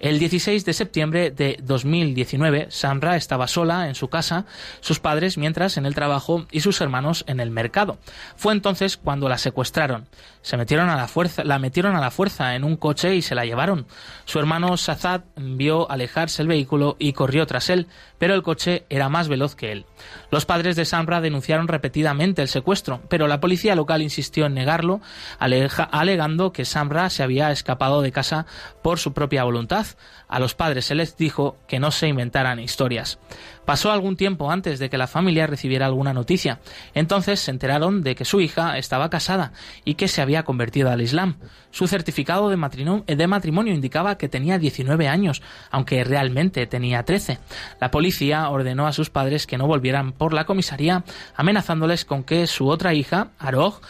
El 0.00 0.18
16 0.18 0.64
de 0.64 0.72
septiembre 0.72 1.30
de 1.30 1.58
2019, 1.62 2.66
Samra 2.70 3.16
estaba 3.16 3.46
sola 3.46 3.88
en 3.88 3.94
su 3.94 4.08
casa, 4.08 4.46
sus 4.80 4.98
padres 4.98 5.38
mientras 5.38 5.76
en 5.76 5.86
el 5.86 5.94
trabajo 5.94 6.46
y 6.50 6.60
sus 6.62 6.80
hermanos 6.80 7.24
en 7.26 7.40
el 7.40 7.50
mercado. 7.50 7.98
Fue 8.36 8.52
entonces 8.52 8.96
cuando 8.96 9.28
la 9.28 9.38
secuestraron. 9.38 10.06
Se 10.40 10.56
metieron 10.56 10.88
a 10.88 10.96
la 10.96 11.08
fuerza, 11.08 11.44
la 11.44 11.58
metieron 11.58 11.94
a 11.94 12.00
la 12.00 12.10
fuerza 12.10 12.54
en 12.54 12.64
un 12.64 12.76
coche 12.76 13.14
y 13.14 13.22
se 13.22 13.34
la 13.34 13.44
llevaron. 13.44 13.86
Su 14.24 14.38
hermano 14.38 14.76
Sazad 14.76 15.22
vio 15.36 15.90
alejarse 15.90 16.42
el 16.42 16.48
vehículo 16.48 16.96
y 16.98 17.12
corrió 17.12 17.46
tras 17.46 17.70
él, 17.70 17.86
pero 18.18 18.34
el 18.34 18.42
coche 18.42 18.84
era 18.88 19.08
más 19.08 19.28
veloz 19.28 19.54
que 19.54 19.72
él. 19.72 19.86
Los 20.30 20.46
padres 20.46 20.76
de 20.76 20.84
Samra 20.84 21.20
denunciaron 21.20 21.68
repetidamente 21.68 22.42
el 22.42 22.48
secuestro, 22.48 23.02
pero 23.08 23.28
la 23.28 23.40
policía 23.40 23.74
local 23.74 24.02
insistió 24.02 24.46
en 24.46 24.54
negarlo, 24.54 25.00
alegando 25.38 26.52
que 26.52 26.64
Samra 26.64 27.10
se 27.10 27.22
había 27.22 27.50
escapado 27.50 28.02
de 28.02 28.12
casa 28.12 28.46
por 28.82 28.98
su 28.98 29.12
propia 29.12 29.44
voluntad. 29.44 29.86
A 30.28 30.38
los 30.38 30.54
padres 30.54 30.86
se 30.86 30.94
les 30.94 31.16
dijo 31.16 31.56
que 31.66 31.78
no 31.78 31.90
se 31.90 32.08
inventaran 32.08 32.58
historias. 32.58 33.18
Pasó 33.64 33.92
algún 33.92 34.16
tiempo 34.16 34.50
antes 34.50 34.78
de 34.78 34.90
que 34.90 34.98
la 34.98 35.06
familia 35.06 35.46
recibiera 35.46 35.86
alguna 35.86 36.12
noticia. 36.12 36.60
Entonces 36.94 37.40
se 37.40 37.50
enteraron 37.50 38.02
de 38.02 38.14
que 38.14 38.24
su 38.24 38.40
hija 38.40 38.78
estaba 38.78 39.10
casada 39.10 39.52
y 39.84 39.94
que 39.94 40.08
se 40.08 40.20
había 40.20 40.42
convertido 40.42 40.90
al 40.90 41.00
Islam. 41.00 41.36
Su 41.70 41.86
certificado 41.86 42.48
de 42.48 42.56
matrimonio, 42.56 43.74
indicaba 43.74 44.18
que 44.18 44.28
tenía 44.28 44.58
19 44.58 45.08
años, 45.08 45.42
aunque 45.70 46.04
realmente 46.04 46.66
tenía 46.66 47.04
13. 47.04 47.38
La 47.80 47.90
policía 47.90 48.48
ordenó 48.48 48.86
a 48.86 48.92
sus 48.92 49.10
padres 49.10 49.46
que 49.46 49.58
no 49.58 49.66
volvieran 49.66 50.12
por 50.12 50.34
la 50.34 50.44
comisaría, 50.44 51.04
amenazándoles 51.36 52.04
con 52.04 52.24
que 52.24 52.46
su 52.46 52.68
otra 52.68 52.94
hija, 52.94 53.30
Aroj, 53.38 53.80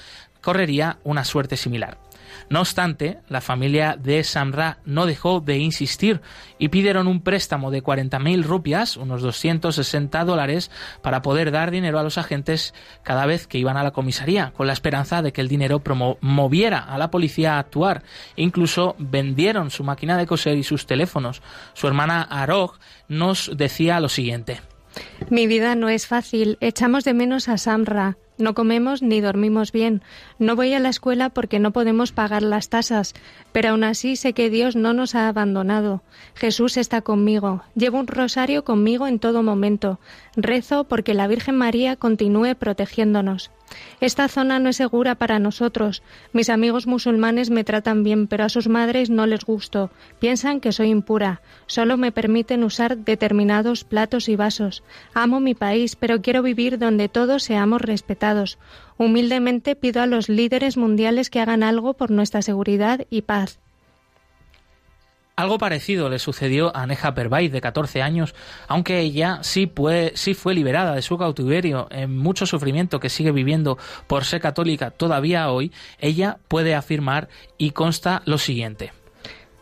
correría 0.40 0.98
una 1.04 1.24
suerte 1.24 1.56
similar. 1.56 1.98
No 2.52 2.60
obstante, 2.60 3.16
la 3.30 3.40
familia 3.40 3.96
de 3.98 4.22
Samra 4.22 4.76
no 4.84 5.06
dejó 5.06 5.40
de 5.40 5.56
insistir 5.56 6.20
y 6.58 6.68
pidieron 6.68 7.06
un 7.06 7.22
préstamo 7.22 7.70
de 7.70 7.82
40.000 7.82 8.42
rupias, 8.42 8.98
unos 8.98 9.22
260 9.22 10.22
dólares, 10.26 10.70
para 11.00 11.22
poder 11.22 11.50
dar 11.50 11.70
dinero 11.70 11.98
a 11.98 12.02
los 12.02 12.18
agentes 12.18 12.74
cada 13.04 13.24
vez 13.24 13.46
que 13.46 13.56
iban 13.56 13.78
a 13.78 13.82
la 13.82 13.92
comisaría, 13.92 14.52
con 14.54 14.66
la 14.66 14.74
esperanza 14.74 15.22
de 15.22 15.32
que 15.32 15.40
el 15.40 15.48
dinero 15.48 15.82
moviera 16.20 16.80
a 16.80 16.98
la 16.98 17.10
policía 17.10 17.54
a 17.54 17.58
actuar. 17.58 18.02
Incluso 18.36 18.96
vendieron 18.98 19.70
su 19.70 19.82
máquina 19.82 20.18
de 20.18 20.26
coser 20.26 20.58
y 20.58 20.62
sus 20.62 20.84
teléfonos. 20.84 21.40
Su 21.72 21.88
hermana 21.88 22.20
Arog 22.20 22.74
nos 23.08 23.50
decía 23.56 23.98
lo 23.98 24.10
siguiente. 24.10 24.60
Mi 25.30 25.46
vida 25.46 25.74
no 25.74 25.88
es 25.88 26.06
fácil. 26.06 26.58
Echamos 26.60 27.04
de 27.04 27.14
menos 27.14 27.48
a 27.48 27.56
Samra. 27.56 28.18
No 28.42 28.54
comemos 28.54 29.02
ni 29.02 29.20
dormimos 29.20 29.72
bien. 29.72 30.02
No 30.38 30.56
voy 30.56 30.74
a 30.74 30.80
la 30.80 30.90
escuela 30.90 31.30
porque 31.30 31.58
no 31.58 31.70
podemos 31.70 32.12
pagar 32.12 32.42
las 32.42 32.68
tasas, 32.68 33.14
pero 33.52 33.70
aún 33.70 33.84
así 33.84 34.16
sé 34.16 34.34
que 34.34 34.50
Dios 34.50 34.76
no 34.76 34.92
nos 34.92 35.14
ha 35.14 35.28
abandonado. 35.28 36.02
Jesús 36.34 36.76
está 36.76 37.00
conmigo. 37.00 37.62
Llevo 37.74 37.98
un 37.98 38.06
rosario 38.06 38.64
conmigo 38.64 39.06
en 39.06 39.18
todo 39.18 39.42
momento. 39.42 39.98
Rezo 40.36 40.84
porque 40.84 41.12
la 41.12 41.28
Virgen 41.28 41.56
María 41.56 41.96
continúe 41.96 42.54
protegiéndonos. 42.54 43.50
Esta 44.00 44.28
zona 44.28 44.58
no 44.58 44.70
es 44.70 44.76
segura 44.76 45.14
para 45.14 45.38
nosotros. 45.38 46.02
Mis 46.32 46.50
amigos 46.50 46.86
musulmanes 46.86 47.50
me 47.50 47.64
tratan 47.64 48.02
bien, 48.02 48.26
pero 48.26 48.44
a 48.44 48.48
sus 48.48 48.68
madres 48.68 49.10
no 49.10 49.26
les 49.26 49.44
gusto. 49.44 49.90
Piensan 50.20 50.60
que 50.60 50.72
soy 50.72 50.88
impura. 50.88 51.42
Solo 51.66 51.96
me 51.96 52.12
permiten 52.12 52.64
usar 52.64 52.98
determinados 52.98 53.84
platos 53.84 54.28
y 54.28 54.36
vasos. 54.36 54.82
Amo 55.14 55.40
mi 55.40 55.54
país, 55.54 55.96
pero 55.96 56.22
quiero 56.22 56.42
vivir 56.42 56.78
donde 56.78 57.08
todos 57.08 57.42
seamos 57.42 57.82
respetados. 57.82 58.58
Humildemente 58.98 59.76
pido 59.76 60.02
a 60.02 60.06
los 60.06 60.28
líderes 60.28 60.76
mundiales 60.76 61.30
que 61.30 61.40
hagan 61.40 61.62
algo 61.62 61.94
por 61.94 62.10
nuestra 62.10 62.42
seguridad 62.42 63.06
y 63.10 63.22
paz. 63.22 63.61
Algo 65.42 65.58
parecido 65.58 66.08
le 66.08 66.20
sucedió 66.20 66.70
a 66.76 66.86
Neja 66.86 67.14
Pervay, 67.14 67.48
de 67.48 67.60
14 67.60 68.00
años, 68.00 68.32
aunque 68.68 69.00
ella 69.00 69.40
sí, 69.42 69.68
sí 70.14 70.34
fue 70.34 70.54
liberada 70.54 70.94
de 70.94 71.02
su 71.02 71.18
cautiverio 71.18 71.88
en 71.90 72.16
mucho 72.16 72.46
sufrimiento 72.46 73.00
que 73.00 73.08
sigue 73.08 73.32
viviendo 73.32 73.76
por 74.06 74.24
ser 74.24 74.40
católica 74.40 74.92
todavía 74.92 75.50
hoy, 75.50 75.72
ella 75.98 76.38
puede 76.46 76.76
afirmar 76.76 77.28
y 77.58 77.72
consta 77.72 78.22
lo 78.24 78.38
siguiente. 78.38 78.92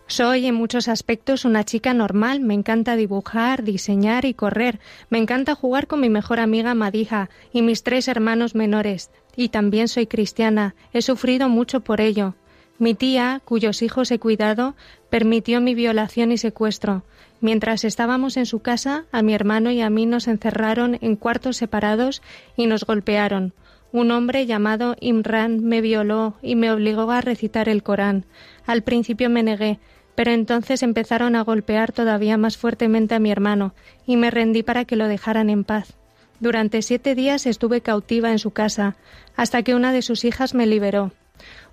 Soy 0.07 0.45
en 0.45 0.55
muchos 0.55 0.87
aspectos 0.87 1.47
una 1.47 1.65
chica 1.65 1.95
normal, 1.95 2.41
me 2.41 2.53
encanta 2.53 2.95
dibujar, 2.95 3.63
diseñar 3.63 4.27
y 4.27 4.35
correr, 4.35 4.81
me 5.09 5.17
encanta 5.17 5.55
jugar 5.55 5.87
con 5.87 6.01
mi 6.01 6.11
mejor 6.11 6.41
amiga 6.41 6.75
Madija 6.75 7.31
y 7.55 7.63
mis 7.63 7.85
tres 7.85 8.07
hermanos 8.07 8.55
menores, 8.55 9.11
y 9.35 9.49
también 9.49 9.89
soy 9.89 10.07
cristiana, 10.07 10.75
he 10.93 11.01
sufrido 11.01 11.49
mucho 11.49 11.81
por 11.81 12.03
ello. 12.03 12.35
Mi 12.81 12.95
tía, 12.95 13.43
cuyos 13.45 13.83
hijos 13.83 14.11
he 14.11 14.19
cuidado, 14.19 14.75
permitió 15.11 15.61
mi 15.61 15.75
violación 15.75 16.33
y 16.33 16.39
secuestro. 16.39 17.05
Mientras 17.43 17.85
estábamos 17.85 18.39
en 18.39 18.47
su 18.47 18.61
casa, 18.61 19.05
a 19.13 19.21
mi 19.21 19.35
hermano 19.35 19.71
y 19.71 19.83
a 19.83 19.91
mí 19.91 20.07
nos 20.07 20.29
encerraron 20.29 20.97
en 21.03 21.17
cuartos 21.17 21.59
separados 21.59 22.23
y 22.57 22.65
nos 22.65 22.85
golpearon. 22.85 23.53
Un 23.93 24.11
hombre 24.11 24.47
llamado 24.47 24.97
Imran 24.99 25.63
me 25.63 25.83
violó 25.83 26.37
y 26.41 26.57
me 26.57 26.73
obligó 26.73 27.11
a 27.11 27.21
recitar 27.21 27.69
el 27.69 27.83
Corán. 27.83 28.25
Al 28.65 28.81
principio 28.83 29.29
me 29.29 29.43
negué, 29.43 29.79
pero 30.15 30.31
entonces 30.31 30.83
empezaron 30.83 31.37
a 31.37 31.43
golpear 31.43 31.93
todavía 31.93 32.39
más 32.39 32.57
fuertemente 32.57 33.15
a 33.15 33.21
mi 33.21 33.31
hermano 33.31 33.75
y 34.07 34.17
me 34.17 34.31
rendí 34.31 34.63
para 34.63 34.87
que 34.87 34.97
lo 34.97 35.07
dejaran 35.07 35.51
en 35.51 35.65
paz. 35.65 35.99
Durante 36.39 36.81
siete 36.81 37.15
días 37.15 37.45
estuve 37.45 37.83
cautiva 37.83 38.31
en 38.31 38.39
su 38.39 38.53
casa, 38.53 38.97
hasta 39.37 39.63
que 39.63 39.75
una 39.75 39.93
de 39.93 40.01
sus 40.01 40.25
hijas 40.25 40.55
me 40.55 40.67
liberó. 40.67 41.13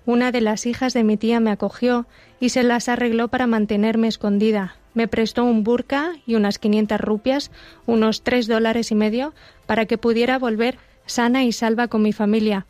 Una 0.08 0.32
de 0.32 0.40
las 0.40 0.64
hijas 0.64 0.94
de 0.94 1.04
mi 1.04 1.18
tía 1.18 1.38
me 1.38 1.50
acogió 1.50 2.06
y 2.40 2.48
se 2.48 2.62
las 2.62 2.88
arregló 2.88 3.28
para 3.28 3.46
mantenerme 3.46 4.08
escondida. 4.08 4.76
Me 4.94 5.06
prestó 5.06 5.44
un 5.44 5.64
burka 5.64 6.12
y 6.26 6.34
unas 6.34 6.58
500 6.58 6.98
rupias, 6.98 7.50
unos 7.84 8.22
tres 8.22 8.46
dólares 8.46 8.90
y 8.90 8.94
medio, 8.94 9.34
para 9.66 9.84
que 9.84 9.98
pudiera 9.98 10.38
volver 10.38 10.78
sana 11.04 11.44
y 11.44 11.52
salva 11.52 11.88
con 11.88 12.00
mi 12.00 12.14
familia. 12.14 12.64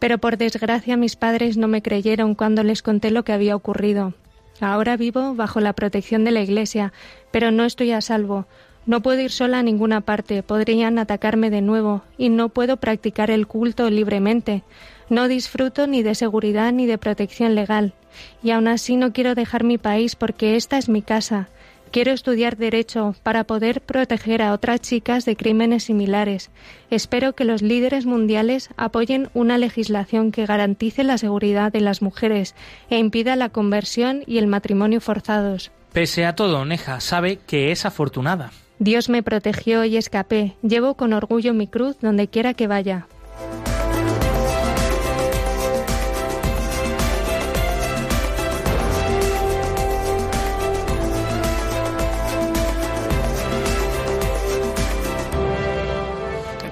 Pero 0.00 0.18
por 0.18 0.36
desgracia 0.36 0.98
mis 0.98 1.16
padres 1.16 1.56
no 1.56 1.66
me 1.66 1.80
creyeron 1.80 2.34
cuando 2.34 2.62
les 2.62 2.82
conté 2.82 3.10
lo 3.10 3.24
que 3.24 3.32
había 3.32 3.56
ocurrido. 3.56 4.12
Ahora 4.60 4.98
vivo 4.98 5.34
bajo 5.34 5.60
la 5.60 5.72
protección 5.72 6.24
de 6.24 6.32
la 6.32 6.42
Iglesia, 6.42 6.92
pero 7.30 7.50
no 7.50 7.64
estoy 7.64 7.92
a 7.92 8.02
salvo. 8.02 8.44
No 8.84 9.00
puedo 9.00 9.22
ir 9.22 9.30
sola 9.30 9.60
a 9.60 9.62
ninguna 9.62 10.02
parte, 10.02 10.42
podrían 10.42 10.98
atacarme 10.98 11.48
de 11.48 11.62
nuevo, 11.62 12.02
y 12.18 12.28
no 12.28 12.50
puedo 12.50 12.76
practicar 12.76 13.30
el 13.30 13.46
culto 13.46 13.88
libremente. 13.88 14.62
No 15.08 15.28
disfruto 15.28 15.86
ni 15.86 16.02
de 16.02 16.14
seguridad 16.14 16.72
ni 16.72 16.86
de 16.86 16.98
protección 16.98 17.54
legal. 17.54 17.94
Y 18.42 18.50
aún 18.50 18.68
así 18.68 18.96
no 18.96 19.12
quiero 19.12 19.34
dejar 19.34 19.64
mi 19.64 19.78
país 19.78 20.16
porque 20.16 20.56
esta 20.56 20.78
es 20.78 20.88
mi 20.88 21.02
casa. 21.02 21.48
Quiero 21.92 22.12
estudiar 22.12 22.56
Derecho 22.56 23.14
para 23.22 23.44
poder 23.44 23.82
proteger 23.82 24.40
a 24.40 24.54
otras 24.54 24.80
chicas 24.80 25.26
de 25.26 25.36
crímenes 25.36 25.84
similares. 25.84 26.50
Espero 26.90 27.34
que 27.34 27.44
los 27.44 27.60
líderes 27.60 28.06
mundiales 28.06 28.70
apoyen 28.78 29.28
una 29.34 29.58
legislación 29.58 30.32
que 30.32 30.46
garantice 30.46 31.04
la 31.04 31.18
seguridad 31.18 31.70
de 31.70 31.82
las 31.82 32.00
mujeres 32.00 32.54
e 32.88 32.96
impida 32.96 33.36
la 33.36 33.50
conversión 33.50 34.22
y 34.26 34.38
el 34.38 34.46
matrimonio 34.46 35.02
forzados. 35.02 35.70
Pese 35.92 36.24
a 36.24 36.34
todo, 36.34 36.64
Neja 36.64 36.98
sabe 37.00 37.36
que 37.46 37.72
es 37.72 37.84
afortunada. 37.84 38.52
Dios 38.78 39.10
me 39.10 39.22
protegió 39.22 39.84
y 39.84 39.98
escapé. 39.98 40.56
Llevo 40.62 40.94
con 40.94 41.12
orgullo 41.12 41.52
mi 41.52 41.66
cruz 41.66 41.98
donde 42.00 42.26
quiera 42.26 42.54
que 42.54 42.68
vaya. 42.68 43.06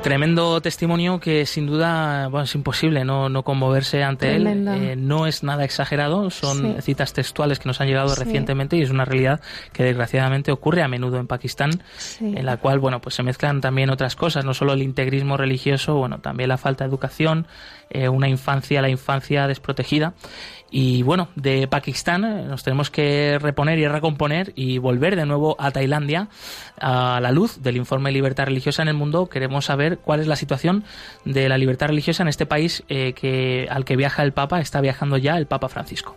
Tremendo 0.03 0.63
testimonio 0.63 1.21
que 1.21 1.45
sin 1.45 1.67
duda 1.67 2.29
bueno, 2.29 2.45
es 2.45 2.55
imposible 2.55 3.05
no, 3.05 3.29
no 3.29 3.43
conmoverse 3.43 4.03
ante 4.03 4.35
él. 4.35 4.47
Eh, 4.47 4.97
no 4.97 5.27
es 5.27 5.43
nada 5.43 5.65
exagerado, 5.65 6.31
son 6.31 6.81
citas 6.81 7.13
textuales 7.13 7.59
que 7.59 7.69
nos 7.69 7.81
han 7.81 7.89
llegado 7.89 8.15
recientemente 8.15 8.77
y 8.77 8.83
es 8.83 8.91
una 8.91 9.05
realidad 9.05 9.41
que 9.73 9.85
desgraciadamente 9.85 10.53
ocurre 10.53 10.83
a 10.83 10.89
menudo 10.89 11.19
en 11.19 11.27
Pakistán, 11.27 11.83
en 12.21 12.47
la 12.47 12.57
cual 12.57 12.79
bueno 12.79 13.01
pues 13.01 13.15
se 13.15 13.23
mezclan 13.23 13.61
también 13.61 13.91
otras 13.91 14.17
cosas, 14.17 14.45
no 14.45 14.55
solo 14.55 14.73
el 14.73 14.83
integrismo 14.83 15.37
religioso, 15.37 15.95
bueno 15.97 16.19
también 16.21 16.49
la 16.49 16.57
falta 16.57 16.85
de 16.85 16.89
educación, 16.89 17.47
eh, 17.91 18.09
una 18.09 18.29
infancia, 18.29 18.81
la 18.81 18.89
infancia 18.89 19.47
desprotegida 19.47 20.15
y 20.71 21.03
bueno, 21.03 21.29
de 21.35 21.67
Pakistán 21.67 22.25
eh, 22.25 22.45
nos 22.45 22.63
tenemos 22.63 22.91
que 22.91 23.39
reponer 23.41 23.79
y 23.79 23.89
recomponer 23.89 24.53
y 24.55 24.79
volver 24.79 25.17
de 25.17 25.27
nuevo 25.27 25.57
a 25.59 25.71
Tailandia. 25.71 26.29
A 26.81 27.19
la 27.21 27.33
luz 27.33 27.63
del 27.63 27.77
informe 27.77 28.13
Libertad 28.13 28.47
Religiosa 28.47 28.83
en 28.83 28.89
el 28.89 28.95
Mundo, 28.95 29.29
queremos 29.29 29.65
saber 29.65 29.99
cuál 29.99 30.21
es 30.21 30.27
la 30.27 30.37
situación 30.37 30.85
de 31.25 31.49
la 31.49 31.59
libertad 31.59 31.89
religiosa 31.89 32.23
en 32.23 32.29
este 32.29 32.47
país 32.47 32.85
eh, 32.89 33.13
que, 33.15 33.67
al 33.71 33.85
que 33.85 33.97
viaja 33.97 34.23
el 34.23 34.33
Papa, 34.33 34.61
está 34.61 34.81
viajando 34.81 35.17
ya 35.17 35.37
el 35.37 35.47
Papa 35.47 35.69
Francisco. 35.69 36.17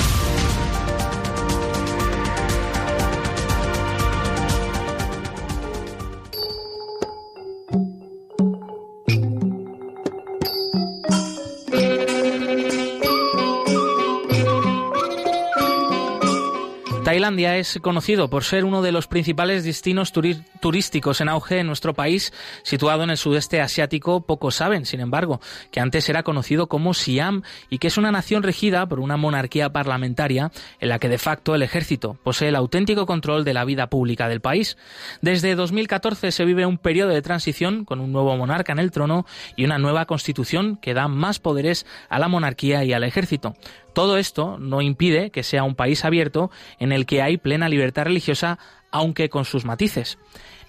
Tailandia 17.31 17.57
es 17.57 17.79
conocido 17.81 18.29
por 18.29 18.43
ser 18.43 18.65
uno 18.65 18.81
de 18.81 18.91
los 18.91 19.07
principales 19.07 19.63
destinos 19.63 20.11
turísticos 20.11 21.21
en 21.21 21.29
auge 21.29 21.59
en 21.59 21.67
nuestro 21.67 21.93
país, 21.93 22.33
situado 22.63 23.03
en 23.03 23.09
el 23.09 23.15
sudeste 23.15 23.61
asiático. 23.61 24.25
Pocos 24.25 24.55
saben, 24.55 24.85
sin 24.85 24.99
embargo, 24.99 25.39
que 25.71 25.79
antes 25.79 26.09
era 26.09 26.23
conocido 26.23 26.67
como 26.67 26.93
Siam 26.93 27.43
y 27.69 27.77
que 27.77 27.87
es 27.87 27.97
una 27.97 28.11
nación 28.11 28.43
regida 28.43 28.85
por 28.85 28.99
una 28.99 29.15
monarquía 29.15 29.71
parlamentaria 29.71 30.51
en 30.81 30.89
la 30.89 30.99
que 30.99 31.07
de 31.07 31.17
facto 31.17 31.55
el 31.55 31.63
ejército 31.63 32.17
posee 32.21 32.49
el 32.49 32.57
auténtico 32.57 33.05
control 33.05 33.45
de 33.45 33.53
la 33.53 33.63
vida 33.63 33.87
pública 33.87 34.27
del 34.27 34.41
país. 34.41 34.75
Desde 35.21 35.55
2014 35.55 36.33
se 36.33 36.43
vive 36.43 36.65
un 36.65 36.79
periodo 36.79 37.11
de 37.11 37.21
transición 37.21 37.85
con 37.85 38.01
un 38.01 38.11
nuevo 38.11 38.35
monarca 38.35 38.73
en 38.73 38.79
el 38.79 38.91
trono 38.91 39.25
y 39.55 39.63
una 39.63 39.77
nueva 39.77 40.05
constitución 40.05 40.75
que 40.81 40.93
da 40.93 41.07
más 41.07 41.39
poderes 41.39 41.85
a 42.09 42.19
la 42.19 42.27
monarquía 42.27 42.83
y 42.83 42.91
al 42.91 43.05
ejército. 43.05 43.55
Todo 43.93 44.17
esto 44.17 44.57
no 44.57 44.81
impide 44.81 45.31
que 45.31 45.43
sea 45.43 45.63
un 45.63 45.75
país 45.75 46.05
abierto 46.05 46.51
en 46.79 46.91
el 46.91 47.05
que 47.05 47.21
hay 47.21 47.37
plena 47.37 47.69
libertad 47.69 48.05
religiosa, 48.05 48.57
aunque 48.91 49.29
con 49.29 49.45
sus 49.45 49.65
matices. 49.65 50.17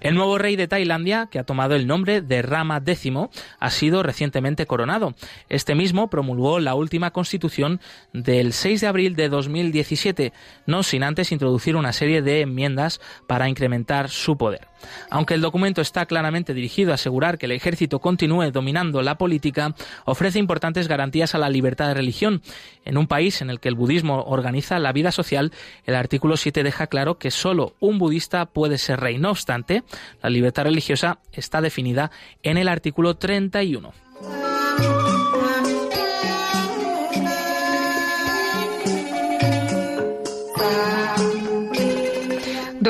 El 0.01 0.17
nuevo 0.17 0.37
rey 0.37 0.57
de 0.57 0.67
Tailandia, 0.67 1.29
que 1.31 1.39
ha 1.39 1.45
tomado 1.45 1.77
el 1.77 1.87
nombre 1.87 2.23
de 2.23 2.43
Rama 2.43 2.83
X, 2.85 3.13
ha 3.61 3.71
sido 3.71 4.03
recientemente 4.03 4.67
coronado. 4.67 5.15
Este 5.49 5.77
mismo 5.77 6.11
promulgó 6.11 6.59
la 6.59 6.75
última 6.75 7.13
constitución 7.13 7.81
del 8.13 8.53
6 8.53 8.81
de 8.81 8.87
abril 8.89 9.15
de 9.15 9.29
2017, 9.29 10.33
no 10.67 10.83
sin 10.83 11.05
antes 11.05 11.31
introducir 11.31 11.77
una 11.77 11.93
serie 11.93 12.21
de 12.21 12.41
enmiendas 12.41 13.01
para 13.29 13.49
incrementar 13.49 14.09
su 14.09 14.37
poder. 14.37 14.72
Aunque 15.11 15.35
el 15.35 15.41
documento 15.41 15.81
está 15.81 16.07
claramente 16.07 16.55
dirigido 16.55 16.93
a 16.93 16.95
asegurar 16.95 17.39
que 17.39 17.47
el 17.47 17.53
ejército 17.53 17.99
continúe 17.99 18.51
dominando 18.51 19.03
la 19.03 19.17
política, 19.17 19.75
ofrece 20.05 20.39
importantes 20.39 20.89
garantías 20.89 21.35
a 21.35 21.39
la 21.39 21.51
libertad 21.51 21.89
de 21.89 21.95
religión. 21.95 22.43
En 22.85 22.97
un 22.97 23.07
país 23.07 23.43
en 23.43 23.51
el 23.51 23.61
que 23.61 23.69
el 23.69 23.75
budismo 23.75 24.23
organiza 24.23 24.79
la 24.79 24.93
vida 24.93 25.13
social, 25.13 25.53
el 25.85 25.95
artículo 25.95 26.37
7 26.37 26.63
deja 26.63 26.87
claro 26.87 27.19
que 27.19 27.31
solo 27.31 27.75
un 27.81 27.99
budista 27.99 28.47
puede 28.47 28.79
ser 28.79 29.01
rey. 29.01 29.19
No 29.19 29.31
obstante, 29.31 29.83
la 30.23 30.31
libertad 30.31 30.65
religiosa 30.65 31.19
está 31.33 31.61
definida 31.61 32.11
en 32.43 32.59
el 32.59 32.69
artículo 32.69 33.17
31. 33.17 33.93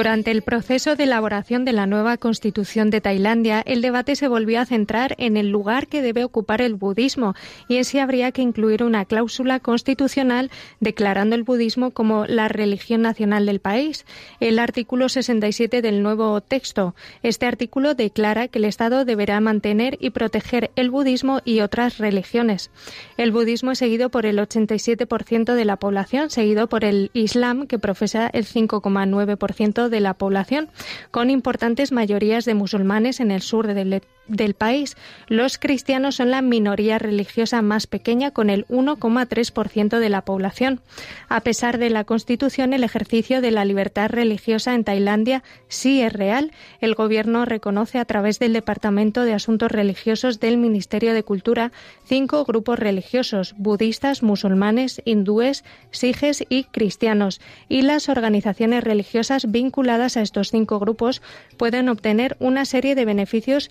Durante 0.03 0.33
el 0.33 0.43
proceso 0.43 0.97
de 0.97 1.05
elaboración 1.05 1.65
de 1.65 1.73
la 1.73 1.87
nueva 1.87 2.17
constitución 2.17 2.91
de 2.91 3.01
Tailandia, 3.01 3.63
el 3.65 3.83
debate 3.83 4.17
se 4.17 4.27
volvió 4.27 4.61
a 4.61 4.67
centrar 4.67 5.15
en 5.17 5.37
el 5.37 5.51
lugar 5.51 5.87
que 5.87 6.03
debe 6.03 6.25
ocupar 6.25 6.61
el 6.61 6.75
budismo 6.75 7.37
y 7.69 7.77
en 7.77 7.85
si 7.85 8.01
habría 8.01 8.33
que 8.33 8.43
incluir 8.43 8.83
una 8.83 9.05
cláusula 9.05 9.61
constitucional 9.61 10.51
declarando 10.81 11.37
el 11.37 11.45
budismo 11.45 11.93
como 11.93 12.27
la 12.27 12.49
religión 12.49 13.03
nacional 13.03 13.47
del 13.47 13.61
país. 13.61 14.05
El 14.41 14.59
artículo 14.59 15.09
67 15.09 15.83
del 15.83 16.03
nuevo 16.03 16.41
texto. 16.41 16.97
Este 17.23 17.47
artículo 17.47 17.95
declara 17.95 18.49
que 18.49 18.59
el 18.59 18.65
Estado 18.65 19.05
deberá 19.05 19.41
mantener 19.41 19.99
y 20.01 20.11
proteger 20.11 20.73
el 20.75 20.91
budismo 20.91 21.43
y 21.45 21.61
otras 21.61 21.99
religiones. 21.99 22.73
El 23.19 23.31
budismo 23.31 23.71
es 23.71 23.79
seguido 23.79 24.09
por 24.09 24.27
el 24.27 24.41
87% 24.41 25.55
de 25.55 25.65
la 25.65 25.77
población, 25.77 26.29
seguido 26.31 26.69
por 26.69 26.85
el 26.85 27.13
Islam, 27.15 27.69
que 27.69 27.79
profesa 27.79 28.29
el 28.33 28.47
5,9% 28.47 29.92
de 29.93 30.01
la 30.01 30.15
población, 30.15 30.69
con 31.13 31.31
importantes 31.31 31.93
mayorías 31.93 32.45
de 32.45 32.55
musulmanes 32.55 33.21
en 33.21 33.31
el 33.31 33.43
sur 33.43 33.73
del, 33.73 34.03
del 34.33 34.55
país. 34.55 34.97
Los 35.29 35.59
cristianos 35.59 36.17
son 36.17 36.31
la 36.31 36.43
minoría 36.43 36.99
religiosa 36.99 37.63
más 37.63 37.87
pequeña, 37.87 38.31
con 38.31 38.51
el 38.51 38.67
1,3% 38.69 39.99
de 39.99 40.09
la 40.09 40.23
población. 40.25 40.81
A 41.29 41.41
pesar 41.41 41.79
de 41.79 41.91
la 41.91 42.05
Constitución, 42.05 42.73
el 42.73 42.85
ejercicio 42.85 43.41
de 43.41 43.51
la 43.51 43.65
libertad 43.65 44.11
religiosa 44.11 44.75
en 44.75 44.85
Tailandia 44.85 45.43
sí 45.69 46.03
es 46.03 46.13
real. 46.13 46.53
El 46.81 46.95
Gobierno 46.95 47.45
reconoce 47.45 47.99
a 47.99 48.05
través 48.05 48.39
del 48.39 48.53
Departamento 48.53 49.25
de 49.25 49.35
Asuntos 49.35 49.71
Religiosos 49.71 50.41
del 50.41 50.57
Ministerio 50.57 51.15
de 51.15 51.23
Cultura 51.23 51.73
cinco 52.05 52.45
grupos 52.45 52.79
religiosos 52.79 53.55
budistas, 53.57 54.23
musulmanes, 54.23 55.03
hindúes, 55.05 55.65
sijes 55.91 56.45
y 56.49 56.65
cristianos. 56.65 57.41
Y 57.69 57.83
las 57.83 58.09
organizaciones 58.09 58.85
religiosas 58.85 59.51
vinculadas 59.51 60.17
a 60.17 60.23
estos 60.23 60.51
cinco 60.51 60.79
grupos 60.79 61.23
pueden 61.57 61.89
obtener 61.89 62.37
una 62.41 62.65
serie 62.65 62.95
de 62.95 63.05
beneficios 63.05 63.71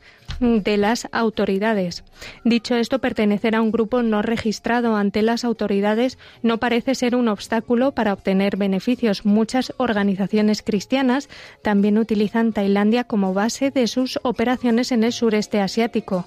de 0.60 0.78
las 0.78 1.08
autoridades. 1.12 2.04
Dicho 2.44 2.76
esto, 2.76 3.00
pertenecer 3.00 3.56
a 3.56 3.62
un 3.62 3.72
grupo 3.72 4.04
no 4.04 4.22
registrado 4.22 4.96
ante 4.96 5.22
las 5.22 5.44
autoridades 5.44 6.18
no 6.42 6.58
parece 6.60 6.96
ser 6.96 7.16
un 7.16 7.28
obstáculo 7.28 7.94
para 7.94 8.14
obtener 8.14 8.58
beneficios. 8.58 9.26
Muchas 9.26 9.74
organizaciones 9.78 10.62
cristianas 10.62 11.30
también 11.62 11.98
utilizan 11.98 12.54
Tailandia 12.54 13.06
como 13.06 13.34
base 13.34 13.72
de 13.72 13.88
sus 13.88 14.20
operaciones 14.24 14.92
en 14.92 15.04
el 15.04 15.14
sureste 15.14 15.62
asiático. 15.62 16.26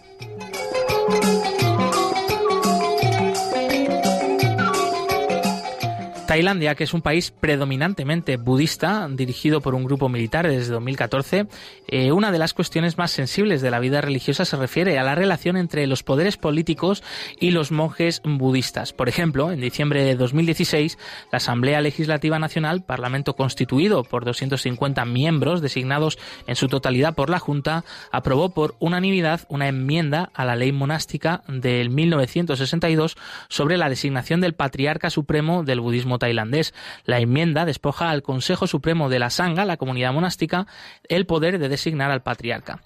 Tailandia, 6.34 6.74
que 6.74 6.82
es 6.82 6.92
un 6.92 7.00
país 7.00 7.30
predominantemente 7.30 8.38
budista, 8.38 9.06
dirigido 9.08 9.60
por 9.60 9.76
un 9.76 9.84
grupo 9.84 10.08
militar 10.08 10.48
desde 10.48 10.72
2014, 10.72 11.46
eh, 11.86 12.10
una 12.10 12.32
de 12.32 12.40
las 12.40 12.54
cuestiones 12.54 12.98
más 12.98 13.12
sensibles 13.12 13.62
de 13.62 13.70
la 13.70 13.78
vida 13.78 14.00
religiosa 14.00 14.44
se 14.44 14.56
refiere 14.56 14.98
a 14.98 15.04
la 15.04 15.14
relación 15.14 15.56
entre 15.56 15.86
los 15.86 16.02
poderes 16.02 16.36
políticos 16.36 17.04
y 17.38 17.52
los 17.52 17.70
monjes 17.70 18.20
budistas. 18.24 18.92
Por 18.92 19.08
ejemplo, 19.08 19.52
en 19.52 19.60
diciembre 19.60 20.02
de 20.02 20.16
2016, 20.16 20.98
la 21.30 21.36
Asamblea 21.36 21.80
Legislativa 21.80 22.40
Nacional, 22.40 22.82
parlamento 22.82 23.36
constituido 23.36 24.02
por 24.02 24.24
250 24.24 25.04
miembros 25.04 25.60
designados 25.60 26.18
en 26.48 26.56
su 26.56 26.66
totalidad 26.66 27.14
por 27.14 27.30
la 27.30 27.38
Junta, 27.38 27.84
aprobó 28.10 28.48
por 28.48 28.74
unanimidad 28.80 29.42
una 29.48 29.68
enmienda 29.68 30.30
a 30.34 30.44
la 30.44 30.56
ley 30.56 30.72
monástica 30.72 31.44
del 31.46 31.90
1962 31.90 33.16
sobre 33.48 33.76
la 33.76 33.88
designación 33.88 34.40
del 34.40 34.54
patriarca 34.54 35.10
supremo 35.10 35.62
del 35.62 35.78
budismo 35.78 36.18
tailandés. 36.24 36.72
La 37.04 37.18
enmienda 37.18 37.66
despoja 37.66 38.08
al 38.08 38.22
Consejo 38.22 38.66
Supremo 38.66 39.10
de 39.10 39.18
la 39.18 39.28
Sangha, 39.28 39.66
la 39.66 39.76
comunidad 39.76 40.14
monástica, 40.14 40.66
el 41.08 41.26
poder 41.26 41.58
de 41.58 41.68
designar 41.68 42.10
al 42.10 42.22
patriarca. 42.22 42.80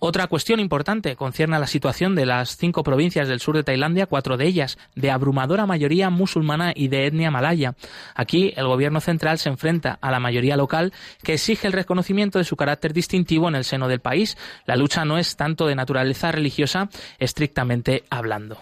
Otra 0.00 0.26
cuestión 0.26 0.58
importante 0.58 1.14
concierne 1.14 1.54
a 1.54 1.60
la 1.60 1.68
situación 1.68 2.16
de 2.16 2.26
las 2.26 2.56
cinco 2.56 2.82
provincias 2.82 3.28
del 3.28 3.38
sur 3.38 3.54
de 3.54 3.62
Tailandia, 3.62 4.06
cuatro 4.06 4.36
de 4.36 4.46
ellas 4.46 4.76
de 4.96 5.12
abrumadora 5.12 5.66
mayoría 5.66 6.10
musulmana 6.10 6.72
y 6.74 6.88
de 6.88 7.06
etnia 7.06 7.30
malaya. 7.30 7.76
Aquí 8.16 8.52
el 8.56 8.66
gobierno 8.66 9.00
central 9.00 9.38
se 9.38 9.50
enfrenta 9.50 9.98
a 10.00 10.10
la 10.10 10.18
mayoría 10.18 10.56
local 10.56 10.92
que 11.22 11.34
exige 11.34 11.68
el 11.68 11.72
reconocimiento 11.72 12.38
de 12.38 12.44
su 12.44 12.56
carácter 12.56 12.92
distintivo 12.92 13.48
en 13.48 13.54
el 13.54 13.64
seno 13.64 13.86
del 13.86 14.00
país. 14.00 14.36
La 14.66 14.74
lucha 14.74 15.04
no 15.04 15.16
es 15.16 15.36
tanto 15.36 15.68
de 15.68 15.76
naturaleza 15.76 16.32
religiosa, 16.32 16.88
estrictamente 17.20 18.02
hablando. 18.10 18.58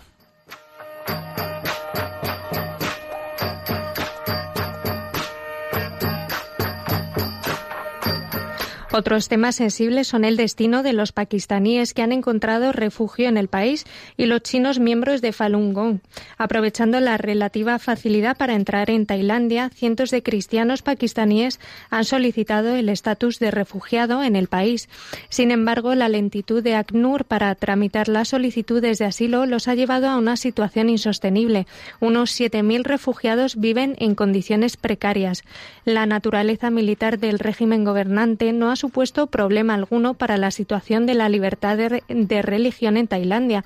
Otros 8.91 9.28
temas 9.28 9.57
sensibles 9.57 10.09
son 10.09 10.24
el 10.24 10.39
destino 10.39 10.82
de 10.82 10.95
los 10.95 11.12
pakistaníes 11.12 11.93
que 11.93 12.01
han 12.01 12.11
encontrado 12.11 12.72
refugio 12.72 13.28
en 13.28 13.36
el 13.36 13.49
país 13.49 13.84
y 14.16 14.24
los 14.24 14.43
chinos 14.43 14.78
miembros 14.78 15.20
de 15.20 15.34
Falun 15.34 15.74
Gong. 15.74 15.99
Aprovechando 16.39 16.99
la 16.99 17.18
relativa 17.18 17.78
facilidad 17.78 18.39
para 18.39 18.55
entrar 18.55 18.89
en 18.89 19.05
Tailandia, 19.05 19.68
cientos 19.74 20.11
de 20.11 20.22
cristianos 20.22 20.80
pakistaníes 20.80 21.61
han 21.91 22.07
solicitado 22.07 22.76
el 22.76 22.89
estatus 22.89 23.39
de 23.39 23.51
refugiado 23.51 24.22
en 24.22 24.36
el 24.36 24.49
país. 24.49 24.89
Sin 25.28 25.51
embargo, 25.51 25.95
la 25.95 26.09
lentitud 26.09 26.62
de 26.62 26.74
ACNUR 26.74 27.26
para 27.26 27.55
tramitar 27.57 28.09
las 28.09 28.28
solicitudes 28.28 28.97
de 28.97 29.05
asilo 29.05 29.45
los 29.45 29.68
ha 29.68 29.74
llevado 29.74 30.09
a 30.09 30.16
una 30.16 30.39
situación 30.39 30.89
insostenible. 30.89 31.66
Unos 32.01 32.30
7.000 32.41 32.84
refugiados 32.84 33.57
viven 33.57 33.97
en 33.99 34.14
condiciones 34.14 34.78
precarias. 34.78 35.45
La 35.84 36.07
naturaleza 36.07 36.70
militar 36.70 37.18
del 37.18 37.39
régimen 37.39 37.84
gobernante 37.84 38.55
no 38.55 38.70
ha 38.70 38.78
supuesto 38.79 39.26
problema 39.26 39.74
alguno 39.74 40.14
para 40.14 40.39
la 40.39 40.51
situación 40.51 41.05
de 41.05 41.14
la 41.14 41.29
libertad 41.29 41.76
de, 41.76 42.43
religión 42.43 42.97
en 42.97 43.09
Tailandia. 43.09 43.64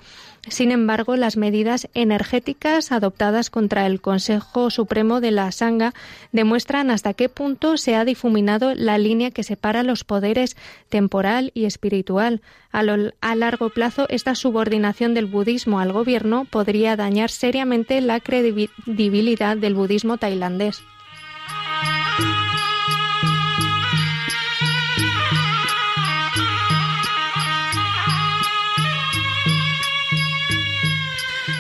Sin 0.48 0.72
embargo, 0.72 1.14
las 1.14 1.36
medidas 1.36 1.88
energéticas 1.94 2.90
adoptadas 2.90 3.48
contra 3.48 3.86
el 3.86 4.00
Consejo 4.00 4.70
Supremo 4.70 5.20
de 5.20 5.30
la 5.30 5.52
Sangha 5.52 5.94
demuestran 6.32 6.90
hasta 6.90 7.14
qué 7.14 7.28
punto 7.28 7.76
se 7.76 7.94
ha 7.94 8.04
difuminado 8.04 8.74
la 8.74 8.98
línea 8.98 9.30
que 9.30 9.44
separa 9.44 9.84
los 9.84 10.02
poderes 10.02 10.56
temporal 10.88 11.52
y 11.54 11.66
espiritual. 11.66 12.40
A, 12.72 12.82
a 13.20 13.34
largo 13.36 13.70
plazo, 13.70 14.06
esta 14.08 14.34
subordinación 14.34 15.14
del 15.14 15.26
budismo 15.26 15.78
al 15.78 15.92
gobierno 15.92 16.44
podría 16.44 16.96
dañar 16.96 17.30
seriamente 17.30 18.00
la 18.00 18.18
credibilidad 18.18 19.56
del 19.56 19.74
budismo 19.74 20.16
tailandés. 20.16 20.82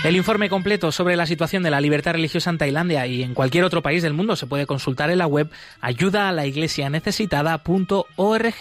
El 0.04 0.16
informe 0.16 0.48
completo 0.48 0.90
sobre 0.90 1.14
la 1.14 1.26
situación 1.26 1.62
de 1.62 1.70
la 1.70 1.80
libertad 1.80 2.14
religiosa 2.14 2.50
en 2.50 2.58
Tailandia 2.58 3.06
y 3.06 3.22
en 3.22 3.34
cualquier 3.34 3.62
otro 3.62 3.82
país 3.82 4.02
del 4.02 4.14
mundo 4.14 4.34
se 4.34 4.48
puede 4.48 4.66
consultar 4.66 5.10
en 5.10 5.18
la 5.18 5.28
web 5.28 5.48
ayuda 5.80 6.28
a 6.28 6.32
la 6.32 6.44
iglesia 6.44 6.90
necesitada.org. 6.90 8.54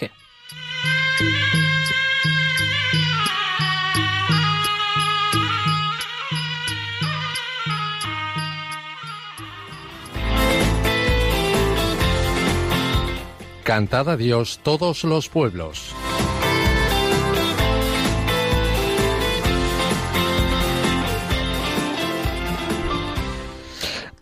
Cantad 13.64 14.10
a 14.10 14.16
Dios 14.16 14.60
todos 14.62 15.02
los 15.02 15.28
pueblos. 15.28 15.94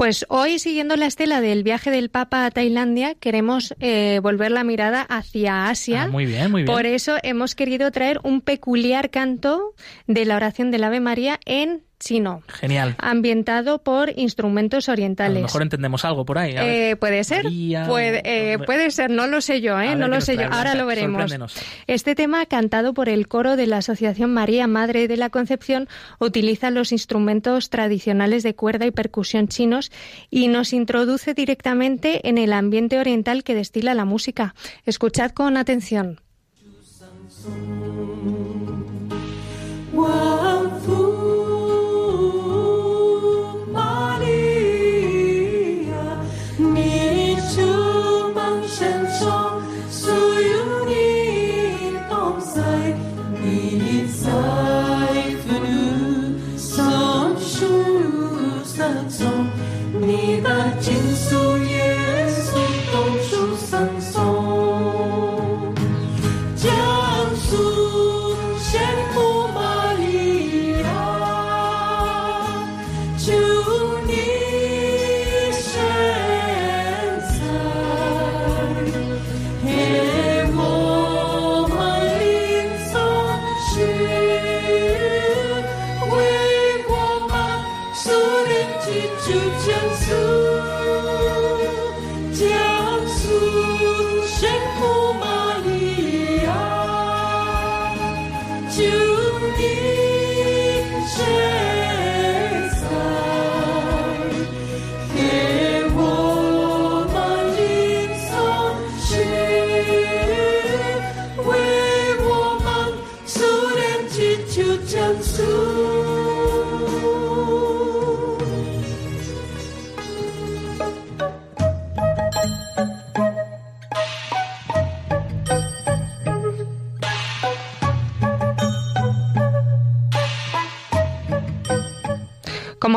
Pues 0.01 0.25
hoy, 0.31 0.59
siguiendo 0.59 0.97
la 0.97 1.05
estela 1.05 1.43
del 1.43 1.63
viaje 1.63 1.91
del 1.91 2.09
Papa 2.09 2.47
a 2.47 2.51
Tailandia, 2.51 3.15
queremos 3.17 3.75
eh, 3.81 4.19
volver 4.23 4.51
la 4.51 4.65
mirada 4.65 5.03
hacia 5.03 5.69
Asia. 5.69 6.05
Ah, 6.05 6.09
muy 6.09 6.25
bien, 6.25 6.51
muy 6.51 6.63
bien. 6.63 6.75
Por 6.75 6.87
eso 6.87 7.19
hemos 7.23 7.55
querido 7.55 7.91
traer 7.91 8.19
un 8.23 8.41
peculiar 8.41 9.11
canto 9.11 9.75
de 10.07 10.25
la 10.25 10.37
oración 10.37 10.71
del 10.71 10.85
Ave 10.85 11.01
María 11.01 11.39
en 11.45 11.85
chino. 12.01 12.43
Genial. 12.49 12.97
Ambientado 12.99 13.79
por 13.83 14.11
instrumentos 14.19 14.89
A 14.89 14.93
orientales. 14.93 15.37
lo 15.37 15.43
mejor 15.43 15.63
entendemos 15.63 16.05
algo 16.05 16.25
por 16.25 16.39
ahí. 16.39 16.57
a. 16.57 16.67
Eh, 16.67 16.97
puede 16.97 17.23
ser, 17.23 17.45
María, 17.45 17.87
puede, 17.87 18.23
eh, 18.25 18.59
puede 18.59 18.91
ser, 18.91 19.11
no 19.11 19.29
lo 19.29 19.41
sé 19.41 19.61
yo, 19.61 19.77
A 19.77 19.87
¿eh? 19.87 19.95
no 19.95 20.09
lo 20.09 20.21
sé 20.21 20.37
yo. 20.37 20.49
Ahora 20.51 20.75
lo 20.75 20.87
veremos. 20.87 21.33
Este 21.87 22.15
tema, 22.15 22.45
cantado 22.47 22.95
por 22.95 23.09
el 23.09 23.29
coro 23.29 23.55
de 23.57 23.67
la 23.67 23.77
Asociación 23.77 24.33
María 24.33 24.67
Madre 24.67 25.07
de 25.07 25.17
la 25.17 25.31
Concepción, 25.31 25.89
utiliza 26.19 26.71
los 26.71 26.91
instrumentos 26.91 27.71
tradicionales 27.71 28.43
de 28.43 28.55
cuerda 28.55 28.87
y 28.87 28.91
percusión 28.91 29.47
chinos 29.47 29.93
y 30.31 30.49
nos 30.49 30.73
introduce 30.73 31.35
directamente 31.35 32.27
en 32.29 32.39
el 32.39 32.53
ambiente 32.53 32.99
oriental 32.99 33.45
que 33.45 33.55
destila 33.55 33.95
la 33.95 34.07
música. 34.07 34.55
Escuchad 34.87 35.33
con 35.33 35.57
atención. 35.57 36.19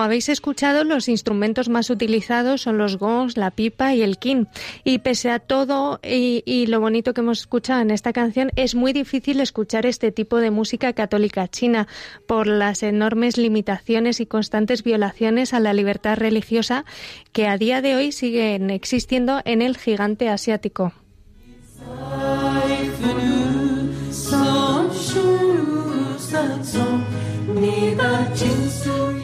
Habéis 0.04 0.30
escuchado, 0.30 0.84
los 0.84 1.08
instrumentos 1.08 1.70
más 1.70 1.90
utilizados 1.90 2.62
son 2.62 2.78
los 2.78 2.98
gongs, 2.98 3.38
la 3.38 3.52
pipa 3.52 3.94
y 3.94 4.02
el 4.02 4.18
kin. 4.18 4.48
Y 4.84 5.00
pese 5.00 5.32
a 5.32 5.40
todo 5.40 6.00
y, 6.04 6.44
y 6.46 6.68
lo 6.68 6.80
bonito 6.80 7.14
que 7.14 7.22
hemos 7.22 7.40
escuchado 7.40 7.82
en 7.82 7.92
esta 7.92 8.14
canción, 8.14 8.52
es 8.56 8.76
muy 8.76 8.94
difícil 8.94 9.40
escuchar 9.40 9.86
este 9.86 10.12
tipo 10.12 10.38
de 10.38 10.52
música 10.52 10.94
católica 10.94 11.48
china 11.48 11.88
por 12.28 12.48
las 12.48 12.84
enormes 12.84 13.38
limitaciones 13.38 14.20
y 14.20 14.26
constantes 14.26 14.84
violaciones 14.84 15.54
a 15.54 15.60
la 15.60 15.74
libertad 15.74 16.18
religiosa 16.18 16.86
que 17.32 17.48
a 17.48 17.58
día 17.58 17.82
de 17.82 17.96
hoy 17.96 18.12
siguen 18.12 18.70
existiendo 18.70 19.42
en 19.46 19.62
el 19.62 19.78
gigante 19.78 20.30
asiático. 20.30 20.94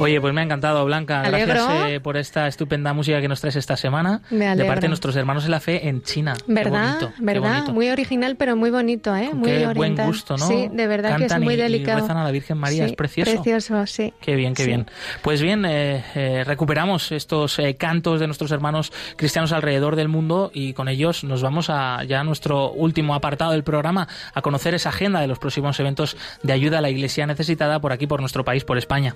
Oye, 0.10 0.22
pues 0.22 0.34
me 0.34 0.41
ha 0.41 0.43
encantado, 0.43 0.84
Blanca. 0.86 1.22
Alegro. 1.22 1.53
Gracias 1.53 1.89
eh, 1.91 1.99
por 1.99 2.18
esta 2.18 2.47
estupenda 2.47 2.93
música 2.93 3.22
que 3.22 3.28
nos 3.28 3.39
traes 3.41 3.55
esta 3.55 3.78
semana. 3.78 4.22
Me 4.30 4.55
de 4.55 4.66
parte 4.66 4.82
de 4.82 4.88
nuestros 4.89 5.16
hermanos 5.16 5.45
en 5.45 5.51
la 5.51 5.60
fe 5.60 5.88
en 5.88 6.01
China. 6.03 6.34
Qué 6.45 6.53
¿Verdad? 6.53 6.99
bonito, 6.99 7.14
qué 7.34 7.39
bonito. 7.39 7.74
Muy 7.74 7.89
original, 7.89 8.36
pero 8.36 8.55
muy 8.55 8.70
bonito, 8.72 9.16
¿eh? 9.16 9.30
Muy 9.34 9.49
Qué 9.49 9.68
buen 9.74 9.95
gusto, 9.95 10.36
¿no? 10.38 10.47
Sí, 10.47 10.70
de 10.72 10.88
verdad 10.88 11.18
que 11.18 11.26
es 11.26 11.39
muy 11.39 11.53
y- 11.53 11.57
y 11.57 11.62
delicado. 11.62 12.01
rezan 12.01 12.18
a 12.18 12.24
la 12.24 12.32
Virgen 12.32 12.57
María, 12.57 12.86
Sí, 12.86 12.89
es 12.91 12.95
precioso. 12.95 13.32
Precioso, 13.32 13.86
sí. 13.88 14.14
Qué 14.22 14.36
bien, 14.36 14.53
qué 14.53 14.64
Sí. 14.64 14.68
bien. 14.70 14.86
Pues 15.22 15.41
bien, 15.41 15.66
eh, 15.66 16.03
eh, 16.16 16.43
recuperamos 16.45 17.12
estos 17.12 17.60
eh, 17.60 17.76
cantos 17.76 18.20
de 18.20 18.28
nuestros 18.28 18.51
hermanos 18.51 18.91
cristianos 19.16 19.51
alrededor 19.51 19.95
del 19.95 20.07
mundo 20.07 20.51
y 20.53 20.74
con 20.74 20.88
ellos 20.89 21.24
nos 21.24 21.41
vamos 21.41 21.70
a 21.70 22.03
ya 22.05 22.22
a 22.22 22.24
nuestro 22.24 22.72
último 22.72 23.14
apartado 23.16 23.51
del 23.51 23.64
programa, 23.64 24.07
a 24.34 24.41
conocer 24.41 24.74
esa 24.74 24.89
agenda 24.89 25.22
de 25.22 25.28
los 25.28 25.39
próximos 25.39 25.80
eventos 25.80 26.18
de 26.43 26.53
ayuda 26.53 26.80
a 26.80 26.82
la 26.82 26.89
Iglesia 26.89 27.28
necesitada 27.28 27.80
por 27.80 27.91
aquí, 27.91 28.07
por 28.07 28.20
nuestro 28.22 28.43
país, 28.43 28.64
por 28.64 28.78
España. 28.78 29.16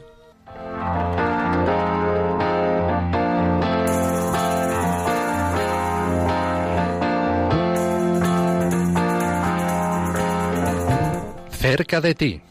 Cerca 11.63 12.01
de 12.01 12.13
ti. 12.13 12.41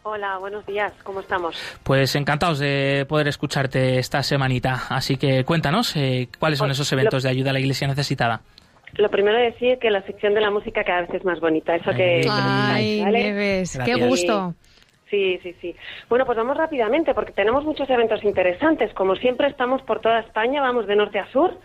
Hola, 0.06 0.38
buenos 0.38 0.66
días, 0.66 0.92
¿cómo 1.04 1.22
estamos? 1.22 1.56
Pues 1.84 2.16
encantados 2.16 2.60
de 2.60 3.06
poder 3.08 3.30
escucharte 3.30 4.00
esta 4.00 4.22
semanita. 4.22 4.84
Así 4.90 5.16
que 5.16 5.46
cuéntanos 5.46 5.96
eh, 5.96 6.28
cuáles 6.40 6.60
son 6.60 6.68
Pues, 6.68 6.80
esos 6.80 6.92
eventos 6.92 7.24
de 7.24 7.30
ayuda 7.30 7.52
a 7.52 7.54
la 7.54 7.60
Iglesia 7.60 7.88
necesitada. 7.88 8.42
Lo 8.96 9.10
primero 9.10 9.38
es 9.38 9.54
decir 9.54 9.80
que 9.80 9.90
la 9.90 10.02
sección 10.04 10.34
de 10.34 10.42
la 10.42 10.52
música 10.52 10.84
cada 10.84 11.02
vez 11.02 11.10
es 11.14 11.26
más 11.26 11.40
bonita, 11.40 11.76
eso 11.76 11.92
que... 11.92 12.22
que 12.22 12.30
Ay. 12.30 13.04
Nieves, 13.06 13.80
qué 13.86 13.96
gusto. 13.96 14.54
Sí, 15.10 15.40
sí, 15.42 15.56
sí. 15.62 15.76
Bueno, 16.10 16.26
pues 16.26 16.38
vamos 16.38 16.58
rápidamente 16.58 17.14
porque 17.14 17.32
tenemos 17.32 17.64
muchos 17.64 17.90
eventos 17.90 18.24
interesantes. 18.24 18.94
Como 18.94 19.16
siempre 19.16 19.48
estamos 19.48 19.82
por 19.84 20.02
toda 20.02 20.20
España, 20.20 20.60
vamos 20.60 20.86
de 20.86 20.96
norte 20.96 21.20
a 21.20 21.32
sur. 21.32 21.58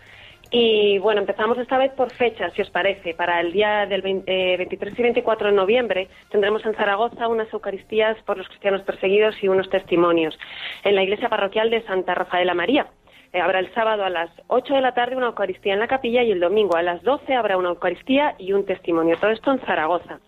Y 0.51 0.97
bueno, 0.97 1.21
empezamos 1.21 1.59
esta 1.59 1.77
vez 1.77 1.91
por 1.91 2.11
fechas, 2.11 2.51
si 2.53 2.63
os 2.63 2.69
parece. 2.71 3.13
Para 3.13 3.39
el 3.39 3.51
día 3.51 3.85
del 3.85 4.01
20, 4.01 4.53
eh, 4.53 4.57
23 4.57 4.97
y 4.97 5.03
24 5.03 5.49
de 5.49 5.55
noviembre 5.55 6.07
tendremos 6.31 6.65
en 6.65 6.73
Zaragoza 6.73 7.27
unas 7.27 7.51
Eucaristías 7.53 8.17
por 8.23 8.37
los 8.37 8.47
cristianos 8.47 8.81
perseguidos 8.81 9.35
y 9.43 9.47
unos 9.47 9.69
testimonios 9.69 10.37
en 10.83 10.95
la 10.95 11.03
iglesia 11.03 11.29
parroquial 11.29 11.69
de 11.69 11.83
Santa 11.83 12.15
Rafaela 12.15 12.55
María. 12.55 12.87
Eh, 13.31 13.39
habrá 13.39 13.59
el 13.59 13.71
sábado 13.75 14.03
a 14.03 14.09
las 14.09 14.31
8 14.47 14.73
de 14.73 14.81
la 14.81 14.95
tarde 14.95 15.15
una 15.15 15.27
Eucaristía 15.27 15.73
en 15.73 15.79
la 15.79 15.87
capilla 15.87 16.23
y 16.23 16.31
el 16.31 16.39
domingo 16.39 16.77
a 16.77 16.81
las 16.81 17.03
12 17.03 17.35
habrá 17.35 17.55
una 17.55 17.69
Eucaristía 17.69 18.33
y 18.39 18.53
un 18.53 18.65
testimonio. 18.65 19.17
Todo 19.19 19.29
esto 19.29 19.51
en 19.51 19.59
Zaragoza. 19.59 20.19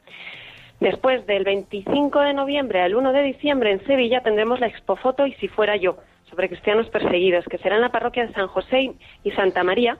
Después 0.79 1.25
del 1.25 1.43
25 1.43 2.19
de 2.19 2.33
noviembre 2.33 2.81
al 2.81 2.93
1 2.93 3.11
de 3.11 3.23
diciembre 3.23 3.71
en 3.71 3.83
Sevilla 3.87 4.21
tendremos 4.21 4.59
la 4.59 4.67
expofoto 4.67 5.25
y 5.25 5.33
si 5.33 5.47
fuera 5.47 5.77
yo 5.77 5.97
sobre 6.29 6.47
cristianos 6.47 6.89
perseguidos, 6.89 7.45
que 7.45 7.57
será 7.57 7.75
en 7.75 7.81
la 7.81 7.91
parroquia 7.91 8.27
de 8.27 8.33
San 8.33 8.47
José 8.47 8.93
y 9.23 9.31
Santa 9.31 9.63
María, 9.63 9.97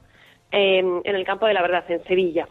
en 0.52 1.02
el 1.04 1.26
campo 1.26 1.46
de 1.46 1.54
la 1.54 1.62
verdad, 1.62 1.84
en 1.90 2.04
Sevilla. 2.04 2.48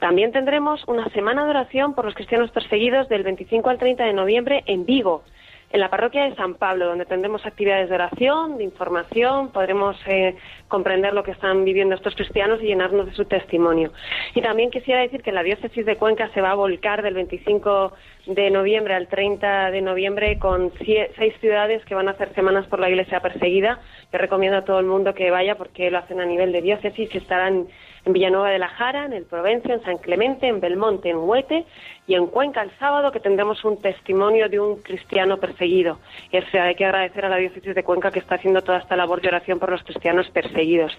También 0.00 0.32
tendremos 0.32 0.84
una 0.86 1.08
semana 1.10 1.44
de 1.44 1.50
oración 1.50 1.94
por 1.94 2.04
los 2.04 2.14
cristianos 2.14 2.50
perseguidos 2.50 3.08
del 3.08 3.22
25 3.22 3.70
al 3.70 3.78
30 3.78 4.04
de 4.04 4.12
noviembre 4.12 4.62
en 4.66 4.84
Vigo, 4.84 5.22
en 5.70 5.80
la 5.80 5.90
parroquia 5.90 6.24
de 6.24 6.34
San 6.34 6.54
Pablo, 6.54 6.86
donde 6.86 7.04
tendremos 7.04 7.44
actividades 7.44 7.88
de 7.88 7.94
oración, 7.94 8.56
de 8.56 8.64
información, 8.64 9.50
podremos 9.50 9.96
eh, 10.06 10.34
comprender 10.66 11.12
lo 11.12 11.22
que 11.22 11.32
están 11.32 11.64
viviendo 11.64 11.94
estos 11.94 12.14
cristianos 12.14 12.62
y 12.62 12.66
llenarnos 12.66 13.06
de 13.06 13.12
su 13.12 13.26
testimonio. 13.26 13.92
Y 14.34 14.40
también 14.40 14.70
quisiera 14.70 15.02
decir 15.02 15.22
que 15.22 15.32
la 15.32 15.42
diócesis 15.42 15.84
de 15.84 15.96
Cuenca 15.96 16.30
se 16.32 16.40
va 16.40 16.52
a 16.52 16.54
volcar 16.54 17.02
del 17.02 17.14
25 17.14 17.92
de 18.28 18.50
noviembre 18.50 18.94
al 18.94 19.08
30 19.08 19.70
de 19.70 19.80
noviembre 19.80 20.38
con 20.38 20.70
seis 20.78 21.34
ciudades 21.40 21.84
que 21.86 21.94
van 21.94 22.08
a 22.08 22.12
hacer 22.12 22.34
semanas 22.34 22.66
por 22.66 22.78
la 22.78 22.90
iglesia 22.90 23.20
perseguida. 23.20 23.80
Yo 24.12 24.18
recomiendo 24.18 24.58
a 24.58 24.64
todo 24.64 24.78
el 24.78 24.86
mundo 24.86 25.14
que 25.14 25.30
vaya 25.30 25.56
porque 25.56 25.90
lo 25.90 25.98
hacen 25.98 26.20
a 26.20 26.26
nivel 26.26 26.52
de 26.52 26.60
diócesis 26.60 27.10
estarán 27.14 27.68
en 28.04 28.12
Villanueva 28.12 28.50
de 28.50 28.58
la 28.58 28.68
Jara, 28.68 29.04
en 29.04 29.12
el 29.12 29.24
Provencio, 29.24 29.74
en 29.74 29.82
San 29.82 29.98
Clemente, 29.98 30.46
en 30.46 30.60
Belmonte, 30.60 31.10
en 31.10 31.18
Huete 31.18 31.64
y 32.06 32.14
en 32.14 32.26
Cuenca 32.26 32.62
el 32.62 32.70
sábado 32.78 33.12
que 33.12 33.20
tendremos 33.20 33.64
un 33.64 33.80
testimonio 33.80 34.48
de 34.48 34.60
un 34.60 34.82
cristiano 34.82 35.38
perseguido. 35.38 35.98
Y 36.30 36.36
hay 36.56 36.74
que 36.74 36.84
agradecer 36.84 37.24
a 37.24 37.28
la 37.28 37.36
diócesis 37.36 37.74
de 37.74 37.84
Cuenca 37.84 38.10
que 38.10 38.20
está 38.20 38.36
haciendo 38.36 38.62
toda 38.62 38.78
esta 38.78 38.96
labor 38.96 39.20
de 39.20 39.28
oración 39.28 39.58
por 39.58 39.70
los 39.70 39.82
cristianos 39.82 40.28
perseguidos. 40.30 40.96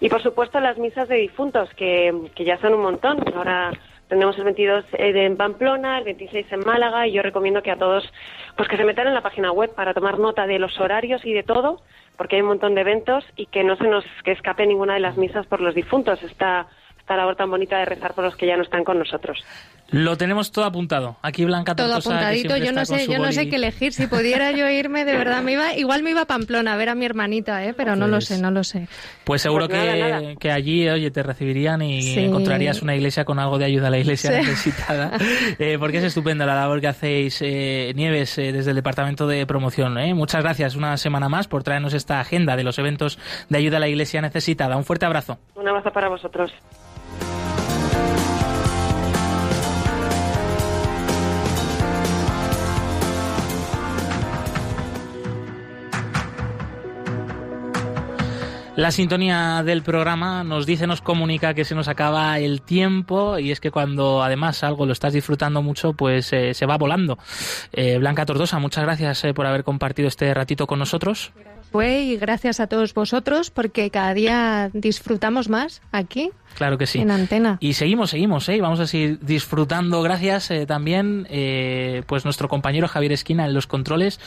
Y 0.00 0.08
por 0.08 0.22
supuesto 0.22 0.60
las 0.60 0.78
misas 0.78 1.08
de 1.08 1.16
difuntos, 1.16 1.68
que, 1.74 2.12
que 2.34 2.44
ya 2.44 2.58
son 2.58 2.74
un 2.74 2.82
montón. 2.82 3.18
Ahora 3.34 3.72
tenemos 4.12 4.36
el 4.36 4.44
22 4.44 4.84
en 4.92 5.38
Pamplona, 5.38 5.96
el 5.96 6.04
26 6.04 6.52
en 6.52 6.60
Málaga 6.66 7.06
y 7.06 7.12
yo 7.12 7.22
recomiendo 7.22 7.62
que 7.62 7.70
a 7.70 7.78
todos 7.78 8.04
pues 8.58 8.68
que 8.68 8.76
se 8.76 8.84
metan 8.84 9.06
en 9.06 9.14
la 9.14 9.22
página 9.22 9.52
web 9.52 9.74
para 9.74 9.94
tomar 9.94 10.18
nota 10.18 10.46
de 10.46 10.58
los 10.58 10.78
horarios 10.78 11.24
y 11.24 11.32
de 11.32 11.42
todo 11.42 11.80
porque 12.18 12.36
hay 12.36 12.42
un 12.42 12.48
montón 12.48 12.74
de 12.74 12.82
eventos 12.82 13.24
y 13.36 13.46
que 13.46 13.64
no 13.64 13.74
se 13.76 13.88
nos 13.88 14.04
que 14.22 14.32
escape 14.32 14.66
ninguna 14.66 14.92
de 14.92 15.00
las 15.00 15.16
misas 15.16 15.46
por 15.46 15.62
los 15.62 15.74
difuntos. 15.74 16.22
Esta, 16.22 16.66
esta 17.12 17.16
labor 17.16 17.36
tan 17.36 17.50
bonita 17.50 17.78
de 17.78 17.84
rezar 17.84 18.14
por 18.14 18.24
los 18.24 18.36
que 18.36 18.46
ya 18.46 18.56
no 18.56 18.62
están 18.62 18.84
con 18.84 18.98
nosotros. 18.98 19.44
Lo 19.90 20.16
tenemos 20.16 20.52
todo 20.52 20.64
apuntado. 20.64 21.16
Aquí 21.20 21.44
Blanca 21.44 21.74
Todo 21.74 21.96
apuntadito. 21.96 22.56
Yo 22.56 22.72
no 22.72 22.86
sé, 22.86 23.06
yo 23.06 23.18
no 23.18 23.30
sé 23.30 23.50
qué 23.50 23.56
elegir. 23.56 23.92
Si 23.92 24.06
pudiera 24.06 24.50
yo 24.50 24.66
irme, 24.70 25.04
de 25.04 25.14
verdad 25.14 25.42
me 25.42 25.52
iba. 25.52 25.74
Igual 25.74 26.02
me 26.02 26.12
iba 26.12 26.22
a 26.22 26.24
Pamplona 26.24 26.72
a 26.72 26.76
ver 26.76 26.88
a 26.88 26.94
mi 26.94 27.04
hermanita, 27.04 27.62
¿eh? 27.62 27.74
pero 27.74 27.94
no 27.94 28.06
lo 28.06 28.16
pues 28.16 28.28
sé, 28.28 28.40
no 28.40 28.50
lo 28.50 28.64
sé. 28.64 28.88
Pues 29.24 29.42
seguro 29.42 29.68
pues 29.68 29.78
que, 29.78 30.36
que, 30.40 30.50
allí, 30.50 30.88
oye, 30.88 31.10
te 31.10 31.22
recibirían 31.22 31.82
y 31.82 32.18
encontrarías 32.18 32.80
una 32.80 32.96
iglesia 32.96 33.26
con 33.26 33.38
algo 33.38 33.58
de 33.58 33.66
ayuda 33.66 33.88
a 33.88 33.90
la 33.90 33.98
iglesia 33.98 34.30
necesitada. 34.30 35.12
Eh, 35.58 35.76
porque 35.78 35.98
es 35.98 36.04
estupenda 36.04 36.46
la 36.46 36.54
labor 36.54 36.80
que 36.80 36.88
hacéis, 36.88 37.40
eh, 37.42 37.92
Nieves, 37.94 38.38
eh, 38.38 38.52
desde 38.52 38.70
el 38.70 38.76
departamento 38.76 39.26
de 39.26 39.46
promoción. 39.46 39.94
Muchas 40.14 40.42
gracias 40.42 40.76
una 40.76 40.96
semana 40.96 41.28
más 41.28 41.46
por 41.46 41.62
traernos 41.62 41.94
esta 41.94 42.20
agenda 42.20 42.56
de 42.56 42.64
los 42.64 42.78
eventos 42.78 43.18
de 43.48 43.58
ayuda 43.58 43.76
a 43.76 43.80
la 43.80 43.88
iglesia 43.88 44.20
necesitada. 44.22 44.76
Un 44.76 44.84
fuerte 44.84 45.04
abrazo. 45.04 45.38
Un 45.54 45.68
abrazo 45.68 45.90
para 45.90 46.08
vosotros. 46.08 46.52
La 58.74 58.90
sintonía 58.90 59.62
del 59.62 59.82
programa 59.82 60.42
nos 60.44 60.64
dice, 60.64 60.86
nos 60.86 61.02
comunica 61.02 61.52
que 61.52 61.66
se 61.66 61.74
nos 61.74 61.88
acaba 61.88 62.38
el 62.38 62.62
tiempo 62.62 63.38
y 63.38 63.50
es 63.50 63.60
que 63.60 63.70
cuando 63.70 64.22
además 64.22 64.64
algo 64.64 64.86
lo 64.86 64.94
estás 64.94 65.12
disfrutando 65.12 65.60
mucho, 65.60 65.92
pues 65.92 66.32
eh, 66.32 66.54
se 66.54 66.64
va 66.64 66.78
volando. 66.78 67.18
Eh, 67.72 67.98
Blanca 67.98 68.24
Tordosa, 68.24 68.58
muchas 68.58 68.84
gracias 68.84 69.24
eh, 69.24 69.34
por 69.34 69.46
haber 69.46 69.62
compartido 69.62 70.08
este 70.08 70.32
ratito 70.32 70.66
con 70.66 70.78
nosotros. 70.78 71.32
Fue 71.70 72.00
y 72.00 72.16
gracias 72.16 72.60
a 72.60 72.66
todos 72.66 72.94
vosotros 72.94 73.50
porque 73.50 73.90
cada 73.90 74.14
día 74.14 74.70
disfrutamos 74.72 75.50
más 75.50 75.82
aquí 75.92 76.30
Claro 76.54 76.78
que 76.78 76.86
sí. 76.86 77.00
En 77.00 77.10
antena. 77.10 77.56
Y 77.60 77.74
seguimos, 77.74 78.10
seguimos, 78.10 78.48
¿eh? 78.48 78.60
Vamos 78.60 78.80
a 78.80 78.86
seguir 78.86 79.18
disfrutando. 79.20 80.02
Gracias 80.02 80.50
eh, 80.50 80.66
también, 80.66 81.26
eh, 81.30 82.02
pues 82.06 82.24
nuestro 82.24 82.48
compañero 82.48 82.88
Javier 82.88 83.12
Esquina 83.12 83.46
en 83.46 83.54
los 83.54 83.66
controles. 83.66 84.20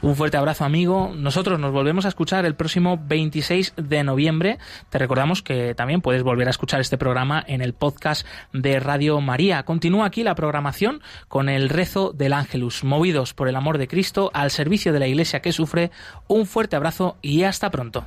Un 0.00 0.16
fuerte 0.16 0.36
abrazo, 0.36 0.64
amigo. 0.64 1.12
Nosotros 1.14 1.58
nos 1.58 1.72
volvemos 1.72 2.04
a 2.04 2.08
escuchar 2.08 2.44
el 2.46 2.54
próximo 2.54 3.00
26 3.06 3.74
de 3.76 4.04
noviembre. 4.04 4.58
Te 4.90 4.98
recordamos 4.98 5.42
que 5.42 5.74
también 5.74 6.00
puedes 6.00 6.22
volver 6.22 6.48
a 6.48 6.50
escuchar 6.50 6.80
este 6.80 6.98
programa 6.98 7.42
en 7.46 7.60
el 7.60 7.72
podcast 7.74 8.26
de 8.52 8.80
Radio 8.80 9.20
María. 9.20 9.62
Continúa 9.64 10.06
aquí 10.06 10.22
la 10.22 10.34
programación 10.34 11.02
con 11.28 11.48
el 11.48 11.68
rezo 11.68 12.12
del 12.12 12.32
Ángelus, 12.32 12.84
movidos 12.84 13.34
por 13.34 13.48
el 13.48 13.56
amor 13.56 13.78
de 13.78 13.88
Cristo 13.88 14.30
al 14.34 14.50
servicio 14.50 14.92
de 14.92 14.98
la 14.98 15.06
Iglesia 15.06 15.40
que 15.40 15.52
sufre. 15.52 15.90
Un 16.28 16.46
fuerte 16.46 16.76
abrazo 16.76 17.16
y 17.22 17.42
hasta 17.44 17.70
pronto. 17.70 18.06